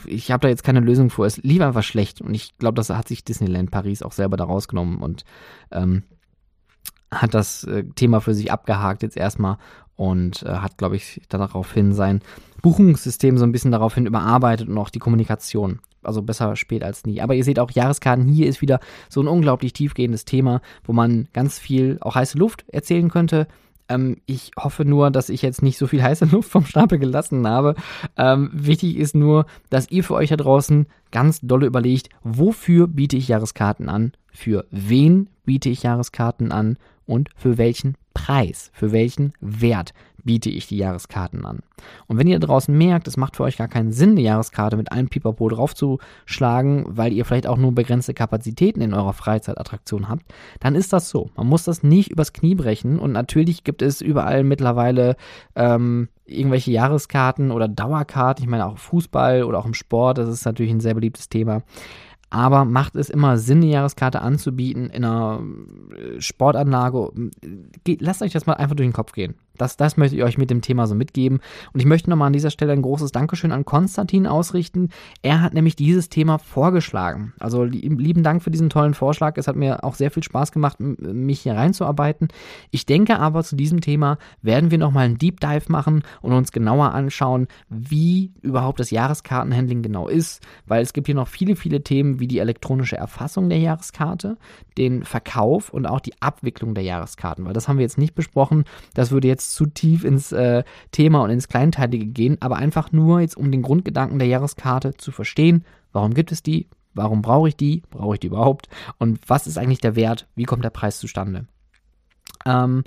ich 0.06 0.30
habe 0.30 0.42
da 0.42 0.48
jetzt 0.48 0.64
keine 0.64 0.80
Lösung 0.80 1.10
vor. 1.10 1.26
Es 1.26 1.38
lief 1.38 1.60
einfach 1.60 1.82
schlecht 1.82 2.20
und 2.20 2.34
ich 2.34 2.56
glaube, 2.58 2.76
das 2.76 2.90
hat 2.90 3.08
sich 3.08 3.24
Disneyland 3.24 3.72
Paris 3.72 4.02
auch 4.02 4.12
selber 4.12 4.36
da 4.36 4.44
rausgenommen 4.44 4.98
und 4.98 5.24
ähm, 5.72 6.04
hat 7.10 7.34
das 7.34 7.64
äh, 7.64 7.82
Thema 7.96 8.20
für 8.20 8.34
sich 8.34 8.52
abgehakt 8.52 9.02
jetzt 9.02 9.16
erstmal 9.16 9.58
und 9.96 10.44
äh, 10.44 10.48
hat, 10.48 10.78
glaube 10.78 10.96
ich, 10.96 11.20
daraufhin 11.28 11.92
sein 11.92 12.20
Buchungssystem 12.62 13.38
so 13.38 13.44
ein 13.44 13.52
bisschen 13.52 13.70
daraufhin 13.70 14.06
überarbeitet 14.06 14.68
und 14.68 14.78
auch 14.78 14.90
die 14.90 14.98
Kommunikation. 14.98 15.80
Also 16.02 16.22
besser 16.22 16.56
spät 16.56 16.82
als 16.82 17.04
nie. 17.04 17.20
Aber 17.20 17.34
ihr 17.34 17.44
seht 17.44 17.58
auch, 17.58 17.70
Jahreskarten 17.70 18.26
hier 18.26 18.46
ist 18.46 18.62
wieder 18.62 18.80
so 19.08 19.20
ein 19.20 19.28
unglaublich 19.28 19.72
tiefgehendes 19.72 20.24
Thema, 20.24 20.62
wo 20.84 20.92
man 20.92 21.28
ganz 21.32 21.58
viel 21.58 21.98
auch 22.00 22.14
heiße 22.14 22.38
Luft 22.38 22.64
erzählen 22.68 23.10
könnte. 23.10 23.46
Ähm, 23.90 24.18
ich 24.24 24.52
hoffe 24.58 24.84
nur, 24.84 25.10
dass 25.10 25.28
ich 25.28 25.42
jetzt 25.42 25.62
nicht 25.62 25.76
so 25.76 25.86
viel 25.86 26.02
heiße 26.02 26.24
Luft 26.26 26.50
vom 26.50 26.64
Stapel 26.64 26.98
gelassen 26.98 27.46
habe. 27.46 27.74
Ähm, 28.16 28.50
wichtig 28.54 28.96
ist 28.96 29.14
nur, 29.14 29.44
dass 29.68 29.90
ihr 29.90 30.04
für 30.04 30.14
euch 30.14 30.30
da 30.30 30.36
draußen 30.36 30.86
ganz 31.10 31.40
dolle 31.42 31.66
überlegt, 31.66 32.08
wofür 32.22 32.86
biete 32.86 33.16
ich 33.16 33.28
Jahreskarten 33.28 33.88
an, 33.88 34.12
für 34.32 34.64
wen 34.70 35.28
biete 35.44 35.68
ich 35.68 35.82
Jahreskarten 35.82 36.52
an 36.52 36.78
und 37.04 37.28
für 37.34 37.58
welchen 37.58 37.96
Preis, 38.14 38.70
für 38.72 38.92
welchen 38.92 39.32
Wert 39.40 39.92
biete 40.24 40.50
ich 40.50 40.66
die 40.66 40.76
Jahreskarten 40.76 41.44
an. 41.44 41.60
Und 42.06 42.18
wenn 42.18 42.26
ihr 42.26 42.38
draußen 42.38 42.76
merkt, 42.76 43.08
es 43.08 43.16
macht 43.16 43.36
für 43.36 43.44
euch 43.44 43.56
gar 43.56 43.68
keinen 43.68 43.92
Sinn, 43.92 44.10
eine 44.10 44.20
Jahreskarte 44.20 44.76
mit 44.76 44.92
einem 44.92 45.08
Pipapo 45.08 45.48
draufzuschlagen, 45.48 46.84
weil 46.88 47.12
ihr 47.12 47.24
vielleicht 47.24 47.46
auch 47.46 47.56
nur 47.56 47.74
begrenzte 47.74 48.14
Kapazitäten 48.14 48.80
in 48.80 48.94
eurer 48.94 49.12
Freizeitattraktion 49.12 50.08
habt, 50.08 50.24
dann 50.60 50.74
ist 50.74 50.92
das 50.92 51.08
so. 51.08 51.30
Man 51.36 51.46
muss 51.46 51.64
das 51.64 51.82
nicht 51.82 52.10
übers 52.10 52.32
Knie 52.32 52.54
brechen 52.54 52.98
und 52.98 53.12
natürlich 53.12 53.64
gibt 53.64 53.82
es 53.82 54.00
überall 54.00 54.44
mittlerweile 54.44 55.16
ähm, 55.56 56.08
irgendwelche 56.26 56.70
Jahreskarten 56.70 57.50
oder 57.50 57.68
Dauerkarten. 57.68 58.44
Ich 58.44 58.50
meine 58.50 58.66
auch 58.66 58.78
Fußball 58.78 59.44
oder 59.44 59.58
auch 59.58 59.66
im 59.66 59.74
Sport, 59.74 60.18
das 60.18 60.28
ist 60.28 60.44
natürlich 60.44 60.72
ein 60.72 60.80
sehr 60.80 60.94
beliebtes 60.94 61.28
Thema. 61.28 61.62
Aber 62.30 62.64
macht 62.64 62.94
es 62.94 63.10
immer 63.10 63.36
Sinn, 63.38 63.58
eine 63.58 63.66
Jahreskarte 63.66 64.22
anzubieten 64.22 64.88
in 64.88 65.04
einer 65.04 65.42
äh, 65.96 66.20
Sportanlage? 66.20 67.10
Lasst 67.98 68.22
euch 68.22 68.32
das 68.32 68.46
mal 68.46 68.54
einfach 68.54 68.76
durch 68.76 68.88
den 68.88 68.94
Kopf 68.94 69.12
gehen. 69.12 69.34
Das, 69.60 69.76
das 69.76 69.96
möchte 69.96 70.16
ich 70.16 70.22
euch 70.22 70.38
mit 70.38 70.50
dem 70.50 70.62
Thema 70.62 70.86
so 70.86 70.94
mitgeben. 70.94 71.40
Und 71.72 71.80
ich 71.80 71.86
möchte 71.86 72.08
nochmal 72.08 72.28
an 72.28 72.32
dieser 72.32 72.50
Stelle 72.50 72.72
ein 72.72 72.82
großes 72.82 73.12
Dankeschön 73.12 73.52
an 73.52 73.64
Konstantin 73.64 74.26
ausrichten. 74.26 74.88
Er 75.22 75.42
hat 75.42 75.54
nämlich 75.54 75.76
dieses 75.76 76.08
Thema 76.08 76.38
vorgeschlagen. 76.38 77.34
Also 77.38 77.64
lieben 77.64 78.22
Dank 78.22 78.42
für 78.42 78.50
diesen 78.50 78.70
tollen 78.70 78.94
Vorschlag. 78.94 79.36
Es 79.36 79.48
hat 79.48 79.56
mir 79.56 79.84
auch 79.84 79.94
sehr 79.94 80.10
viel 80.10 80.22
Spaß 80.22 80.52
gemacht, 80.52 80.78
mich 80.80 81.40
hier 81.40 81.54
reinzuarbeiten. 81.54 82.28
Ich 82.70 82.86
denke 82.86 83.18
aber, 83.18 83.44
zu 83.44 83.56
diesem 83.56 83.80
Thema 83.80 84.18
werden 84.42 84.70
wir 84.70 84.78
nochmal 84.78 85.06
einen 85.06 85.18
Deep 85.18 85.40
Dive 85.40 85.70
machen 85.70 86.02
und 86.22 86.32
uns 86.32 86.52
genauer 86.52 86.92
anschauen, 86.92 87.48
wie 87.68 88.32
überhaupt 88.40 88.80
das 88.80 88.90
Jahreskartenhandling 88.90 89.82
genau 89.82 90.08
ist, 90.08 90.42
weil 90.66 90.82
es 90.82 90.92
gibt 90.92 91.06
hier 91.06 91.14
noch 91.14 91.28
viele, 91.28 91.56
viele 91.56 91.82
Themen 91.82 92.20
wie 92.20 92.28
die 92.28 92.38
elektronische 92.38 92.96
Erfassung 92.96 93.48
der 93.48 93.58
Jahreskarte, 93.58 94.36
den 94.78 95.04
Verkauf 95.04 95.70
und 95.70 95.86
auch 95.86 96.00
die 96.00 96.20
Abwicklung 96.20 96.74
der 96.74 96.84
Jahreskarten, 96.84 97.44
weil 97.44 97.52
das 97.52 97.68
haben 97.68 97.78
wir 97.78 97.82
jetzt 97.84 97.98
nicht 97.98 98.14
besprochen. 98.14 98.64
Das 98.94 99.10
würde 99.10 99.28
jetzt 99.28 99.49
zu 99.54 99.66
tief 99.66 100.04
ins 100.04 100.32
äh, 100.32 100.64
Thema 100.92 101.22
und 101.22 101.30
ins 101.30 101.48
Kleinteilige 101.48 102.06
gehen, 102.06 102.36
aber 102.40 102.56
einfach 102.56 102.92
nur 102.92 103.20
jetzt 103.20 103.36
um 103.36 103.50
den 103.50 103.62
Grundgedanken 103.62 104.18
der 104.18 104.28
Jahreskarte 104.28 104.94
zu 104.96 105.12
verstehen. 105.12 105.64
Warum 105.92 106.14
gibt 106.14 106.32
es 106.32 106.42
die? 106.42 106.68
Warum 106.94 107.22
brauche 107.22 107.48
ich 107.48 107.56
die? 107.56 107.82
Brauche 107.90 108.14
ich 108.14 108.20
die 108.20 108.28
überhaupt? 108.28 108.68
Und 108.98 109.20
was 109.26 109.46
ist 109.46 109.58
eigentlich 109.58 109.80
der 109.80 109.96
Wert? 109.96 110.26
Wie 110.34 110.44
kommt 110.44 110.64
der 110.64 110.70
Preis 110.70 110.98
zustande? 110.98 111.46
Ähm, 112.46 112.84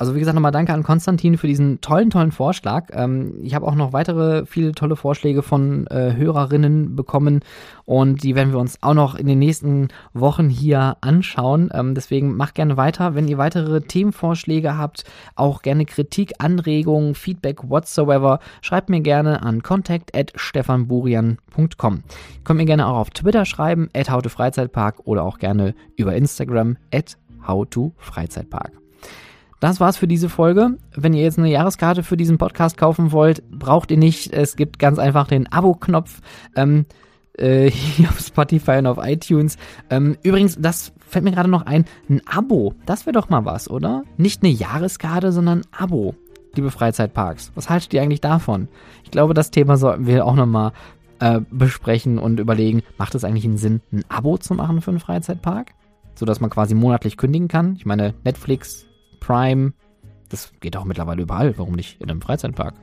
also 0.00 0.14
wie 0.14 0.18
gesagt, 0.18 0.34
nochmal 0.34 0.50
danke 0.50 0.72
an 0.72 0.82
Konstantin 0.82 1.36
für 1.36 1.46
diesen 1.46 1.82
tollen, 1.82 2.08
tollen 2.08 2.32
Vorschlag. 2.32 2.86
Ähm, 2.92 3.34
ich 3.42 3.54
habe 3.54 3.66
auch 3.66 3.74
noch 3.74 3.92
weitere 3.92 4.46
viele 4.46 4.72
tolle 4.72 4.96
Vorschläge 4.96 5.42
von 5.42 5.86
äh, 5.88 6.14
Hörerinnen 6.16 6.96
bekommen 6.96 7.40
und 7.84 8.22
die 8.22 8.34
werden 8.34 8.50
wir 8.50 8.60
uns 8.60 8.82
auch 8.82 8.94
noch 8.94 9.14
in 9.14 9.26
den 9.26 9.38
nächsten 9.38 9.88
Wochen 10.14 10.48
hier 10.48 10.96
anschauen. 11.02 11.68
Ähm, 11.74 11.94
deswegen 11.94 12.34
macht 12.34 12.54
gerne 12.54 12.78
weiter. 12.78 13.14
Wenn 13.14 13.28
ihr 13.28 13.36
weitere 13.36 13.82
Themenvorschläge 13.82 14.78
habt, 14.78 15.04
auch 15.34 15.60
gerne 15.60 15.84
Kritik, 15.84 16.32
Anregungen, 16.38 17.14
Feedback 17.14 17.68
whatsoever, 17.68 18.40
schreibt 18.62 18.88
mir 18.88 19.02
gerne 19.02 19.42
an 19.42 19.62
contact 19.62 20.16
at 20.16 20.32
stefanburian.com. 20.34 22.04
Könnt 22.44 22.56
mir 22.56 22.64
gerne 22.64 22.86
auch 22.86 22.96
auf 22.96 23.10
Twitter 23.10 23.44
schreiben, 23.44 23.90
at 23.94 24.10
howtofreizeitpark 24.10 25.00
oder 25.04 25.24
auch 25.24 25.36
gerne 25.36 25.74
über 25.96 26.14
Instagram 26.14 26.78
at 26.90 27.18
howtofreizeitpark. 27.46 28.79
Das 29.60 29.78
war's 29.78 29.98
für 29.98 30.08
diese 30.08 30.30
Folge. 30.30 30.78
Wenn 30.96 31.12
ihr 31.12 31.22
jetzt 31.22 31.38
eine 31.38 31.50
Jahreskarte 31.50 32.02
für 32.02 32.16
diesen 32.16 32.38
Podcast 32.38 32.78
kaufen 32.78 33.12
wollt, 33.12 33.48
braucht 33.50 33.90
ihr 33.90 33.98
nicht. 33.98 34.32
Es 34.32 34.56
gibt 34.56 34.78
ganz 34.78 34.98
einfach 34.98 35.28
den 35.28 35.52
Abo-Knopf. 35.52 36.20
Ähm, 36.56 36.86
äh, 37.36 37.70
hier 37.70 38.08
auf 38.08 38.18
Spotify 38.20 38.78
und 38.78 38.86
auf 38.86 38.98
iTunes. 39.00 39.58
Ähm, 39.90 40.16
übrigens, 40.22 40.56
das 40.58 40.92
fällt 40.98 41.24
mir 41.24 41.32
gerade 41.32 41.50
noch 41.50 41.66
ein, 41.66 41.84
ein 42.08 42.22
Abo, 42.26 42.74
das 42.86 43.04
wäre 43.04 43.14
doch 43.14 43.28
mal 43.28 43.44
was, 43.44 43.68
oder? 43.68 44.04
Nicht 44.16 44.42
eine 44.42 44.52
Jahreskarte, 44.52 45.32
sondern 45.32 45.60
ein 45.60 45.66
Abo, 45.72 46.14
liebe 46.54 46.70
Freizeitparks. 46.70 47.52
Was 47.54 47.68
haltet 47.68 47.92
ihr 47.92 48.02
eigentlich 48.02 48.20
davon? 48.20 48.68
Ich 49.04 49.10
glaube, 49.10 49.34
das 49.34 49.50
Thema 49.50 49.76
sollten 49.76 50.06
wir 50.06 50.24
auch 50.24 50.36
nochmal 50.36 50.72
äh, 51.18 51.40
besprechen 51.50 52.18
und 52.18 52.40
überlegen, 52.40 52.82
macht 52.96 53.14
es 53.14 53.24
eigentlich 53.24 53.44
einen 53.44 53.58
Sinn, 53.58 53.80
ein 53.92 54.04
Abo 54.08 54.38
zu 54.38 54.54
machen 54.54 54.80
für 54.80 54.90
einen 54.90 55.00
Freizeitpark? 55.00 55.72
Sodass 56.14 56.40
man 56.40 56.50
quasi 56.50 56.74
monatlich 56.74 57.16
kündigen 57.16 57.48
kann. 57.48 57.74
Ich 57.76 57.86
meine, 57.86 58.14
Netflix 58.24 58.86
Prime. 59.20 59.72
Das 60.28 60.52
geht 60.60 60.76
auch 60.76 60.84
mittlerweile 60.84 61.22
überall. 61.22 61.56
Warum 61.58 61.74
nicht 61.74 62.00
in 62.00 62.10
einem 62.10 62.20
Freizeitpark? 62.20 62.74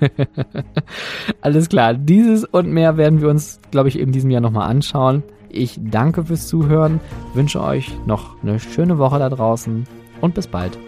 Alles 1.40 1.68
klar. 1.68 1.94
Dieses 1.94 2.44
und 2.44 2.70
mehr 2.70 2.96
werden 2.96 3.20
wir 3.20 3.28
uns, 3.28 3.60
glaube 3.70 3.88
ich, 3.88 3.98
in 3.98 4.12
diesem 4.12 4.30
Jahr 4.30 4.40
nochmal 4.40 4.68
anschauen. 4.68 5.22
Ich 5.50 5.78
danke 5.80 6.24
fürs 6.24 6.46
Zuhören, 6.46 7.00
wünsche 7.32 7.62
euch 7.62 7.90
noch 8.06 8.42
eine 8.42 8.60
schöne 8.60 8.98
Woche 8.98 9.18
da 9.18 9.30
draußen 9.30 9.86
und 10.20 10.34
bis 10.34 10.46
bald. 10.46 10.78